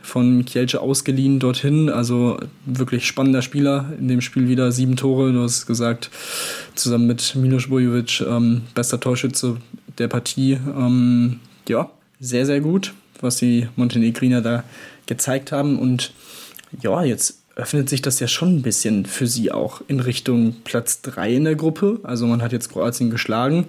von 0.03 0.45
Kielce 0.45 0.81
ausgeliehen 0.81 1.39
dorthin. 1.39 1.89
Also 1.89 2.41
wirklich 2.66 3.07
spannender 3.07 3.43
Spieler. 3.43 3.93
In 4.01 4.09
dem 4.09 4.22
Spiel 4.22 4.49
wieder 4.49 4.72
sieben 4.72 4.97
Tore, 4.97 5.33
du 5.33 5.41
hast 5.41 5.66
gesagt, 5.66 6.11
zusammen 6.74 7.07
mit 7.07 7.37
Milos 7.37 7.70
Vujovic, 7.70 8.22
ähm, 8.28 8.62
bester 8.74 8.99
Torschütze 8.99 9.59
der 9.99 10.09
Partie. 10.09 10.59
Ähm, 10.76 11.39
ja, 11.68 11.91
sehr, 12.18 12.45
sehr 12.45 12.61
gut, 12.61 12.93
was 13.20 13.37
die 13.37 13.68
Montenegriner 13.76 14.41
da 14.41 14.64
gezeigt 15.07 15.53
haben 15.53 15.78
und 15.78 16.12
ja, 16.81 17.03
jetzt 17.03 17.41
öffnet 17.57 17.89
sich 17.89 18.03
das 18.03 18.21
ja 18.21 18.29
schon 18.29 18.57
ein 18.57 18.62
bisschen 18.62 19.07
für 19.07 19.27
sie 19.27 19.53
auch 19.53 19.83
in 19.89 20.01
Richtung 20.01 20.57
Platz 20.64 21.03
3 21.03 21.35
in 21.35 21.45
der 21.45 21.57
Gruppe. 21.57 22.01
Also 22.03 22.27
man 22.27 22.43
hat 22.43 22.53
jetzt 22.53 22.73
Kroatien 22.73 23.11
geschlagen, 23.11 23.66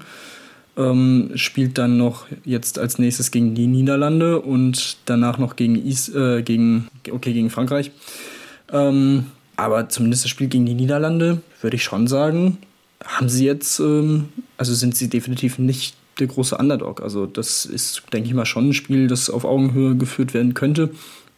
ähm, 0.78 1.32
spielt 1.36 1.78
dann 1.78 1.97
noch 1.97 2.28
jetzt 2.45 2.80
als 2.80 2.99
nächstes 2.99 3.32
gegen 3.32 3.56
die 3.56 3.68
Niederlande 3.68 4.41
und 4.41 4.97
danach 5.06 5.38
noch 5.38 5.56
gegen, 5.56 5.76
Is 5.76 6.10
äh, 6.10 6.41
gegen, 6.43 6.88
okay, 7.12 7.34
gegen 7.34 7.49
Frankreich. 7.49 7.91
Ähm, 8.72 9.26
aber 9.58 9.89
zumindest 9.89 10.24
das 10.24 10.32
Spiel 10.32 10.47
gegen 10.47 10.66
die 10.66 10.74
Niederlande, 10.74 11.41
würde 11.62 11.76
ich 11.76 11.84
schon 11.84 12.08
sagen, 12.08 12.60
haben 13.04 13.30
sie 13.30 13.45
jetzt, 13.45 13.80
ähm, 13.80 14.30
also 14.58 14.74
sind 14.74 14.95
sie 14.95 15.10
definitiv 15.10 15.60
nicht 15.60 15.95
der 16.20 16.28
große 16.28 16.58
Underdog. 16.58 17.02
Also 17.02 17.26
das 17.26 17.66
ist, 17.66 18.04
denke 18.14 18.30
ich 18.30 18.34
mal, 18.34 18.45
schon 18.45 18.70
ein 18.70 18.74
Spiel, 18.74 19.08
das 19.08 19.30
auf 19.30 19.43
Augenhöhe 19.43 19.95
geführt 19.95 20.34
werden 20.34 20.54
könnte 20.54 20.91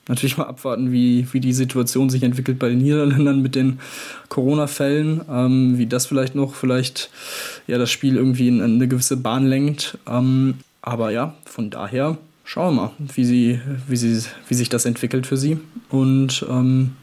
natürlich 0.08 0.38
mal 0.38 0.46
abwarten, 0.46 0.92
wie, 0.92 1.28
wie 1.32 1.40
die 1.40 1.54
Situation 1.54 2.10
sich 2.10 2.24
entwickelt 2.24 2.60
bei 2.60 2.70
den 2.70 2.80
Niederländern 2.80 3.42
mit 3.42 3.56
den 3.56 3.80
Corona-Fällen, 4.30 5.22
ähm, 5.30 5.78
wie 5.78 5.88
das 5.88 6.06
vielleicht 6.06 6.36
noch, 6.36 6.56
vielleicht 6.56 7.10
ja 7.68 7.78
das 7.78 7.92
Spiel 7.92 8.16
irgendwie 8.16 8.48
in 8.48 8.62
eine 8.62 8.88
gewisse 8.88 9.18
Bahn 9.18 9.46
lenkt. 9.46 9.98
Ähm, 10.08 10.56
aber 10.82 11.12
ja, 11.12 11.36
von 11.46 11.70
daher 11.70 12.18
schauen 12.44 12.76
wir 12.76 12.82
mal, 12.82 12.92
wie, 13.00 13.26
sie, 13.26 13.62
wie, 13.88 13.96
sie, 13.96 14.24
wie 14.48 14.54
sich 14.54 14.70
das 14.70 14.86
entwickelt 14.86 15.26
für 15.26 15.38
sie. 15.38 15.60
Und 15.90 16.46
ähm, 16.50 16.96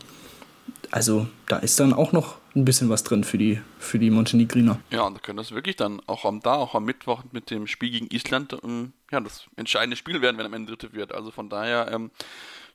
also 0.91 1.27
da 1.47 1.57
ist 1.57 1.81
dann 1.81 1.93
auch 1.93 2.13
noch 2.13 2.37
ein 2.55 2.65
bisschen 2.65 2.89
was 2.89 3.05
drin 3.05 3.25
für 3.25 3.39
die, 3.39 3.61
für 3.79 3.99
die 3.99 4.11
Montenegriner. 4.11 4.79
Ja, 4.91 5.03
und 5.03 5.15
da 5.15 5.21
können 5.21 5.37
das 5.37 5.53
wirklich 5.53 5.77
dann 5.77 6.01
auch 6.07 6.25
am 6.25 6.41
da, 6.41 6.55
auch 6.55 6.75
am 6.75 6.85
Mittwoch 6.85 7.23
mit 7.33 7.51
dem 7.51 7.67
Spiel 7.67 7.91
gegen 7.91 8.09
Island, 8.11 8.57
ähm, 8.65 8.93
ja, 9.11 9.21
das 9.21 9.47
entscheidende 9.57 9.97
Spiel 9.97 10.21
werden, 10.21 10.37
wenn 10.37 10.47
am 10.47 10.55
Ende 10.55 10.73
Dritte 10.73 10.93
wird. 10.93 11.15
Also 11.15 11.31
von 11.31 11.49
daher 11.49 11.91
ähm, 11.93 12.11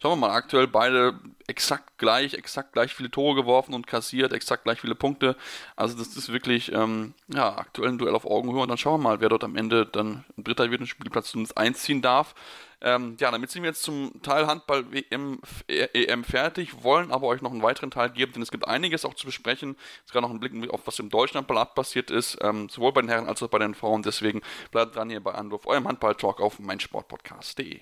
Schauen 0.02 0.20
wir 0.20 0.28
mal, 0.28 0.36
aktuell 0.36 0.68
beide 0.68 1.20
exakt 1.48 1.98
gleich, 1.98 2.34
exakt 2.34 2.74
gleich 2.74 2.93
viele 2.93 3.12
Tore 3.12 3.36
geworfen 3.36 3.74
und 3.74 3.88
kassiert, 3.88 4.34
exakt 4.34 4.64
gleich 4.64 4.82
viele 4.82 4.96
Punkte. 4.96 5.36
Also 5.76 5.98
das 5.98 6.16
ist 6.16 6.32
wirklich, 6.32 6.72
ähm, 6.72 7.14
ja, 7.28 7.58
aktuell 7.58 7.89
ein 7.89 7.98
Duell 7.98 8.16
auf 8.16 8.26
Augenhöhe 8.26 8.62
und 8.62 8.70
dann 8.70 8.78
schauen 8.78 9.00
wir 9.00 9.10
mal, 9.10 9.22
wer 9.22 9.30
dort 9.30 9.43
am 9.43 9.56
Ende 9.56 9.86
dann 9.86 10.26
ein 10.38 10.43
Dritter 10.43 10.72
wird 10.72 10.82
und 10.82 10.88
Spielplatz 10.88 11.32
zumindest 11.32 11.58
einziehen 11.58 12.02
darf. 12.02 12.34
Ähm, 12.82 13.16
ja, 13.20 13.32
damit 13.32 13.50
sind 13.50 13.64
wir 13.64 13.70
jetzt 13.70 13.84
zum 13.84 14.22
Teil 14.22 14.48
Handball 14.48 14.91
WM, 14.91 15.39
EM 15.68 16.24
fertig, 16.24 16.84
wollen 16.84 17.12
aber 17.12 17.28
euch 17.28 17.41
noch 17.41 17.52
einen 17.52 17.64
weiteren 17.64 17.89
Teil 17.89 18.10
geben, 18.10 18.34
denn 18.34 18.41
es 18.41 18.52
gibt 18.52 18.68
einiges 18.68 19.06
auch 19.06 19.14
zu 19.14 19.26
besprechen. 19.26 19.78
Es 20.06 20.12
gerade 20.12 20.28
noch 20.28 20.34
ein 20.34 20.39
Blick 20.39 20.70
auf 20.72 20.86
was 20.86 21.00
im 21.00 21.10
Deutschlandball 21.10 21.66
passiert 21.68 22.12
ist, 22.12 22.38
ähm, 22.41 22.70
sowohl 22.70 22.91
bei 22.91 23.02
den 23.02 23.10
Herren 23.10 23.28
als 23.28 23.41
auch 23.41 23.48
bei 23.48 23.60
den 23.60 23.76
Frauen. 23.76 24.04
Deswegen 24.04 24.41
bleibt 24.72 24.96
dran 24.96 25.10
hier 25.10 25.24
bei 25.24 25.34
Anruf, 25.34 25.66
eurem 25.68 25.88
Handball-Talk 25.88 26.41
auf 26.41 26.60
meinsportpodcast.de. 26.60 27.82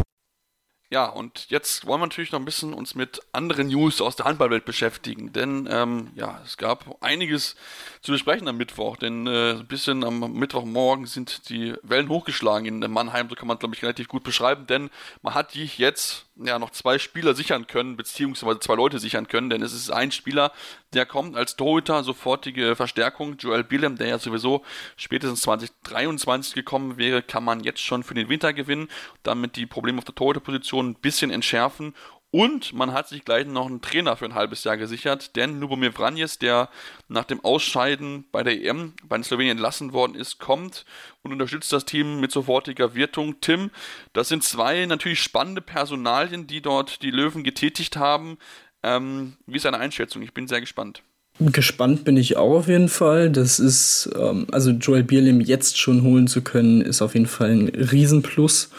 Ja, 0.91 1.05
und 1.05 1.49
jetzt 1.49 1.85
wollen 1.85 2.01
wir 2.01 2.07
natürlich 2.07 2.33
noch 2.33 2.39
ein 2.39 2.43
bisschen 2.45 2.73
uns 2.73 2.95
mit 2.95 3.21
anderen 3.31 3.69
News 3.69 4.01
aus 4.01 4.17
der 4.17 4.25
Handballwelt 4.25 4.65
beschäftigen, 4.65 5.31
denn 5.31 5.65
ähm, 5.71 6.11
ja, 6.15 6.41
es 6.43 6.57
gab 6.57 6.97
einiges 7.01 7.55
zu 8.01 8.11
besprechen 8.11 8.45
am 8.49 8.57
Mittwoch, 8.57 8.97
denn 8.97 9.25
äh, 9.25 9.51
ein 9.51 9.67
bisschen 9.67 10.03
am 10.03 10.33
Mittwochmorgen 10.33 11.05
sind 11.05 11.47
die 11.47 11.75
Wellen 11.81 12.09
hochgeschlagen 12.09 12.83
in 12.83 12.91
Mannheim, 12.91 13.29
so 13.29 13.35
kann 13.35 13.47
man 13.47 13.57
glaube 13.57 13.73
ich 13.73 13.83
relativ 13.83 14.09
gut 14.09 14.23
beschreiben, 14.23 14.67
denn 14.67 14.89
man 15.21 15.33
hat 15.33 15.53
die 15.53 15.63
jetzt 15.63 16.25
ja 16.35 16.59
noch 16.59 16.71
zwei 16.71 16.97
Spieler 16.97 17.35
sichern 17.35 17.67
können, 17.67 17.97
beziehungsweise 17.97 18.59
zwei 18.59 18.75
Leute 18.75 18.99
sichern 18.99 19.27
können, 19.27 19.49
denn 19.49 19.61
es 19.61 19.73
ist 19.73 19.89
ein 19.89 20.11
Spieler, 20.11 20.51
der 20.93 21.05
kommt 21.05 21.35
als 21.35 21.55
Torhüter, 21.55 22.03
sofortige 22.03 22.75
Verstärkung. 22.75 23.37
Joel 23.37 23.63
Billem, 23.63 23.97
der 23.97 24.07
ja 24.07 24.19
sowieso 24.19 24.63
spätestens 24.95 25.41
2023 25.41 26.53
gekommen 26.53 26.97
wäre, 26.97 27.21
kann 27.21 27.43
man 27.43 27.63
jetzt 27.63 27.81
schon 27.81 28.03
für 28.03 28.13
den 28.13 28.29
Winter 28.29 28.53
gewinnen, 28.53 28.89
damit 29.23 29.55
die 29.55 29.65
Probleme 29.65 29.99
auf 29.99 30.05
der 30.05 30.15
Torhüterposition 30.15 30.89
ein 30.89 30.95
bisschen 30.95 31.31
entschärfen 31.31 31.93
und 32.31 32.71
man 32.71 32.93
hat 32.93 33.09
sich 33.09 33.25
gleich 33.25 33.45
noch 33.45 33.67
einen 33.67 33.81
Trainer 33.81 34.15
für 34.15 34.23
ein 34.25 34.35
halbes 34.35 34.63
Jahr 34.63 34.77
gesichert, 34.77 35.35
denn 35.35 35.59
Lubomir 35.59 35.91
Vranjes, 35.91 36.39
der 36.39 36.69
nach 37.09 37.25
dem 37.25 37.43
Ausscheiden 37.43 38.23
bei 38.31 38.41
der 38.41 38.63
EM 38.63 38.93
bei 39.03 39.17
den 39.17 39.23
Slowenien 39.23 39.57
entlassen 39.57 39.91
worden 39.91 40.15
ist, 40.15 40.39
kommt 40.39 40.85
und 41.23 41.33
unterstützt 41.33 41.73
das 41.73 41.83
Team 41.83 42.21
mit 42.21 42.31
sofortiger 42.31 42.95
Wirtung. 42.95 43.41
Tim, 43.41 43.69
das 44.13 44.29
sind 44.29 44.43
zwei 44.43 44.85
natürlich 44.85 45.21
spannende 45.21 45.61
Personalien, 45.61 46.47
die 46.47 46.61
dort 46.61 47.01
die 47.01 47.11
Löwen 47.11 47.43
getätigt 47.43 47.97
haben. 47.97 48.37
Ähm, 48.81 49.33
wie 49.45 49.57
ist 49.57 49.65
deine 49.65 49.79
Einschätzung? 49.79 50.21
Ich 50.21 50.33
bin 50.33 50.47
sehr 50.47 50.61
gespannt. 50.61 51.03
Gespannt 51.39 52.05
bin 52.05 52.17
ich 52.17 52.37
auch 52.37 52.55
auf 52.55 52.67
jeden 52.67 52.89
Fall. 52.89 53.29
Das 53.29 53.59
ist, 53.59 54.09
ähm, 54.17 54.47
also 54.51 54.71
Joel 54.71 55.03
Bierlim 55.03 55.41
jetzt 55.41 55.77
schon 55.79 56.03
holen 56.03 56.27
zu 56.27 56.41
können, 56.41 56.81
ist 56.81 57.01
auf 57.01 57.13
jeden 57.13 57.25
Fall 57.25 57.49
ein 57.49 57.67
Riesenplus 57.69 58.69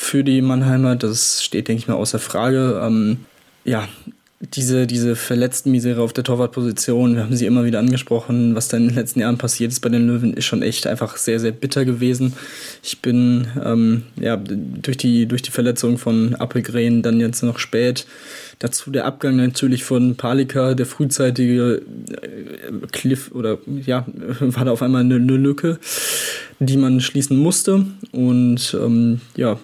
für 0.00 0.24
die 0.24 0.40
Mannheimer. 0.40 0.96
Das 0.96 1.44
steht, 1.44 1.68
denke 1.68 1.82
ich 1.82 1.88
mal, 1.88 1.94
außer 1.94 2.18
Frage. 2.18 2.80
Ähm, 2.82 3.18
ja, 3.64 3.86
diese, 4.40 4.86
diese 4.86 5.16
verletzten 5.16 5.70
Misere 5.70 6.00
auf 6.00 6.14
der 6.14 6.24
Torwartposition, 6.24 7.14
wir 7.14 7.24
haben 7.24 7.36
sie 7.36 7.44
immer 7.44 7.66
wieder 7.66 7.78
angesprochen, 7.78 8.54
was 8.54 8.68
da 8.68 8.78
in 8.78 8.88
den 8.88 8.94
letzten 8.94 9.20
Jahren 9.20 9.36
passiert 9.36 9.70
ist 9.70 9.80
bei 9.80 9.90
den 9.90 10.06
Löwen, 10.06 10.32
ist 10.32 10.46
schon 10.46 10.62
echt 10.62 10.86
einfach 10.86 11.18
sehr, 11.18 11.38
sehr 11.38 11.52
bitter 11.52 11.84
gewesen. 11.84 12.32
Ich 12.82 13.02
bin 13.02 13.48
ähm, 13.62 14.04
ja, 14.18 14.38
durch, 14.38 14.96
die, 14.96 15.26
durch 15.26 15.42
die 15.42 15.50
Verletzung 15.50 15.98
von 15.98 16.34
Appelgren 16.36 17.02
dann 17.02 17.20
jetzt 17.20 17.42
noch 17.42 17.58
spät. 17.58 18.06
Dazu 18.60 18.90
der 18.90 19.04
Abgang 19.04 19.36
natürlich 19.36 19.84
von 19.84 20.16
Palika, 20.16 20.72
der 20.72 20.86
frühzeitige 20.86 21.82
äh, 22.10 22.86
Cliff 22.92 23.30
oder 23.32 23.58
ja, 23.84 24.06
war 24.40 24.64
da 24.64 24.70
auf 24.70 24.80
einmal 24.80 25.02
eine, 25.02 25.16
eine 25.16 25.36
Lücke, 25.36 25.78
die 26.60 26.78
man 26.78 27.00
schließen 27.00 27.36
musste. 27.36 27.84
Und 28.12 28.74
ähm, 28.80 29.20
ja, 29.36 29.58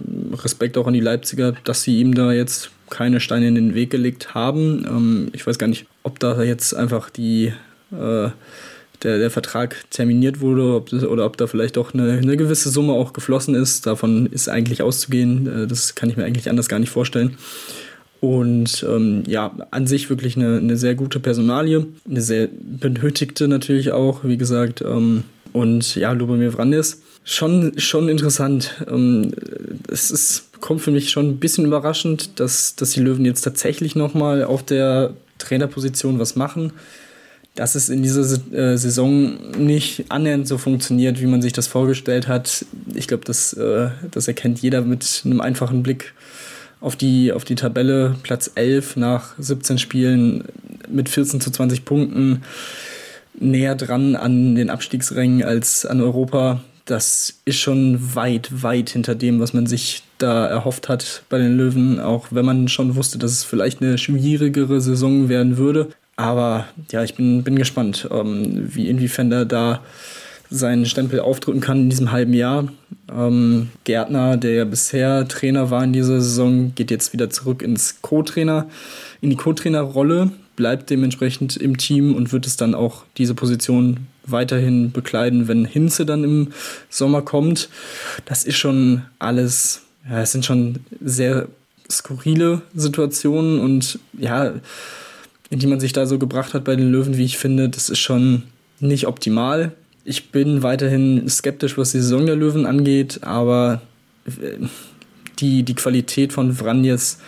Respekt 0.45 0.79
auch 0.79 0.87
an 0.87 0.95
die 0.95 1.01
Leipziger, 1.01 1.53
dass 1.65 1.83
sie 1.83 2.01
ihm 2.01 2.15
da 2.15 2.33
jetzt 2.33 2.71
keine 2.91 3.21
Steine 3.21 3.49
in 3.49 3.55
den 3.55 3.75
Weg 3.75 3.91
gelegt 3.91 4.35
haben. 4.35 4.85
Ähm, 4.89 5.29
ich 5.33 5.47
weiß 5.47 5.59
gar 5.59 5.67
nicht, 5.67 5.87
ob 6.03 6.19
da 6.19 6.43
jetzt 6.43 6.75
einfach 6.75 7.11
die, 7.11 7.53
äh, 7.93 8.31
der, 9.03 9.19
der 9.19 9.31
Vertrag 9.31 9.85
terminiert 9.91 10.41
wurde 10.41 10.75
ob 10.75 10.91
das, 10.91 11.05
oder 11.05 11.27
ob 11.27 11.37
da 11.37 11.47
vielleicht 11.47 11.79
auch 11.79 11.95
eine, 11.95 12.13
eine 12.13 12.37
gewisse 12.37 12.71
Summe 12.71 12.93
auch 12.93 13.13
geflossen 13.13 13.55
ist. 13.55 13.87
Davon 13.87 14.27
ist 14.27 14.49
eigentlich 14.49 14.83
auszugehen. 14.83 15.65
Äh, 15.65 15.67
das 15.67 15.95
kann 15.95 16.11
ich 16.11 16.17
mir 16.17 16.25
eigentlich 16.25 16.49
anders 16.49 16.69
gar 16.69 16.79
nicht 16.79 16.91
vorstellen. 16.91 17.37
Und 18.21 18.85
ähm, 18.89 19.25
ja, 19.27 19.55
an 19.71 19.87
sich 19.87 20.09
wirklich 20.09 20.37
eine, 20.37 20.57
eine 20.57 20.77
sehr 20.77 20.95
gute 20.95 21.21
Personalie, 21.21 21.87
eine 22.09 22.21
sehr 22.21 22.49
benötigte 22.49 23.47
natürlich 23.47 23.93
auch, 23.93 24.25
wie 24.25 24.39
gesagt. 24.39 24.81
Ähm, 24.81 25.25
und 25.53 25.95
ja, 25.97 26.13
Lubomir 26.13 26.53
Vrandes, 26.53 27.03
schon, 27.27 27.79
schon 27.79 28.09
interessant. 28.09 28.83
Ähm, 28.89 29.33
es 29.91 30.11
ist, 30.11 30.61
kommt 30.61 30.81
für 30.81 30.91
mich 30.91 31.11
schon 31.11 31.29
ein 31.29 31.39
bisschen 31.39 31.67
überraschend, 31.67 32.41
dass, 32.41 32.77
dass 32.77 32.93
die 32.93 33.01
Löwen 33.01 33.27
jetzt 33.27 33.43
tatsächlich 33.43 33.95
nochmal 33.95 34.45
auf 34.45 34.63
der 34.63 35.13
Trainerposition 35.37 36.19
was 36.19 36.37
machen 36.37 36.73
dass 37.57 37.75
es 37.75 37.89
in 37.89 38.03
dieser 38.03 38.23
äh, 38.53 38.77
Saison 38.77 39.33
nicht 39.59 40.05
annähernd 40.11 40.47
so 40.47 40.59
funktioniert, 40.59 41.21
wie 41.21 41.27
man 41.27 41.43
sich 41.43 41.55
das 41.55 41.67
vorgestellt 41.67 42.29
hat. 42.29 42.67
Ich 42.95 43.09
glaube, 43.09 43.25
das, 43.25 43.55
äh, 43.55 43.89
das 44.11 44.29
erkennt 44.29 44.61
jeder 44.61 44.83
mit 44.83 45.23
einem 45.25 45.41
einfachen 45.41 45.83
Blick 45.83 46.13
auf 46.81 46.97
die, 46.97 47.33
auf 47.33 47.45
die 47.45 47.55
Tabelle. 47.55 48.15
Platz 48.23 48.51
11 48.55 48.97
nach 48.97 49.35
17 49.39 49.79
Spielen 49.79 50.45
mit 50.89 51.09
14 51.09 51.41
zu 51.41 51.51
20 51.51 51.87
Punkten 51.87 52.43
näher 53.41 53.75
dran 53.75 54.17
an 54.17 54.55
den 54.55 54.69
Abstiegsrängen 54.69 55.43
als 55.43 55.87
an 55.87 56.03
Europa. 56.03 56.61
Das 56.87 57.41
ist 57.45 57.59
schon 57.59 58.15
weit, 58.15 58.63
weit 58.63 58.91
hinter 58.91 59.15
dem, 59.15 59.41
was 59.41 59.53
man 59.53 59.67
sich 59.67 60.03
da 60.19 60.47
erhofft 60.47 60.89
hat 60.89 61.25
bei 61.29 61.39
den 61.39 61.57
Löwen, 61.57 62.01
auch 62.01 62.29
wenn 62.31 62.47
man 62.47 62.69
schon 62.69 62.97
wusste, 62.97 63.19
dass 63.19 63.33
es 63.33 63.45
vielleicht 63.45 63.83
eine 63.83 63.99
schwierigere 63.99 64.81
Saison 64.81 65.29
werden 65.29 65.59
würde. 65.59 65.89
Aber 66.17 66.67
ja, 66.91 67.03
ich 67.03 67.15
bin, 67.15 67.43
bin 67.43 67.57
gespannt, 67.57 68.09
ähm, 68.11 68.69
wie 68.75 68.89
inwiefern 68.89 69.31
er 69.33 69.45
da 69.45 69.83
seinen 70.49 70.87
Stempel 70.87 71.21
aufdrücken 71.21 71.61
kann 71.61 71.81
in 71.83 71.91
diesem 71.91 72.13
halben 72.13 72.33
Jahr. 72.33 72.69
Ähm, 73.13 73.71
Gärtner, 73.85 74.37
der 74.37 74.53
ja 74.53 74.65
bisher 74.65 75.27
Trainer 75.29 75.71
war 75.71 75.85
in 75.85 75.93
dieser 75.93 76.21
Saison, 76.21 76.73
geht 76.75 76.91
jetzt 76.91 77.13
wieder 77.13 77.31
zurück 77.31 77.63
ins 77.63 78.01
Co-Trainer, 78.01 78.69
in 79.21 79.31
die 79.31 79.37
Co-Trainer-Rolle, 79.37 80.31
bleibt 80.57 80.91
dementsprechend 80.91 81.57
im 81.57 81.77
Team 81.77 82.15
und 82.15 82.33
wird 82.33 82.47
es 82.47 82.57
dann 82.57 82.75
auch 82.75 83.05
diese 83.17 83.35
Position 83.35 84.07
weiterhin 84.25 84.91
bekleiden, 84.91 85.49
wenn 85.49 85.65
Hinze 85.65 86.05
dann 86.05 86.25
im 86.25 86.49
Sommer 86.91 87.23
kommt. 87.23 87.69
Das 88.25 88.45
ist 88.45 88.57
schon 88.57 89.03
alles, 89.19 89.83
ja, 90.09 90.23
es 90.23 90.33
sind 90.33 90.45
schon 90.45 90.81
sehr 91.01 91.49
skurrile 91.91 92.63
Situationen 92.75 93.61
und 93.61 93.99
ja, 94.19 94.55
in 95.51 95.59
die 95.61 95.67
man 95.67 95.79
sich 95.79 95.93
da 95.93 96.07
so 96.07 96.19
gebracht 96.19 96.55
hat 96.55 96.65
bei 96.65 96.75
den 96.75 96.91
Löwen, 96.91 97.17
wie 97.17 97.25
ich 97.25 97.39
finde, 97.39 97.69
das 97.69 97.89
ist 97.89 98.01
schon 98.01 98.43
nicht 98.81 99.07
optimal. 99.07 99.73
Ich 100.05 100.31
bin 100.31 100.63
weiterhin 100.63 101.29
skeptisch, 101.29 101.79
was 101.79 101.93
die 101.93 102.01
Saison 102.01 102.27
der 102.27 102.37
Löwen 102.37 102.67
angeht, 102.67 103.21
aber 103.23 103.83
äh, 104.27 104.67
die, 105.39 105.63
die 105.63 105.75
Qualität 105.75 106.33
von 106.33 106.53
Vranjes 106.53 107.19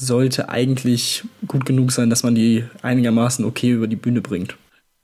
sollte 0.00 0.48
eigentlich 0.48 1.24
gut 1.46 1.66
genug 1.66 1.92
sein, 1.92 2.10
dass 2.10 2.22
man 2.22 2.34
die 2.34 2.64
einigermaßen 2.82 3.44
okay 3.44 3.70
über 3.70 3.86
die 3.86 3.96
Bühne 3.96 4.20
bringt. 4.20 4.56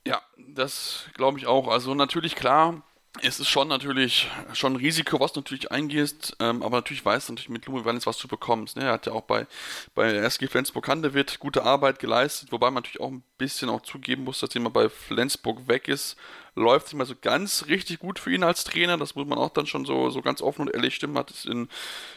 Ja, 0.05 0.21
das 0.55 1.05
glaube 1.13 1.37
ich 1.37 1.45
auch. 1.45 1.67
Also 1.67 1.93
natürlich 1.93 2.35
klar, 2.35 2.81
es 3.21 3.39
ist 3.39 3.47
schon 3.47 3.67
natürlich 3.67 4.29
schon 4.53 4.73
ein 4.73 4.77
Risiko, 4.77 5.19
was 5.19 5.33
du 5.33 5.39
natürlich 5.39 5.71
eingehst, 5.71 6.35
ähm, 6.39 6.63
aber 6.63 6.77
natürlich 6.77 7.05
weißt 7.05 7.29
du 7.29 7.33
natürlich 7.33 7.49
mit 7.49 7.65
Lume 7.65 7.85
Wellens, 7.85 8.05
was 8.05 8.17
du 8.17 8.27
bekommst. 8.27 8.75
Ne? 8.75 8.83
Er 8.83 8.93
hat 8.93 9.05
ja 9.05 9.13
auch 9.13 9.21
bei, 9.21 9.47
bei 9.95 10.13
SG 10.13 10.47
Flensburg 10.47 10.87
Handewitt 10.87 11.39
gute 11.39 11.63
Arbeit 11.63 11.99
geleistet, 11.99 12.51
wobei 12.51 12.67
man 12.67 12.83
natürlich 12.83 13.01
auch 13.01 13.11
ein 13.11 13.23
bisschen 13.37 13.69
auch 13.69 13.81
zugeben 13.81 14.23
muss, 14.23 14.39
dass 14.39 14.55
er 14.55 14.69
bei 14.69 14.89
Flensburg 14.89 15.67
weg 15.67 15.87
ist, 15.87 16.17
läuft 16.57 16.87
es 16.87 16.93
nicht 16.93 16.97
mal 16.97 17.05
so 17.05 17.15
ganz 17.21 17.65
richtig 17.67 17.99
gut 17.99 18.19
für 18.19 18.31
ihn 18.31 18.43
als 18.43 18.63
Trainer. 18.63 18.97
Das 18.97 19.15
muss 19.15 19.27
man 19.27 19.37
auch 19.37 19.49
dann 19.49 19.67
schon 19.67 19.85
so, 19.85 20.09
so 20.09 20.21
ganz 20.21 20.41
offen 20.41 20.61
und 20.63 20.73
ehrlich 20.73 20.95
stimmen. 20.95 21.17
Hat 21.17 21.31
es 21.31 21.45
in, 21.45 21.69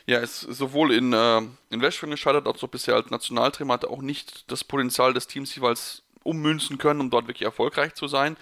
ja, 0.06 0.18
ist 0.18 0.40
sowohl 0.40 0.92
in, 0.92 1.12
äh, 1.12 1.42
in 1.70 1.80
Westfalen 1.80 2.12
gescheitert, 2.12 2.46
als 2.46 2.64
auch 2.64 2.68
bisher 2.68 2.94
als 2.94 3.10
Nationaltrainer 3.10 3.74
hatte 3.74 3.90
auch 3.90 4.02
nicht 4.02 4.50
das 4.50 4.64
Potenzial 4.64 5.12
des 5.12 5.26
Teams 5.26 5.54
jeweils 5.54 6.02
ummünzen 6.22 6.78
können, 6.78 7.00
um 7.00 7.10
dort 7.10 7.28
wirklich 7.28 7.46
erfolgreich 7.46 7.94
zu 7.94 8.08
sein. 8.08 8.36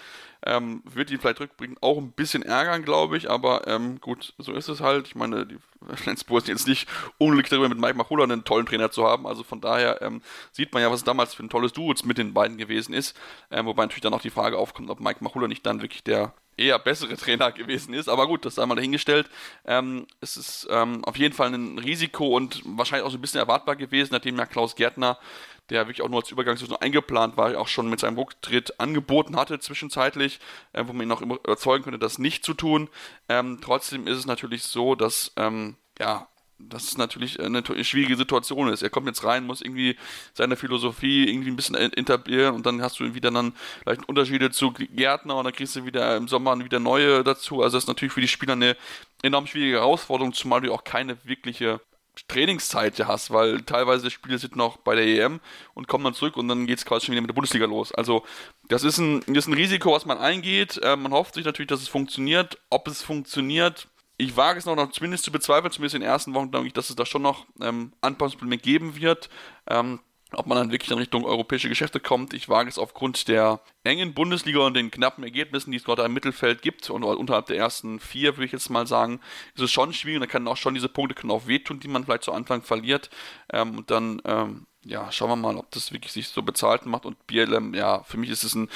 Ähm, 0.47 0.82
wird 0.84 1.11
ihn 1.11 1.18
vielleicht 1.18 1.41
rückbringen 1.41 1.76
auch 1.80 1.99
ein 1.99 2.12
bisschen 2.12 2.43
ärgern, 2.43 2.84
glaube 2.84 3.16
ich, 3.16 3.28
aber 3.28 3.66
ähm, 3.66 4.01
gut, 4.01 4.34
so 4.39 4.53
ist 4.53 4.68
es 4.68 4.80
halt. 4.80 5.09
Ich 5.09 5.14
meine, 5.16 5.47
die 5.47 5.59
Flensburg 5.97 6.43
ist 6.43 6.49
jetzt 6.49 6.68
nicht 6.68 6.89
unglücklich 7.18 7.51
darüber, 7.51 7.68
mit 7.68 7.78
Mike 7.78 7.97
Machula 7.97 8.24
einen 8.24 8.45
tollen 8.45 8.66
Trainer 8.66 8.91
zu 8.91 9.05
haben. 9.05 9.26
Also 9.26 9.43
von 9.43 9.61
daher 9.61 10.01
ähm, 10.01 10.22
sieht 10.53 10.72
man 10.72 10.82
ja, 10.82 10.91
was 10.91 11.05
damals 11.05 11.34
für 11.34 11.43
ein 11.43 11.51
tolles 11.51 11.72
Duo 11.72 11.93
mit 12.05 12.18
den 12.18 12.34
beiden 12.34 12.57
gewesen 12.57 12.95
ist. 12.95 13.18
Ähm, 13.51 13.66
wobei 13.66 13.82
natürlich 13.82 14.03
dann 14.03 14.14
auch 14.14 14.22
die 14.22 14.30
Frage 14.30 14.59
aufkommt, 14.59 14.91
ob 14.91 15.01
Mike 15.01 15.24
Machula 15.24 15.49
nicht 15.49 15.66
dann 15.66 15.82
wirklich 15.82 16.05
der 16.05 16.32
eher 16.59 16.78
bessere 16.78 17.16
Trainer 17.18 17.53
gewesen 17.53 17.95
ist. 17.95 18.09
Aber 18.09 18.26
gut, 18.26 18.45
das 18.45 18.57
sei 18.57 18.66
mal 18.66 18.74
dahingestellt. 18.74 19.30
Ähm, 19.64 20.07
es 20.20 20.36
ist 20.36 20.66
ähm, 20.70 21.05
auf 21.05 21.16
jeden 21.16 21.34
Fall 21.34 21.53
ein 21.53 21.78
Risiko 21.78 22.36
und 22.36 22.62
wahrscheinlich 22.64 23.07
auch 23.07 23.11
so 23.11 23.18
ein 23.18 23.20
bisschen 23.20 23.41
erwartbar 23.41 23.76
gewesen, 23.76 24.11
nachdem 24.12 24.36
ja 24.36 24.47
Klaus 24.47 24.76
Gärtner 24.76 25.18
der 25.70 25.86
wirklich 25.86 26.02
auch 26.02 26.08
nur 26.08 26.20
als 26.20 26.30
Übergangslösung 26.30 26.76
eingeplant 26.76 27.36
war, 27.36 27.58
auch 27.58 27.68
schon 27.68 27.88
mit 27.88 28.00
seinem 28.00 28.18
Rücktritt 28.18 28.78
angeboten 28.80 29.36
hatte 29.36 29.58
zwischenzeitlich, 29.58 30.40
äh, 30.72 30.84
wo 30.86 30.92
man 30.92 31.06
ihn 31.06 31.12
auch 31.12 31.22
überzeugen 31.22 31.84
könnte, 31.84 31.98
das 31.98 32.18
nicht 32.18 32.44
zu 32.44 32.54
tun. 32.54 32.88
Ähm, 33.28 33.58
trotzdem 33.62 34.06
ist 34.06 34.18
es 34.18 34.26
natürlich 34.26 34.62
so, 34.64 34.94
dass 34.94 35.32
ähm, 35.36 35.76
ja, 35.98 36.28
dass 36.58 36.84
es 36.84 36.98
natürlich 36.98 37.40
eine 37.40 37.62
schwierige 37.84 38.16
Situation 38.16 38.68
ist. 38.68 38.82
Er 38.82 38.90
kommt 38.90 39.06
jetzt 39.06 39.24
rein, 39.24 39.46
muss 39.46 39.62
irgendwie 39.62 39.96
seine 40.34 40.56
Philosophie 40.56 41.28
irgendwie 41.28 41.50
ein 41.50 41.56
bisschen 41.56 41.76
etablieren 41.76 42.54
und 42.54 42.66
dann 42.66 42.82
hast 42.82 42.98
du 42.98 43.14
wieder 43.14 43.30
dann 43.30 43.54
vielleicht 43.82 44.08
Unterschiede 44.08 44.50
zu 44.50 44.72
Gärtner 44.72 45.36
und 45.36 45.44
dann 45.44 45.52
kriegst 45.52 45.76
du 45.76 45.86
wieder 45.86 46.16
im 46.16 46.26
Sommer 46.26 46.58
wieder 46.58 46.80
neue 46.80 47.22
dazu. 47.22 47.62
Also 47.62 47.76
das 47.76 47.84
ist 47.84 47.88
natürlich 47.88 48.12
für 48.12 48.20
die 48.20 48.28
Spieler 48.28 48.54
eine 48.54 48.76
enorm 49.22 49.46
schwierige 49.46 49.76
Herausforderung, 49.76 50.32
zumal 50.32 50.60
du 50.60 50.72
auch 50.72 50.82
keine 50.82 51.16
wirkliche 51.24 51.80
Trainingszeit 52.26 52.98
hast, 53.06 53.30
weil 53.30 53.62
teilweise 53.62 54.04
die 54.04 54.10
Spiele 54.10 54.38
sind 54.38 54.56
noch 54.56 54.78
bei 54.78 54.94
der 54.94 55.06
EM 55.06 55.40
und 55.74 55.88
kommen 55.88 56.04
dann 56.04 56.14
zurück 56.14 56.36
und 56.36 56.48
dann 56.48 56.66
geht 56.66 56.78
es 56.78 56.84
quasi 56.84 57.06
schon 57.06 57.12
wieder 57.12 57.22
mit 57.22 57.30
der 57.30 57.34
Bundesliga 57.34 57.66
los. 57.66 57.92
Also 57.92 58.24
das 58.68 58.84
ist 58.84 58.98
ein, 58.98 59.20
das 59.26 59.44
ist 59.44 59.48
ein 59.48 59.54
Risiko, 59.54 59.92
was 59.92 60.06
man 60.06 60.18
eingeht. 60.18 60.78
Äh, 60.82 60.96
man 60.96 61.12
hofft 61.12 61.34
sich 61.34 61.44
natürlich, 61.44 61.68
dass 61.68 61.82
es 61.82 61.88
funktioniert. 61.88 62.58
Ob 62.70 62.88
es 62.88 63.02
funktioniert, 63.02 63.88
ich 64.16 64.36
wage 64.36 64.58
es 64.58 64.66
noch, 64.66 64.76
noch 64.76 64.90
zumindest 64.90 65.24
zu 65.24 65.32
bezweifeln, 65.32 65.72
zumindest 65.72 65.94
in 65.94 66.00
den 66.00 66.10
ersten 66.10 66.34
Wochen 66.34 66.50
glaube 66.50 66.66
ich, 66.66 66.72
dass 66.72 66.90
es 66.90 66.96
da 66.96 67.06
schon 67.06 67.22
noch 67.22 67.46
ähm, 67.60 67.92
Anpassungsprobleme 68.00 68.58
geben 68.58 68.96
wird. 68.96 69.28
Ähm, 69.68 70.00
ob 70.32 70.46
man 70.46 70.58
dann 70.58 70.72
wirklich 70.72 70.90
in 70.90 70.98
Richtung 70.98 71.24
europäische 71.24 71.68
Geschäfte 71.70 72.00
kommt, 72.00 72.34
ich 72.34 72.48
wage 72.48 72.68
es 72.68 72.78
aufgrund 72.78 73.28
der 73.28 73.60
engen 73.89 74.14
Bundesliga 74.14 74.61
und 74.61 74.74
den 74.74 74.91
knappen 74.91 75.24
Ergebnissen, 75.24 75.70
die 75.72 75.78
es 75.78 75.84
gerade 75.84 76.03
im 76.03 76.12
Mittelfeld 76.12 76.62
gibt 76.62 76.89
und 76.91 77.03
unterhalb 77.03 77.47
der 77.47 77.57
ersten 77.57 77.99
vier, 77.99 78.36
würde 78.36 78.47
ich 78.47 78.53
jetzt 78.53 78.70
mal 78.70 78.86
sagen, 78.86 79.20
ist 79.55 79.62
es 79.62 79.72
schon 79.72 79.93
schwierig. 79.93 80.20
Da 80.20 80.26
können 80.26 80.49
auch 80.49 80.57
schon 80.57 80.74
diese 80.74 80.89
Punkte 80.89 81.14
können 81.14 81.32
auch 81.32 81.47
wehtun, 81.47 81.80
die 81.80 81.89
man 81.89 82.05
vielleicht 82.05 82.24
zu 82.24 82.32
Anfang 82.32 82.62
verliert. 82.62 83.11
Ähm, 83.53 83.78
und 83.78 83.91
dann, 83.91 84.22
ähm, 84.24 84.66
ja, 84.84 85.11
schauen 85.11 85.30
wir 85.30 85.36
mal, 85.36 85.57
ob 85.57 85.70
das 85.72 85.93
wirklich 85.93 86.12
sich 86.12 86.28
so 86.28 86.43
bezahlt 86.43 86.86
macht. 86.86 87.05
Und 87.05 87.26
BLM, 87.26 87.74
ja, 87.74 88.03
für 88.05 88.16
mich 88.16 88.30
ist 88.30 88.45
es 88.45 88.55
ein 88.55 88.68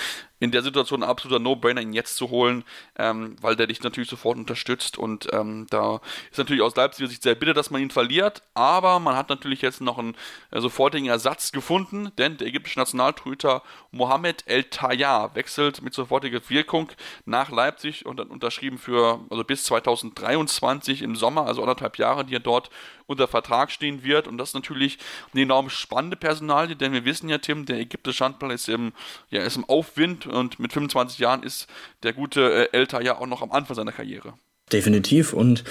in 0.42 0.50
der 0.50 0.62
Situation 0.62 1.04
ein 1.04 1.08
absoluter 1.08 1.38
No-Brainer, 1.38 1.82
ihn 1.82 1.92
jetzt 1.92 2.16
zu 2.16 2.30
holen, 2.30 2.64
ähm, 2.98 3.36
weil 3.40 3.54
der 3.54 3.68
dich 3.68 3.80
natürlich 3.84 4.10
sofort 4.10 4.36
unterstützt 4.36 4.98
und 4.98 5.28
ähm, 5.32 5.68
da 5.70 6.00
ist 6.32 6.38
natürlich 6.38 6.62
aus 6.62 6.74
Leipziger 6.74 7.08
Sicht 7.08 7.22
sehr 7.22 7.36
bitter, 7.36 7.54
dass 7.54 7.70
man 7.70 7.80
ihn 7.80 7.92
verliert, 7.92 8.42
aber 8.52 8.98
man 8.98 9.14
hat 9.14 9.28
natürlich 9.28 9.62
jetzt 9.62 9.80
noch 9.80 9.98
einen 9.98 10.16
äh, 10.50 10.60
sofortigen 10.60 11.06
Ersatz 11.06 11.52
gefunden, 11.52 12.10
denn 12.18 12.38
der 12.38 12.48
ägyptische 12.48 12.80
Nationaltorhüter 12.80 13.62
Mohamed 13.92 14.42
El 14.46 14.64
Tayyar 15.02 15.34
wechselt 15.34 15.82
mit 15.82 15.94
sofortiger 15.94 16.40
Wirkung 16.48 16.88
nach 17.24 17.50
Leipzig 17.50 18.06
und 18.06 18.18
dann 18.18 18.28
unterschrieben 18.28 18.78
für, 18.78 19.20
also 19.30 19.44
bis 19.44 19.64
2023 19.64 21.02
im 21.02 21.16
Sommer, 21.16 21.46
also 21.46 21.62
anderthalb 21.62 21.98
Jahre, 21.98 22.24
die 22.24 22.34
er 22.34 22.40
dort 22.40 22.70
unter 23.06 23.26
Vertrag 23.26 23.70
stehen 23.70 24.04
wird 24.04 24.28
und 24.28 24.38
das 24.38 24.50
ist 24.50 24.54
natürlich 24.54 24.98
eine 25.32 25.42
enorm 25.42 25.70
spannende 25.70 26.16
Personalie, 26.16 26.76
denn 26.76 26.92
wir 26.92 27.04
wissen 27.04 27.28
ja, 27.28 27.38
Tim, 27.38 27.66
der 27.66 27.80
ägyptische 27.80 28.24
Handball 28.24 28.52
ist 28.52 28.68
im, 28.68 28.92
ja, 29.30 29.42
ist 29.42 29.56
im 29.56 29.64
Aufwind 29.64 30.26
und 30.26 30.60
mit 30.60 30.72
25 30.72 31.18
Jahren 31.18 31.42
ist 31.42 31.66
der 32.02 32.12
gute 32.12 32.68
äh, 32.72 32.76
Elter 32.76 33.02
ja 33.02 33.18
auch 33.18 33.26
noch 33.26 33.42
am 33.42 33.50
Anfang 33.50 33.74
seiner 33.74 33.92
Karriere. 33.92 34.34
Definitiv 34.72 35.32
und 35.32 35.64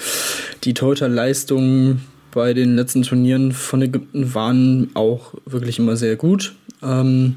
die 0.64 0.74
Torhüterleistungen 0.74 2.06
bei 2.30 2.54
den 2.54 2.76
letzten 2.76 3.02
Turnieren 3.02 3.52
von 3.52 3.82
Ägypten 3.82 4.34
waren 4.34 4.90
auch 4.94 5.34
wirklich 5.44 5.78
immer 5.78 5.96
sehr 5.96 6.16
gut. 6.16 6.54
Ähm, 6.82 7.36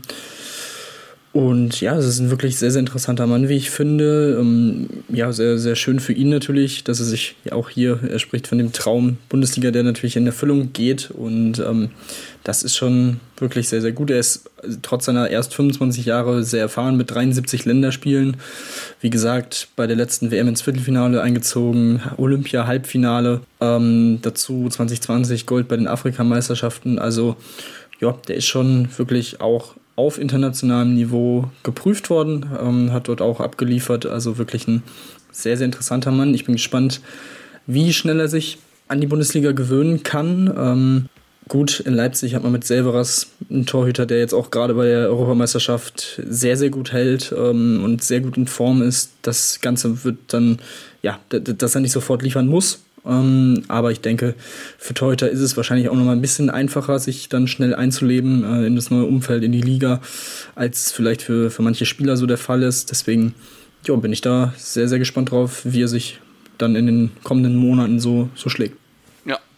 und 1.36 1.82
ja, 1.82 1.98
es 1.98 2.06
ist 2.06 2.20
ein 2.20 2.30
wirklich 2.30 2.56
sehr, 2.56 2.72
sehr 2.72 2.80
interessanter 2.80 3.28
Mann, 3.28 3.50
wie 3.50 3.58
ich 3.58 3.70
finde. 3.70 4.38
Ähm, 4.40 4.88
ja, 5.10 5.34
sehr, 5.34 5.58
sehr 5.58 5.76
schön 5.76 6.00
für 6.00 6.14
ihn 6.14 6.30
natürlich, 6.30 6.86
dass 6.86 7.02
er 7.02 7.06
sich 7.06 7.36
auch 7.52 7.70
hier, 7.70 8.00
er 8.10 8.20
spricht 8.20 8.48
von 8.48 8.58
dem 8.58 8.72
Traum 8.72 9.18
Bundesliga, 9.28 9.72
der 9.72 9.84
natürlich 9.84 10.16
in 10.16 10.26
Erfüllung 10.26 10.72
geht. 10.72 11.12
Und 11.12 11.60
ähm, 11.60 11.90
das 12.46 12.64
ist 12.64 12.78
schon 12.78 13.20
wirklich 13.36 13.68
sehr, 13.68 13.82
sehr 13.82 13.92
gut. 13.92 14.12
Er 14.12 14.20
ist 14.20 14.50
trotz 14.82 15.04
seiner 15.04 15.30
erst 15.30 15.54
25 15.54 16.06
Jahre 16.06 16.42
sehr 16.46 16.62
erfahren 16.62 16.96
mit 16.96 17.12
73 17.12 17.66
Länderspielen. 17.66 18.38
Wie 19.02 19.10
gesagt, 19.10 19.68
bei 19.76 19.88
der 19.88 19.98
letzten 19.98 20.32
WM 20.32 20.48
ins 20.48 20.62
Viertelfinale 20.62 21.22
eingezogen, 21.22 22.02
Olympia-Halbfinale. 22.16 23.42
Ähm, 23.60 24.20
dazu 24.22 24.70
2020 24.70 25.46
Gold 25.46 25.68
bei 25.68 25.76
den 25.76 25.88
Afrikameisterschaften. 25.88 26.98
Also 26.98 27.36
ja, 28.00 28.18
der 28.30 28.38
ist 28.38 28.46
schon 28.46 28.88
wirklich 28.98 29.42
auch 29.42 29.76
auf 29.96 30.20
internationalem 30.20 30.96
Niveau 30.96 31.50
geprüft 31.64 32.10
worden, 32.10 32.46
ähm, 32.62 32.92
hat 32.92 33.08
dort 33.08 33.22
auch 33.22 33.40
abgeliefert. 33.40 34.06
Also 34.06 34.38
wirklich 34.38 34.68
ein 34.68 34.84
sehr, 35.32 35.58
sehr 35.58 35.66
interessanter 35.66 36.12
Mann. 36.12 36.34
Ich 36.34 36.46
bin 36.46 36.56
gespannt, 36.56 37.02
wie 37.68 37.94
schnell 37.94 38.20
er 38.20 38.28
sich 38.28 38.58
an 38.88 39.02
die 39.02 39.08
Bundesliga 39.08 39.52
gewöhnen 39.52 40.04
kann. 40.04 40.54
Ähm, 40.58 41.10
Gut, 41.48 41.80
in 41.80 41.94
Leipzig 41.94 42.34
hat 42.34 42.42
man 42.42 42.52
mit 42.52 42.64
Selveras 42.64 43.28
einen 43.52 43.68
Torhüter, 43.68 44.08
der 44.08 44.18
jetzt 44.18 44.34
auch 44.34 44.50
gerade 44.50 44.74
bei 44.74 44.88
der 44.88 45.10
Europameisterschaft 45.10 46.20
sehr, 46.28 46.58
sehr 46.58 46.72
gut 46.72 46.92
hält 46.92 47.34
ähm, 47.38 47.84
und 47.84 48.04
sehr 48.04 48.22
gut 48.22 48.36
in 48.36 48.48
Form 48.48 48.82
ist. 48.82 49.12
Das 49.22 49.62
Ganze 49.62 50.04
wird 50.04 50.18
dann, 50.30 50.58
ja, 51.04 51.20
dass 51.30 51.76
er 51.76 51.82
nicht 51.82 51.92
sofort 51.92 52.24
liefern 52.24 52.48
muss. 52.48 52.85
Ähm, 53.06 53.64
aber 53.68 53.92
ich 53.92 54.02
denke, 54.02 54.36
für 54.78 54.94
Torhüter 54.94 55.30
ist 55.30 55.40
es 55.40 55.58
wahrscheinlich 55.58 55.90
auch 55.90 55.96
nochmal 55.96 56.16
ein 56.16 56.22
bisschen 56.22 56.50
einfacher, 56.50 57.00
sich 57.00 57.30
dann 57.30 57.48
schnell 57.48 57.76
einzuleben 57.76 58.44
äh, 58.44 58.66
in 58.66 58.76
das 58.76 58.90
neue 58.90 59.06
Umfeld, 59.06 59.44
in 59.44 59.52
die 59.52 59.62
Liga, 59.62 60.02
als 60.56 60.92
vielleicht 60.92 61.22
für, 61.22 61.52
für 61.52 61.62
manche 61.62 61.86
Spieler 61.86 62.18
so 62.18 62.26
der 62.26 62.38
Fall 62.38 62.64
ist. 62.64 62.92
Deswegen 62.92 63.36
jo, 63.86 63.98
bin 63.98 64.14
ich 64.14 64.22
da 64.22 64.54
sehr, 64.58 64.88
sehr 64.88 65.00
gespannt 65.00 65.32
drauf, 65.32 65.62
wie 65.66 65.84
er 65.84 65.88
sich 65.88 66.20
dann 66.58 66.76
in 66.76 66.86
den 66.86 67.12
kommenden 67.24 67.56
Monaten 67.56 68.00
so, 68.00 68.30
so 68.36 68.50
schlägt 68.50 68.78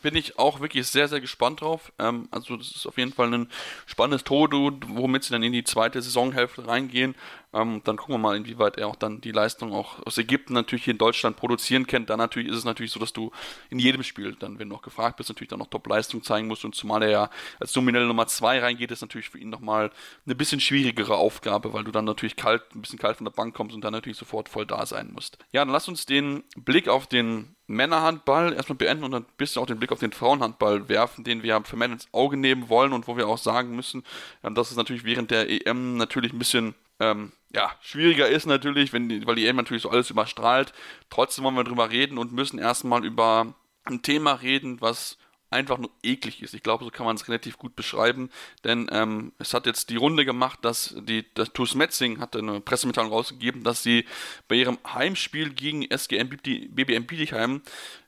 bin 0.07 0.15
ich 0.15 0.39
auch 0.39 0.61
wirklich 0.61 0.87
sehr, 0.87 1.09
sehr 1.09 1.19
gespannt 1.19 1.59
drauf. 1.59 1.91
Ähm, 1.99 2.29
also 2.31 2.55
das 2.55 2.71
ist 2.71 2.85
auf 2.85 2.97
jeden 2.97 3.11
Fall 3.11 3.33
ein 3.33 3.49
spannendes 3.85 4.23
Todo, 4.23 4.71
womit 4.87 5.25
sie 5.25 5.33
dann 5.33 5.43
in 5.43 5.51
die 5.51 5.65
zweite 5.65 6.01
Saisonhälfte 6.01 6.65
reingehen. 6.65 7.13
Ähm, 7.53 7.81
dann 7.85 7.95
gucken 7.95 8.15
wir 8.15 8.19
mal, 8.19 8.35
inwieweit 8.35 8.77
er 8.77 8.87
auch 8.87 8.95
dann 8.95 9.21
die 9.21 9.31
Leistung 9.31 9.73
auch 9.73 10.05
aus 10.05 10.17
Ägypten 10.17 10.53
natürlich 10.53 10.83
hier 10.83 10.91
in 10.91 10.97
Deutschland 10.97 11.37
produzieren 11.37 11.87
kennt. 11.87 12.09
Dann 12.09 12.19
natürlich 12.19 12.49
ist 12.49 12.57
es 12.57 12.65
natürlich 12.65 12.91
so, 12.91 12.99
dass 12.99 13.13
du 13.13 13.31
in 13.69 13.79
jedem 13.79 14.03
Spiel, 14.03 14.35
dann, 14.37 14.59
wenn 14.59 14.69
du 14.69 14.75
noch 14.75 14.81
gefragt 14.81 15.17
bist, 15.17 15.29
natürlich 15.29 15.49
dann 15.49 15.59
noch 15.59 15.69
Top-Leistung 15.69 16.23
zeigen 16.23 16.47
musst. 16.47 16.65
Und 16.65 16.75
zumal 16.75 17.03
er 17.03 17.09
ja 17.09 17.29
als 17.59 17.73
nominelle 17.75 18.05
Nummer 18.05 18.27
2 18.27 18.59
reingeht, 18.59 18.91
ist 18.91 19.01
natürlich 19.01 19.29
für 19.29 19.39
ihn 19.39 19.49
nochmal 19.49 19.91
eine 20.25 20.35
bisschen 20.35 20.59
schwierigere 20.59 21.15
Aufgabe, 21.15 21.73
weil 21.73 21.85
du 21.85 21.91
dann 21.91 22.05
natürlich 22.05 22.35
kalt, 22.35 22.63
ein 22.75 22.81
bisschen 22.81 22.99
kalt 22.99 23.17
von 23.17 23.25
der 23.25 23.31
Bank 23.31 23.55
kommst 23.55 23.73
und 23.73 23.83
dann 23.83 23.93
natürlich 23.93 24.17
sofort 24.17 24.49
voll 24.49 24.65
da 24.65 24.85
sein 24.85 25.11
musst. 25.13 25.37
Ja, 25.51 25.63
dann 25.63 25.73
lass 25.73 25.87
uns 25.87 26.05
den 26.05 26.43
Blick 26.57 26.89
auf 26.89 27.07
den 27.07 27.55
Männerhandball 27.67 28.53
erstmal 28.53 28.77
beenden 28.77 29.03
und 29.03 29.11
dann 29.11 29.23
ein 29.23 29.37
bisschen 29.37 29.61
auch 29.61 29.67
den 29.67 29.79
Blick 29.79 29.91
auf 29.91 29.99
den 29.99 30.11
Frauenhandball 30.11 30.89
werfen, 30.89 31.23
den 31.23 31.43
wir 31.43 31.61
vermehrt 31.63 31.91
ins 31.91 32.07
Auge 32.13 32.37
nehmen 32.37 32.69
wollen 32.69 32.93
und 32.93 33.07
wo 33.07 33.17
wir 33.17 33.27
auch 33.27 33.37
sagen 33.37 33.75
müssen, 33.75 34.03
dass 34.41 34.71
es 34.71 34.77
natürlich 34.77 35.03
während 35.03 35.31
der 35.31 35.49
EM 35.49 35.97
natürlich 35.97 36.31
ein 36.33 36.39
bisschen 36.39 36.75
ähm, 36.99 37.31
ja, 37.53 37.71
schwieriger 37.81 38.27
ist 38.27 38.45
natürlich, 38.45 38.93
wenn 38.93 39.25
weil 39.25 39.35
die 39.35 39.47
EM 39.47 39.55
natürlich 39.55 39.83
so 39.83 39.89
alles 39.89 40.09
überstrahlt. 40.09 40.73
Trotzdem 41.09 41.45
wollen 41.45 41.55
wir 41.55 41.63
drüber 41.63 41.89
reden 41.89 42.17
und 42.17 42.33
müssen 42.33 42.59
erstmal 42.59 43.05
über 43.05 43.53
ein 43.85 44.01
Thema 44.01 44.33
reden, 44.33 44.81
was 44.81 45.17
einfach 45.49 45.77
nur 45.77 45.91
eklig 46.03 46.41
ist. 46.41 46.53
Ich 46.53 46.63
glaube, 46.63 46.83
so 46.83 46.91
kann 46.91 47.05
man 47.05 47.15
es 47.15 47.27
relativ 47.27 47.57
gut 47.57 47.75
beschreiben, 47.75 48.29
denn 48.63 48.89
ähm, 48.91 49.31
es 49.39 49.53
hat 49.53 49.65
jetzt 49.65 49.89
die 49.89 49.95
Runde 49.95 50.25
gemacht, 50.25 50.59
dass 50.63 50.95
die 50.99 51.25
das 51.35 51.53
TuS 51.53 51.73
Metzing 51.73 52.19
hat 52.19 52.35
eine 52.35 52.59
Pressemitteilung 52.59 53.11
rausgegeben, 53.11 53.63
dass 53.63 53.81
sie 53.81 54.05
bei 54.47 54.55
ihrem 54.55 54.77
Heimspiel 54.85 55.53
gegen 55.53 55.83
SGM 55.89 56.29
BBM 56.29 57.05
Bietigheim 57.05 57.61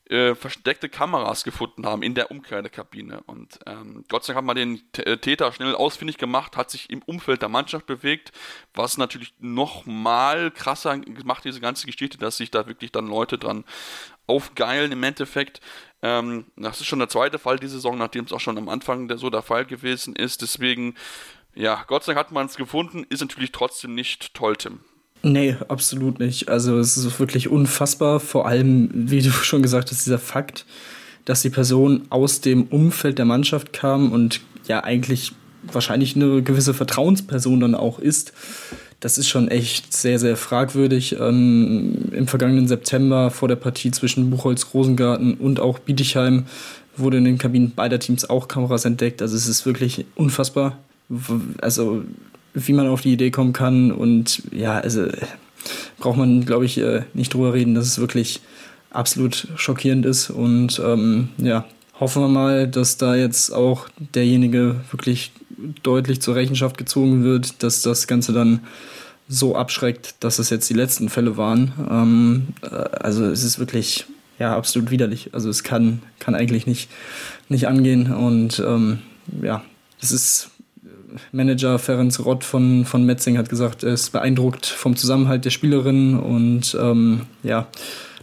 äh, 0.10 0.34
versteckte 0.34 0.89
Kameras 0.89 1.43
gefunden 1.43 1.86
haben 1.86 2.01
in 2.01 2.16
der 2.16 2.32
Umkleidekabine. 2.32 3.22
Und 3.28 3.60
ähm, 3.66 4.03
Gott 4.10 4.24
sei 4.24 4.34
Dank 4.34 4.39
hat 4.39 4.45
man 4.45 4.55
den 4.55 4.82
äh, 4.97 5.18
Täter 5.18 5.51
schnell 5.51 5.76
ausfindig 5.76 6.18
gemacht, 6.18 6.57
hat 6.57 6.72
sich 6.72 6.89
im 6.89 7.01
Umfeld 7.03 7.41
der 7.41 7.49
Mannschaft 7.49 7.86
bewegt, 7.86 8.32
was 8.74 8.97
natürlich 8.97 9.34
nochmal 9.39 10.51
krasser 10.51 10.97
gemacht, 10.97 11.45
diese 11.45 11.62
ganze 11.62 11.86
Geschichte, 11.86 12.18
dass 12.18 12.38
sich 12.38 12.49
da 12.49 12.68
wirklich 12.68 12.91
dann 12.91 13.07
Leute 13.07 13.38
dran 13.38 13.66
aufgeilen 14.26 14.91
im 14.91 15.03
Endeffekt. 15.03 15.62
Ähm, 16.01 16.45
das 16.55 16.80
ist 16.80 16.88
schon 16.88 16.99
der 16.99 17.10
zweite 17.10 17.39
Fall 17.39 17.60
diese 17.60 17.74
Saison, 17.74 17.97
nachdem 17.97 18.26
es 18.26 18.34
auch 18.34 18.39
schon 18.39 18.57
am 18.57 18.70
Anfang 18.70 19.07
der, 19.07 19.18
so 19.18 19.30
der 19.30 19.41
Fall 19.41 19.66
gewesen 19.66 20.16
ist. 20.16 20.41
Deswegen, 20.41 20.95
ja, 21.53 21.84
Gott 21.88 22.03
sei 22.03 22.14
Dank 22.14 22.26
hat 22.26 22.32
man 22.32 22.47
es 22.47 22.55
gefunden, 22.55 23.05
ist 23.10 23.22
natürlich 23.22 23.51
trotzdem 23.51 23.93
nicht 23.93 24.34
toll, 24.34 24.55
Tim. 24.55 24.80
Nee, 25.22 25.55
absolut 25.67 26.20
nicht. 26.20 26.47
Also 26.47 26.78
es 26.80 26.95
ist 26.95 27.20
wirklich 27.20 27.49
unfassbar, 27.49 28.20
vor 28.20 28.47
allem, 28.47 28.89
wie 28.93 29.22
du 29.22 29.32
schon 29.32 29.61
gesagt 29.61 29.91
hast, 29.91 30.05
dieser 30.05 30.20
Fakt, 30.20 30.65
dass 31.26 31.41
die 31.41 31.49
Person 31.49 32.03
aus 32.09 32.41
dem 32.41 32.63
Umfeld 32.63 33.17
der 33.17 33.26
Mannschaft 33.26 33.74
kam 33.74 34.11
und 34.11 34.41
ja 34.67 34.84
eigentlich 34.84 35.34
wahrscheinlich 35.63 36.15
eine 36.15 36.41
gewisse 36.41 36.74
Vertrauensperson 36.74 37.59
dann 37.59 37.76
auch 37.76 37.99
ist. 37.99 38.34
Das 39.01 39.17
ist 39.17 39.30
schon 39.30 39.47
echt 39.47 39.93
sehr, 39.93 40.20
sehr 40.20 40.36
fragwürdig. 40.36 41.17
Ähm, 41.20 42.09
Im 42.11 42.28
vergangenen 42.28 42.67
September 42.67 43.32
vor 43.32 43.47
der 43.47 43.55
Partie 43.55 43.91
zwischen 43.91 44.30
Buchholz-Rosengarten 44.30 45.36
und 45.36 45.59
auch 45.59 45.80
Bietigheim 45.80 46.45
wurde 46.97 47.17
in 47.17 47.24
den 47.24 47.38
Kabinen 47.38 47.72
beider 47.72 47.99
Teams 47.99 48.30
auch 48.30 48.47
Kameras 48.47 48.86
entdeckt. 48.86 49.22
Also 49.22 49.36
es 49.36 49.47
ist 49.47 49.65
wirklich 49.65 50.05
unfassbar. 50.15 50.78
Also 51.61 52.03
wie 52.54 52.74
man 52.74 52.88
auf 52.88 53.02
die 53.02 53.14
Idee 53.14 53.32
kommen 53.32 53.54
kann. 53.54 53.91
Und 53.91 54.43
ja, 54.52 54.80
also 54.80 55.08
braucht 55.97 56.18
man, 56.18 56.45
glaube 56.45 56.66
ich, 56.66 56.78
äh, 56.78 57.04
nicht 57.14 57.34
drüber 57.34 57.54
reden, 57.54 57.76
dass 57.76 57.86
es 57.86 58.00
wirklich 58.00 58.41
absolut 58.89 59.47
schockierend 59.56 60.06
ist. 60.06 60.30
Und 60.30 60.82
ähm, 60.84 61.30
ja, 61.38 61.66
hoffen 62.00 62.22
wir 62.22 62.30
mal, 62.30 62.68
dass 62.68 62.97
da 62.97 63.16
jetzt 63.16 63.52
auch 63.52 63.88
derjenige 64.16 64.78
wirklich 64.91 65.32
deutlich 65.84 66.22
zur 66.22 66.36
Rechenschaft 66.36 66.78
gezogen 66.78 67.24
wird, 67.24 67.62
dass 67.64 67.82
das 67.82 68.08
Ganze 68.08 68.34
dann 68.34 68.62
so 69.28 69.56
abschreckt, 69.56 70.16
dass 70.22 70.39
es 70.39 70.50
jetzt 70.50 70.70
die 70.70 70.74
letzten 70.74 71.10
Fälle 71.10 71.38
waren. 71.38 71.74
Ähm, 71.89 72.47
äh, 72.64 72.76
also 72.76 73.26
es 73.26 73.43
ist 73.43 73.60
wirklich 73.60 74.06
ja 74.39 74.56
absolut 74.56 74.89
widerlich. 74.89 75.30
Also 75.34 75.50
es 75.50 75.64
kann, 75.64 76.02
kann 76.20 76.34
eigentlich 76.34 76.66
nicht, 76.66 76.89
nicht 77.50 77.68
angehen. 77.68 78.12
Und 78.14 78.60
ähm, 78.66 79.00
ja, 79.43 79.64
es 80.02 80.12
ist 80.12 80.50
Manager 81.32 81.80
Ferenc 81.80 82.20
Rott 82.26 82.43
von, 82.43 82.86
von 82.86 83.05
Metzing 83.05 83.38
hat 83.38 83.49
gesagt, 83.49 83.84
er 83.84 83.93
ist 83.93 84.12
beeindruckt 84.12 84.66
vom 84.66 84.95
Zusammenhalt 84.95 85.45
der 85.45 85.49
Spielerinnen 85.49 86.20
und 86.20 86.78
ähm, 86.80 87.22
ja, 87.43 87.68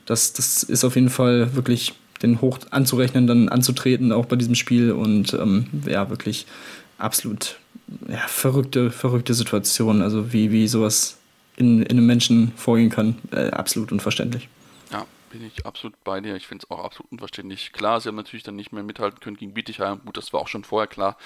das, 0.05 0.32
das 0.32 0.62
ist 0.62 0.84
auf 0.84 0.95
jeden 0.95 1.11
Fall 1.11 1.55
wirklich 1.55 1.95
den 2.22 2.41
hoch 2.41 2.59
anzurechnen, 2.70 3.26
dann 3.26 3.49
anzutreten, 3.49 4.12
auch 4.12 4.26
bei 4.26 4.37
diesem 4.37 4.55
Spiel 4.55 4.93
und 4.93 5.34
ähm, 5.34 5.66
ja, 5.87 6.09
wirklich 6.11 6.47
absolut 6.99 7.57
ja, 8.09 8.22
verrückte, 8.26 8.91
verrückte 8.91 9.34
Situation, 9.34 10.03
also 10.03 10.32
wie, 10.32 10.51
wie 10.51 10.66
sowas 10.66 11.18
in, 11.57 11.82
in 11.82 11.99
einem 11.99 12.07
Menschen 12.07 12.53
vorgehen 12.57 12.91
kann, 12.91 13.16
äh, 13.32 13.51
absolut 13.51 13.93
unverständlich 13.93 14.49
bin 15.31 15.45
ich 15.45 15.66
absolut 15.66 16.03
bei 16.05 16.20
dir. 16.20 16.37
Ich 16.37 16.47
finde 16.47 16.64
es 16.64 16.70
auch 16.70 16.83
absolut 16.83 17.12
unverständlich. 17.12 17.72
Klar, 17.72 18.01
sie 18.01 18.09
haben 18.09 18.16
natürlich 18.16 18.43
dann 18.43 18.57
nicht 18.57 18.72
mehr 18.72 18.83
mithalten 18.83 19.20
können 19.20 19.37
gegen 19.37 19.55
Bietigheim. 19.55 20.01
Gut, 20.05 20.16
das 20.16 20.33
war 20.33 20.41
auch 20.41 20.49
schon 20.49 20.64
vorher 20.64 20.87
klar. 20.87 21.16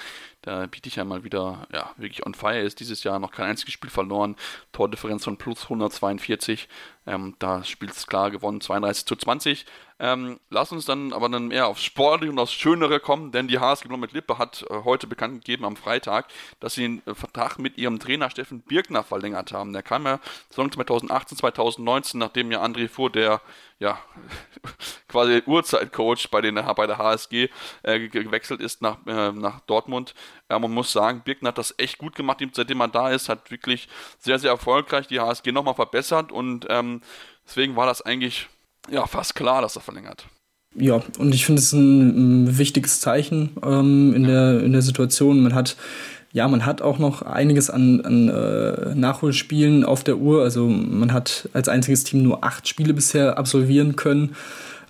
Da 0.41 0.65
Bietigheim 0.67 1.07
mal 1.07 1.23
wieder 1.23 1.67
ja, 1.73 1.91
wirklich 1.97 2.25
on 2.25 2.33
fire 2.33 2.59
ist. 2.59 2.79
Dieses 2.79 3.03
Jahr 3.03 3.19
noch 3.19 3.31
kein 3.31 3.47
einziges 3.47 3.73
Spiel 3.73 3.89
verloren. 3.89 4.35
Tordifferenz 4.71 5.23
von 5.23 5.37
plus 5.37 5.63
142. 5.63 6.67
Ähm, 7.07 7.35
da 7.39 7.63
spielt 7.63 7.91
es 7.91 8.07
klar 8.07 8.31
gewonnen, 8.31 8.61
32 8.61 9.05
zu 9.05 9.15
20. 9.15 9.65
Ähm, 10.03 10.39
lass 10.49 10.71
uns 10.71 10.85
dann 10.85 11.13
aber 11.13 11.29
dann 11.29 11.51
eher 11.51 11.67
aufs 11.67 11.83
Sportliche 11.83 12.31
und 12.31 12.39
aufs 12.39 12.53
Schönere 12.53 12.99
kommen, 12.99 13.31
denn 13.31 13.47
die 13.47 13.59
HSG 13.59 13.87
mit 13.97 14.13
Lippe 14.13 14.39
hat 14.39 14.65
äh, 14.67 14.83
heute 14.83 15.05
bekannt 15.05 15.45
gegeben 15.45 15.63
am 15.63 15.75
Freitag, 15.75 16.25
dass 16.59 16.73
sie 16.73 16.81
den 16.81 17.03
äh, 17.05 17.13
Vertrag 17.13 17.59
mit 17.59 17.77
ihrem 17.77 17.99
Trainer 17.99 18.31
Steffen 18.31 18.61
Birkner 18.61 19.03
verlängert 19.03 19.53
haben. 19.53 19.73
Der 19.73 19.83
kam 19.83 20.07
ja 20.07 20.19
Saison 20.49 20.71
2018, 20.71 21.37
2019, 21.37 22.19
nachdem 22.19 22.51
ja 22.51 22.63
André 22.63 22.89
Fuhr, 22.89 23.11
der 23.11 23.41
ja 23.77 23.99
quasi 25.07 25.43
Urzeitcoach 25.45 26.31
bei, 26.31 26.41
den, 26.41 26.55
bei 26.55 26.87
der 26.87 26.97
HSG 26.97 27.49
äh, 27.83 28.07
gewechselt 28.07 28.59
ist 28.59 28.81
nach, 28.81 28.97
äh, 29.05 29.31
nach 29.31 29.59
Dortmund. 29.61 30.15
Man 30.49 30.71
muss 30.71 30.91
sagen, 30.91 31.21
Birkner 31.23 31.49
hat 31.49 31.59
das 31.59 31.75
echt 31.77 31.99
gut 31.99 32.15
gemacht, 32.15 32.39
seitdem 32.53 32.81
er 32.81 32.87
da 32.87 33.11
ist, 33.11 33.29
hat 33.29 33.51
wirklich 33.51 33.87
sehr, 34.17 34.39
sehr 34.39 34.49
erfolgreich 34.49 35.05
die 35.05 35.19
HSG 35.19 35.51
nochmal 35.51 35.75
verbessert 35.75 36.31
und 36.31 36.65
ähm, 36.69 37.01
deswegen 37.45 37.75
war 37.75 37.85
das 37.85 38.01
eigentlich 38.01 38.49
ja 38.89 39.05
fast 39.07 39.35
klar, 39.35 39.61
dass 39.61 39.75
er 39.75 39.81
verlängert. 39.81 40.27
Ja, 40.75 41.01
und 41.17 41.35
ich 41.35 41.45
finde 41.45 41.61
es 41.61 41.73
ein, 41.73 42.45
ein, 42.45 42.57
wichtiges 42.57 43.01
Zeichen 43.01 43.57
ähm, 43.61 44.13
in, 44.15 44.23
der, 44.23 44.63
in 44.63 44.71
der 44.71 44.81
Situation. 44.81 45.43
Man 45.43 45.53
hat 45.53 45.75
ja, 46.33 46.47
man 46.47 46.65
hat 46.65 46.81
auch 46.81 46.97
noch 46.97 47.21
einiges 47.23 47.69
an, 47.69 48.01
an 48.01 48.29
äh, 48.29 48.95
Nachholspielen 48.95 49.83
auf 49.83 50.03
der 50.03 50.17
Uhr. 50.17 50.43
Also 50.43 50.65
man 50.67 51.11
hat 51.11 51.49
als 51.53 51.67
einziges 51.67 52.03
Team 52.03 52.23
nur 52.23 52.43
acht 52.43 52.67
Spiele 52.67 52.93
bisher 52.93 53.37
absolvieren 53.37 53.95
können. 53.95 54.35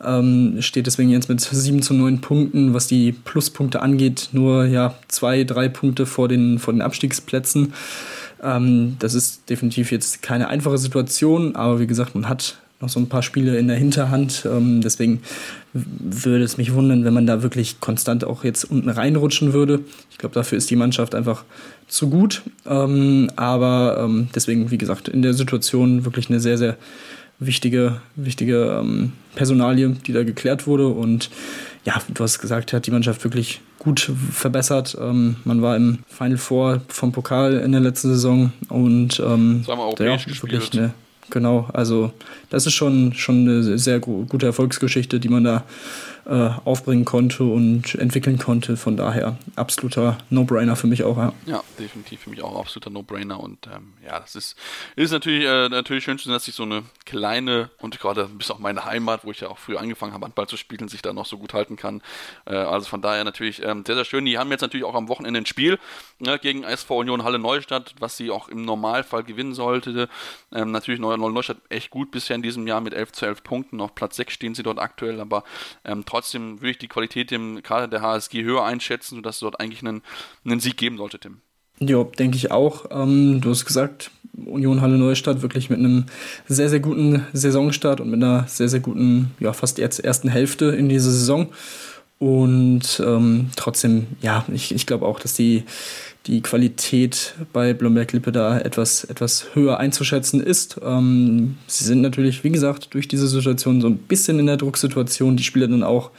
Ähm, 0.04 0.58
steht 0.62 0.88
deswegen 0.88 1.10
jetzt 1.10 1.30
mit 1.30 1.42
7 1.42 1.82
zu 1.82 1.94
9 1.94 2.22
Punkten, 2.22 2.74
was 2.74 2.88
die 2.88 3.12
Pluspunkte 3.12 3.82
angeht, 3.82 4.30
nur 4.32 4.66
ja 4.66 4.96
zwei, 5.08 5.44
drei 5.44 5.70
Punkte 5.70 6.06
vor 6.06 6.28
den, 6.28 6.60
vor 6.60 6.74
den 6.74 6.82
Abstiegsplätzen. 6.82 7.74
Ähm, 8.42 8.98
das 9.00 9.14
ist 9.14 9.50
definitiv 9.50 9.92
jetzt 9.92 10.22
keine 10.22 10.48
einfache 10.48 10.78
Situation, 10.78 11.56
aber 11.56 11.80
wie 11.80 11.88
gesagt, 11.88 12.16
man 12.16 12.30
hat 12.30 12.61
noch 12.82 12.90
so 12.90 13.00
ein 13.00 13.10
paar 13.10 13.24
Spiele 13.24 13.58
in 13.58 13.68
der 13.68 13.78
Hinterhand. 13.78 14.46
Ähm, 14.46 14.82
deswegen 14.82 15.22
würde 15.74 16.44
es 16.44 16.58
mich 16.58 16.74
wundern, 16.74 17.06
wenn 17.06 17.14
man 17.14 17.26
da 17.26 17.44
wirklich 17.44 17.80
konstant 17.80 18.24
auch 18.24 18.44
jetzt 18.44 18.66
unten 18.66 18.90
reinrutschen 18.90 19.54
würde. 19.54 19.82
Ich 20.10 20.18
glaube, 20.18 20.36
dafür 20.36 20.58
ist 20.58 20.70
die 20.70 20.76
Mannschaft 20.76 21.16
einfach 21.16 21.44
zu 21.88 22.10
gut. 22.10 22.42
Ähm, 22.66 23.30
aber 23.36 24.02
ähm, 24.04 24.30
deswegen, 24.34 24.72
wie 24.72 24.78
gesagt, 24.78 25.08
in 25.08 25.22
der 25.22 25.34
Situation 25.34 26.06
wirklich 26.06 26.30
eine 26.30 26.40
sehr, 26.40 26.58
sehr 26.58 26.78
wichtige, 27.40 28.02
wichtige 28.16 28.80
ähm, 28.82 29.14
Personalie, 29.36 29.90
die 30.06 30.14
da 30.14 30.24
geklärt 30.24 30.68
wurde. 30.68 30.88
Und 30.88 31.30
ja, 31.86 32.00
du 32.14 32.24
hast 32.24 32.40
gesagt, 32.40 32.74
hat 32.74 32.86
die 32.86 32.92
Mannschaft 32.92 33.24
wirklich 33.24 33.62
gut 33.80 34.12
verbessert. 34.32 34.96
Ähm, 35.02 35.38
man 35.44 35.62
war 35.62 35.76
im 35.76 36.00
Final 36.08 36.38
Four 36.38 36.82
vom 36.88 37.12
Pokal 37.12 37.54
in 37.54 37.72
der 37.72 37.82
letzten 37.82 38.10
Saison 38.10 38.54
und 38.70 39.20
ähm, 39.20 39.64
das 39.66 39.72
haben 39.72 39.80
wir 39.80 39.86
auch 39.86 40.00
ja, 40.00 40.20
wirklich 40.42 40.74
eine, 40.74 40.94
genau, 41.32 41.68
also 41.74 42.12
das 42.50 42.66
ist 42.66 42.74
schon, 42.74 43.14
schon 43.14 43.48
eine 43.48 43.78
sehr 43.78 44.00
gute 44.00 44.46
Erfolgsgeschichte, 44.46 45.20
die 45.20 45.30
man 45.30 45.44
da 45.44 45.64
äh, 46.26 46.50
aufbringen 46.66 47.06
konnte 47.06 47.44
und 47.44 47.96
entwickeln 47.96 48.38
konnte. 48.38 48.78
Von 48.78 48.98
daher 48.98 49.38
absoluter 49.56 50.18
No-Brainer 50.30 50.76
für 50.76 50.88
mich 50.88 51.04
auch. 51.04 51.18
Ja. 51.18 51.34
ja, 51.46 51.64
definitiv 51.80 52.22
für 52.22 52.30
mich 52.30 52.42
auch 52.42 52.60
absoluter 52.60 52.90
No-Brainer. 52.90 53.40
Und 53.40 53.68
ähm, 53.68 53.94
ja, 54.06 54.20
das 54.20 54.36
ist, 54.36 54.56
ist 54.96 55.12
natürlich, 55.12 55.46
äh, 55.46 55.70
natürlich 55.70 56.04
schön, 56.04 56.20
dass 56.26 56.46
sich 56.46 56.56
so 56.56 56.64
eine 56.64 56.84
kleine 57.06 57.70
und 57.80 58.00
gerade 58.00 58.26
bis 58.28 58.52
auch 58.52 58.60
meine 58.60 58.86
Heimat, 58.86 59.26
wo 59.26 59.32
ich 59.32 59.42
ja 59.42 59.50
auch 59.50 59.58
früher 59.58 59.80
angefangen 59.80 60.14
habe, 60.14 60.26
Handball 60.26 60.48
zu 60.48 60.58
spielen, 60.58 60.88
sich 60.88 61.02
da 61.02 61.14
noch 61.14 61.26
so 61.26 61.38
gut 61.38 61.54
halten 61.54 61.76
kann. 61.76 62.02
Äh, 62.46 62.56
also 62.56 62.88
von 62.88 63.02
daher 63.02 63.24
natürlich 63.24 63.64
ähm, 63.64 63.84
sehr, 63.86 63.96
sehr 63.96 64.06
schön. 64.06 64.26
Die 64.26 64.38
haben 64.38 64.52
jetzt 64.52 64.62
natürlich 64.62 64.86
auch 64.86 64.96
am 64.96 65.08
Wochenende 65.08 65.40
ein 65.40 65.46
Spiel 65.46 65.80
ne, 66.20 66.40
gegen 66.40 66.64
SV 66.64 67.00
Union 67.00 67.24
Halle 67.24 67.40
Neustadt, 67.40 67.96
was 68.00 68.18
sie 68.18 68.32
auch 68.32 68.48
im 68.48 68.64
Normalfall 68.66 69.24
gewinnen 69.24 69.54
sollte. 69.54 70.10
Ähm, 70.54 70.72
natürlich 70.72 71.00
Neustadt 71.00 71.58
echt 71.70 71.90
gut 71.90 72.12
bisher 72.12 72.36
in 72.36 72.42
diesem 72.42 72.68
Jahr 72.68 72.82
mit 72.82 72.94
11 72.94 73.12
zu 73.12 73.26
11 73.26 73.44
Punkten. 73.44 73.82
Auf 73.82 73.96
Platz 73.96 74.16
6 74.16 74.34
stehen 74.34 74.56
sie 74.56 74.64
dort 74.64 74.80
aktuell, 74.80 75.20
aber 75.20 75.44
ähm, 75.84 76.06
trotzdem 76.12 76.60
würde 76.60 76.72
ich 76.72 76.78
die 76.78 76.90
Qualität 76.90 77.32
im 77.32 77.64
Kader 77.64 77.88
der 77.88 78.02
HSG 78.02 78.44
höher 78.44 78.66
einschätzen, 78.66 79.16
sodass 79.16 79.36
es 79.38 79.40
dort 79.40 79.60
eigentlich 79.62 79.82
einen, 79.82 80.02
einen 80.44 80.60
Sieg 80.60 80.76
geben 80.76 80.98
sollte, 80.98 81.20
Tim. 81.20 81.38
Ja, 81.80 82.04
denke 82.04 82.36
ich 82.36 82.52
auch. 82.52 82.86
Ähm, 82.92 83.40
du 83.42 83.50
hast 83.50 83.66
gesagt, 83.66 84.12
Union 84.46 84.82
Halle 84.82 84.98
Neustadt 84.98 85.42
wirklich 85.42 85.70
mit 85.70 85.80
einem 85.80 86.06
sehr, 86.48 86.70
sehr 86.70 86.82
guten 86.82 87.26
Saisonstart 87.32 88.02
und 88.02 88.10
mit 88.10 88.22
einer 88.22 88.46
sehr, 88.48 88.68
sehr 88.68 88.82
guten, 88.82 89.32
ja, 89.40 89.54
fast 89.54 89.80
ersten 89.80 90.30
Hälfte 90.30 90.66
in 90.66 90.90
dieser 90.90 91.10
Saison. 91.10 91.48
Und 92.20 93.02
ähm, 93.04 93.50
trotzdem, 93.56 94.08
ja, 94.22 94.46
ich, 94.54 94.76
ich 94.76 94.86
glaube 94.86 95.08
auch, 95.08 95.20
dass 95.20 95.34
die, 95.34 95.64
die 96.28 96.42
Qualität 96.42 97.34
bei 97.52 97.74
Blomberg-Lippe 97.74 98.32
da 98.32 98.60
etwas, 98.60 99.04
etwas 99.04 99.48
höher 99.54 99.80
einzuschätzen 99.80 100.42
ist. 100.42 100.80
Ähm, 100.84 101.58
sie 101.68 101.84
sind 101.84 102.02
natürlich, 102.02 102.44
wie 102.44 102.52
gesagt, 102.52 102.94
durch 102.94 103.08
diese 103.08 103.28
Situation 103.28 103.82
so 103.82 103.88
ein 103.88 103.98
bisschen 103.98 104.40
in 104.40 104.46
der 104.46 104.58
Drucksituation, 104.58 105.36
die 105.36 105.44
Spieler 105.44 105.68
dann 105.68 105.84
auch 105.84 106.12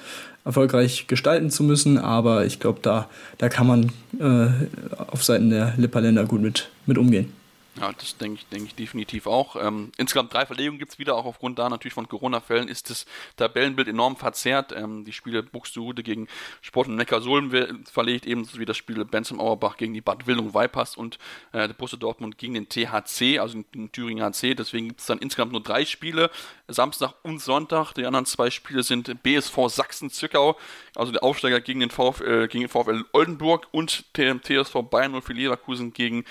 erfolgreich 0.44 1.06
gestalten 1.06 1.50
zu 1.50 1.62
müssen, 1.62 1.98
aber 1.98 2.46
ich 2.46 2.58
glaube, 2.58 2.80
da, 2.82 3.08
da 3.38 3.48
kann 3.48 3.66
man 3.66 3.92
äh, 4.18 4.50
auf 4.96 5.22
Seiten 5.22 5.50
der 5.50 5.74
Lipperländer 5.76 6.24
gut 6.24 6.42
mit, 6.42 6.68
mit 6.86 6.98
umgehen. 6.98 7.32
Ja, 7.80 7.90
das 7.90 8.18
denke 8.18 8.40
ich, 8.40 8.46
denke 8.48 8.66
ich 8.66 8.74
definitiv 8.74 9.26
auch. 9.26 9.56
Ähm, 9.56 9.92
insgesamt 9.96 10.34
drei 10.34 10.44
Verlegungen 10.44 10.78
gibt 10.78 10.92
es 10.92 10.98
wieder, 10.98 11.14
auch 11.16 11.24
aufgrund 11.24 11.58
da 11.58 11.70
natürlich 11.70 11.94
von 11.94 12.06
Corona-Fällen 12.06 12.68
ist 12.68 12.90
das 12.90 13.06
Tabellenbild 13.36 13.88
enorm 13.88 14.16
verzerrt. 14.16 14.72
Ähm, 14.72 15.06
die 15.06 15.12
Spiele 15.14 15.42
Buxtehude 15.42 16.02
gegen 16.02 16.28
Sport 16.60 16.88
und 16.88 16.96
Neckarsulm 16.96 17.50
verlegt, 17.90 18.26
ebenso 18.26 18.58
wie 18.58 18.66
das 18.66 18.76
Spiel 18.76 19.02
Bensheim 19.06 19.40
Auerbach 19.40 19.78
gegen 19.78 19.94
die 19.94 20.02
Bad 20.02 20.26
Wildung 20.26 20.52
Vipers 20.52 20.98
und 20.98 21.18
äh, 21.52 21.66
der 21.66 21.74
Busse 21.74 21.96
Dortmund 21.96 22.36
gegen 22.36 22.52
den 22.52 22.68
THC, 22.68 23.38
also 23.38 23.62
den 23.74 23.90
Thüringer 23.90 24.26
HC. 24.26 24.54
Deswegen 24.54 24.88
gibt 24.88 25.00
es 25.00 25.06
dann 25.06 25.18
insgesamt 25.18 25.52
nur 25.52 25.62
drei 25.62 25.86
Spiele, 25.86 26.30
Samstag 26.68 27.14
und 27.22 27.40
Sonntag. 27.40 27.94
Die 27.94 28.04
anderen 28.04 28.26
zwei 28.26 28.50
Spiele 28.50 28.82
sind 28.82 29.22
BSV 29.22 29.68
Sachsen-Zwickau, 29.68 30.58
also 30.94 31.10
der 31.10 31.24
Aufsteiger 31.24 31.62
gegen 31.62 31.80
den, 31.80 31.90
VfL, 31.90 32.48
gegen 32.48 32.64
den 32.64 32.68
VfL 32.68 33.02
Oldenburg 33.12 33.68
und 33.70 34.04
TSV 34.14 34.82
Bayern 34.90 35.18
04 35.22 35.34
Leverkusen 35.34 35.94
gegen 35.94 36.26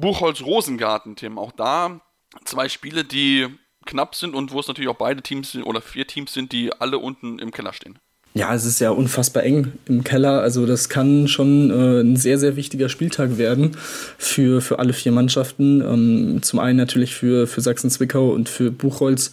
Buchholz-Rosengarten, 0.00 1.16
Tim. 1.16 1.38
Auch 1.38 1.52
da 1.52 2.00
zwei 2.44 2.68
Spiele, 2.68 3.04
die 3.04 3.46
knapp 3.86 4.14
sind 4.14 4.34
und 4.34 4.52
wo 4.52 4.60
es 4.60 4.68
natürlich 4.68 4.90
auch 4.90 4.96
beide 4.96 5.22
Teams 5.22 5.52
sind 5.52 5.64
oder 5.64 5.80
vier 5.80 6.06
Teams 6.06 6.32
sind, 6.32 6.52
die 6.52 6.72
alle 6.72 6.98
unten 6.98 7.38
im 7.38 7.50
Keller 7.50 7.72
stehen. 7.72 7.98
Ja, 8.32 8.54
es 8.54 8.64
ist 8.64 8.78
ja 8.78 8.90
unfassbar 8.90 9.42
eng 9.42 9.72
im 9.86 10.04
Keller. 10.04 10.40
Also 10.40 10.64
das 10.64 10.88
kann 10.88 11.26
schon 11.26 11.70
äh, 11.70 12.00
ein 12.00 12.14
sehr, 12.14 12.38
sehr 12.38 12.54
wichtiger 12.54 12.88
Spieltag 12.88 13.38
werden 13.38 13.76
für, 14.18 14.60
für 14.60 14.78
alle 14.78 14.92
vier 14.92 15.10
Mannschaften. 15.10 15.80
Ähm, 15.80 16.42
zum 16.42 16.60
einen 16.60 16.78
natürlich 16.78 17.12
für, 17.12 17.48
für 17.48 17.60
Sachsen-Zwickau 17.60 18.30
und 18.30 18.48
für 18.48 18.70
Buchholz, 18.70 19.32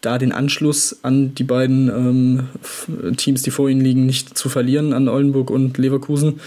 da 0.00 0.18
den 0.18 0.32
Anschluss 0.32 0.96
an 1.02 1.34
die 1.34 1.44
beiden 1.44 1.88
ähm, 1.88 3.16
Teams, 3.16 3.42
die 3.42 3.50
vor 3.50 3.68
ihnen 3.68 3.80
liegen, 3.80 4.06
nicht 4.06 4.38
zu 4.38 4.48
verlieren, 4.48 4.92
an 4.92 5.08
Oldenburg 5.08 5.50
und 5.50 5.76
Leverkusen. 5.76 6.40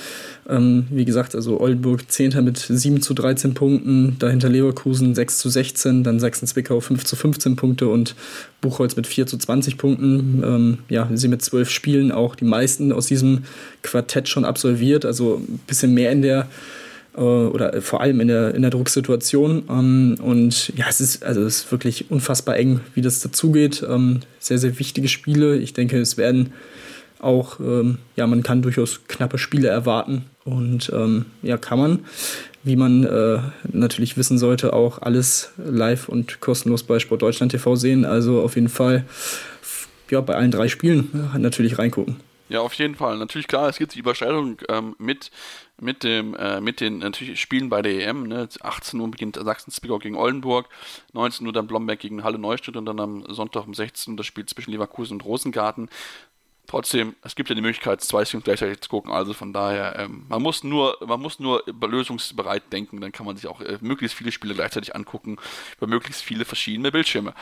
Ähm, 0.49 0.87
wie 0.89 1.03
gesagt, 1.03 1.35
also 1.35 1.59
Oldenburg 1.59 2.09
10. 2.09 2.43
mit 2.43 2.57
7 2.57 3.01
zu 3.01 3.13
13 3.13 3.53
Punkten, 3.53 4.15
dahinter 4.19 4.47
Leverkusen 4.47 5.13
6 5.13 5.37
zu 5.37 5.49
16, 5.49 6.03
dann 6.03 6.19
Sachsen-Zwickau 6.19 6.79
5 6.79 7.03
zu 7.03 7.15
15 7.15 7.57
Punkte 7.57 7.89
und 7.89 8.15
Buchholz 8.61 8.95
mit 8.95 9.05
4 9.05 9.27
zu 9.27 9.37
20 9.37 9.77
Punkten. 9.77 10.41
Ähm, 10.43 10.77
ja, 10.87 11.09
sie 11.13 11.27
mit 11.27 11.41
zwölf 11.41 11.69
Spielen 11.69 12.11
auch 12.11 12.35
die 12.35 12.45
meisten 12.45 12.93
aus 12.93 13.05
diesem 13.05 13.43
Quartett 13.81 14.29
schon 14.29 14.45
absolviert, 14.45 15.05
also 15.05 15.35
ein 15.35 15.59
bisschen 15.67 15.93
mehr 15.93 16.11
in 16.11 16.21
der 16.21 16.47
oder 17.19 17.81
vor 17.81 18.01
allem 18.01 18.21
in 18.21 18.27
der, 18.27 18.55
in 18.55 18.61
der 18.61 18.71
Drucksituation. 18.71 19.63
Ähm, 19.69 20.17
und 20.21 20.71
ja, 20.77 20.85
es 20.89 21.01
ist, 21.01 21.23
also 21.23 21.41
es 21.41 21.63
ist 21.63 21.71
wirklich 21.71 22.09
unfassbar 22.09 22.57
eng, 22.57 22.81
wie 22.93 23.01
das 23.01 23.19
dazugeht. 23.19 23.83
Ähm, 23.87 24.21
sehr, 24.39 24.57
sehr 24.57 24.79
wichtige 24.79 25.07
Spiele. 25.07 25.57
Ich 25.57 25.73
denke, 25.73 25.99
es 25.99 26.17
werden 26.17 26.53
auch, 27.19 27.59
ähm, 27.59 27.97
ja, 28.15 28.25
man 28.27 28.43
kann 28.43 28.61
durchaus 28.61 29.01
knappe 29.07 29.37
Spiele 29.37 29.67
erwarten 29.67 30.25
und 30.43 30.91
ja, 31.43 31.57
kann 31.57 31.77
man, 31.77 31.99
wie 32.63 32.75
man 32.75 33.03
äh, 33.03 33.37
natürlich 33.71 34.17
wissen 34.17 34.39
sollte, 34.39 34.73
auch 34.73 34.99
alles 34.99 35.51
live 35.63 36.09
und 36.09 36.39
kostenlos 36.39 36.81
bei 36.81 36.97
Sport 36.97 37.21
Deutschland 37.21 37.51
TV 37.51 37.75
sehen. 37.75 38.05
Also 38.05 38.41
auf 38.41 38.55
jeden 38.55 38.69
Fall 38.69 39.05
ja, 40.11 40.21
bei 40.21 40.35
allen 40.35 40.51
drei 40.51 40.67
Spielen 40.67 41.31
äh, 41.33 41.39
natürlich 41.39 41.79
reingucken. 41.79 42.17
Ja, 42.51 42.59
auf 42.59 42.73
jeden 42.73 42.95
Fall. 42.95 43.17
Natürlich 43.17 43.47
klar, 43.47 43.69
es 43.69 43.77
gibt 43.77 43.95
die 43.95 43.99
Überschneidung 43.99 44.57
ähm, 44.67 44.93
mit 44.97 45.31
mit 45.79 46.03
dem 46.03 46.35
äh, 46.35 46.59
mit 46.59 46.81
den 46.81 46.97
natürlich 46.97 47.39
Spielen 47.39 47.69
bei 47.69 47.81
der 47.81 48.05
EM. 48.05 48.23
Ne? 48.27 48.49
18 48.59 48.99
Uhr 48.99 49.09
beginnt 49.09 49.37
Sachsen-Zwickau 49.41 49.99
gegen 49.99 50.17
Oldenburg, 50.17 50.67
19 51.13 51.47
Uhr 51.47 51.53
dann 51.53 51.65
Blomberg 51.65 51.99
gegen 51.99 52.25
Halle 52.25 52.37
Neustadt 52.37 52.75
und 52.75 52.85
dann 52.85 52.99
am 52.99 53.23
Sonntag 53.29 53.65
um 53.65 53.73
16 53.73 54.11
Uhr 54.11 54.17
das 54.17 54.25
Spiel 54.25 54.45
zwischen 54.47 54.71
Leverkusen 54.71 55.13
und 55.13 55.23
Rosengarten. 55.23 55.89
Trotzdem, 56.71 57.17
es 57.21 57.35
gibt 57.35 57.49
ja 57.49 57.55
die 57.55 57.59
Möglichkeit, 57.61 57.99
zwei 57.99 58.23
Streams 58.23 58.45
gleichzeitig 58.45 58.79
zu 58.79 58.87
gucken. 58.87 59.11
Also 59.11 59.33
von 59.33 59.51
daher, 59.51 59.99
ähm, 59.99 60.25
man 60.29 60.41
muss 60.41 60.63
nur, 60.63 60.95
man 61.05 61.19
muss 61.19 61.37
nur 61.37 61.61
lösungsbereit 61.81 62.71
denken. 62.71 63.01
Dann 63.01 63.11
kann 63.11 63.25
man 63.25 63.35
sich 63.35 63.47
auch 63.47 63.59
äh, 63.59 63.77
möglichst 63.81 64.17
viele 64.17 64.31
Spiele 64.31 64.53
gleichzeitig 64.53 64.95
angucken 64.95 65.35
über 65.75 65.87
möglichst 65.87 66.21
viele 66.21 66.45
verschiedene 66.45 66.89
Bildschirme. 66.89 67.33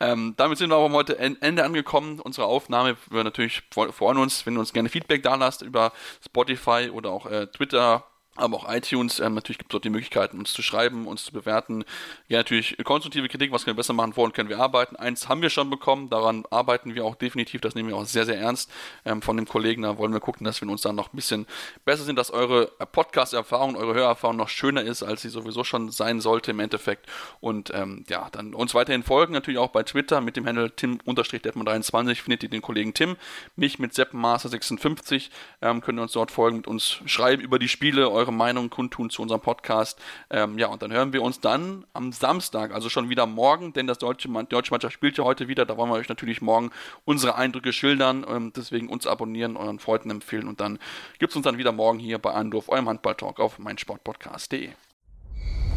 Ähm, 0.00 0.32
damit 0.38 0.56
sind 0.56 0.70
wir 0.70 0.76
aber 0.76 0.90
heute 0.94 1.18
Ende 1.18 1.64
angekommen 1.64 2.18
unserer 2.18 2.46
Aufnahme. 2.46 2.96
Wir 3.10 3.24
natürlich 3.24 3.62
freuen 3.70 4.16
uns, 4.16 4.46
wenn 4.46 4.54
du 4.54 4.60
uns 4.60 4.72
gerne 4.72 4.88
Feedback 4.88 5.22
da 5.22 5.34
lasst 5.34 5.60
über 5.60 5.92
Spotify 6.24 6.88
oder 6.90 7.10
auch 7.10 7.26
äh, 7.26 7.46
Twitter 7.48 8.06
aber 8.38 8.56
auch 8.56 8.72
iTunes. 8.72 9.20
Ähm, 9.20 9.34
natürlich 9.34 9.58
gibt 9.58 9.70
es 9.70 9.72
dort 9.72 9.84
die 9.84 9.90
Möglichkeiten, 9.90 10.38
uns 10.38 10.52
zu 10.52 10.62
schreiben, 10.62 11.06
uns 11.06 11.24
zu 11.24 11.32
bewerten. 11.32 11.84
Ja, 12.28 12.38
natürlich 12.38 12.76
konstruktive 12.84 13.28
Kritik, 13.28 13.52
was 13.52 13.64
können 13.64 13.76
wir 13.76 13.80
besser 13.80 13.92
machen, 13.92 14.12
woran 14.16 14.32
können 14.32 14.48
wir 14.48 14.58
arbeiten. 14.58 14.96
Eins 14.96 15.28
haben 15.28 15.42
wir 15.42 15.50
schon 15.50 15.70
bekommen, 15.70 16.08
daran 16.08 16.44
arbeiten 16.50 16.94
wir 16.94 17.04
auch 17.04 17.14
definitiv, 17.14 17.60
das 17.60 17.74
nehmen 17.74 17.88
wir 17.88 17.96
auch 17.96 18.04
sehr, 18.04 18.24
sehr 18.24 18.38
ernst 18.38 18.70
ähm, 19.04 19.22
von 19.22 19.36
dem 19.36 19.46
Kollegen. 19.46 19.82
Da 19.82 19.98
wollen 19.98 20.12
wir 20.12 20.20
gucken, 20.20 20.44
dass 20.44 20.60
wir 20.60 20.68
uns 20.68 20.82
dann 20.82 20.96
noch 20.96 21.12
ein 21.12 21.16
bisschen 21.16 21.46
besser 21.84 22.04
sind, 22.04 22.16
dass 22.16 22.30
eure 22.30 22.66
Podcast-Erfahrung, 22.92 23.76
eure 23.76 23.94
Hörerfahrung 23.94 24.36
noch 24.36 24.48
schöner 24.48 24.82
ist, 24.82 25.02
als 25.02 25.22
sie 25.22 25.28
sowieso 25.28 25.64
schon 25.64 25.90
sein 25.90 26.20
sollte 26.20 26.50
im 26.52 26.60
Endeffekt. 26.60 27.06
Und 27.40 27.72
ähm, 27.74 28.04
ja, 28.08 28.28
dann 28.30 28.54
uns 28.54 28.74
weiterhin 28.74 29.02
folgen, 29.02 29.32
natürlich 29.32 29.58
auch 29.58 29.70
bei 29.70 29.82
Twitter 29.82 30.20
mit 30.20 30.36
dem 30.36 30.46
Handle 30.46 30.70
tim-detman23 30.74 32.22
findet 32.22 32.42
ihr 32.42 32.48
den 32.48 32.62
Kollegen 32.62 32.94
Tim, 32.94 33.16
mich 33.56 33.78
mit 33.78 33.92
seppenmaster56, 33.92 35.30
ähm, 35.62 35.80
könnt 35.80 35.98
ihr 35.98 36.02
uns 36.02 36.12
dort 36.12 36.30
folgen, 36.30 36.58
mit 36.58 36.66
uns 36.66 37.00
schreiben 37.06 37.42
über 37.42 37.58
die 37.58 37.68
Spiele, 37.68 38.10
eure 38.10 38.27
eure 38.28 38.32
Meinung 38.32 38.70
kundtun 38.70 39.10
zu 39.10 39.22
unserem 39.22 39.40
Podcast. 39.40 39.98
Ähm, 40.30 40.58
ja, 40.58 40.68
und 40.68 40.82
dann 40.82 40.92
hören 40.92 41.12
wir 41.12 41.22
uns 41.22 41.40
dann 41.40 41.84
am 41.92 42.12
Samstag, 42.12 42.72
also 42.72 42.88
schon 42.88 43.08
wieder 43.08 43.26
morgen, 43.26 43.72
denn 43.72 43.86
das 43.86 43.98
deutsche, 43.98 44.28
deutsche 44.28 44.70
Mannschaft 44.70 44.94
spielt 44.94 45.16
ja 45.16 45.24
heute 45.24 45.48
wieder. 45.48 45.64
Da 45.64 45.76
wollen 45.76 45.90
wir 45.90 45.96
euch 45.96 46.08
natürlich 46.08 46.42
morgen 46.42 46.70
unsere 47.04 47.36
Eindrücke 47.36 47.72
schildern. 47.72 48.24
Ähm, 48.28 48.52
deswegen 48.54 48.88
uns 48.88 49.06
abonnieren, 49.06 49.56
euren 49.56 49.78
Freunden 49.78 50.10
empfehlen 50.10 50.48
und 50.48 50.60
dann 50.60 50.78
gibt 51.18 51.32
es 51.32 51.36
uns 51.36 51.44
dann 51.44 51.58
wieder 51.58 51.72
morgen 51.72 51.98
hier 51.98 52.18
bei 52.18 52.32
Anwurf, 52.32 52.68
eurem 52.68 52.88
Handballtalk 52.88 53.40
auf 53.40 53.58
meinsportpodcast.de. 53.58 54.70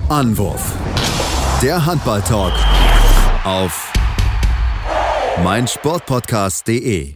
Anwurf. 0.10 0.74
Der 1.62 1.86
Handballtalk 1.86 2.54
auf 3.46 3.94
meinsportpodcast.de. 5.44 7.16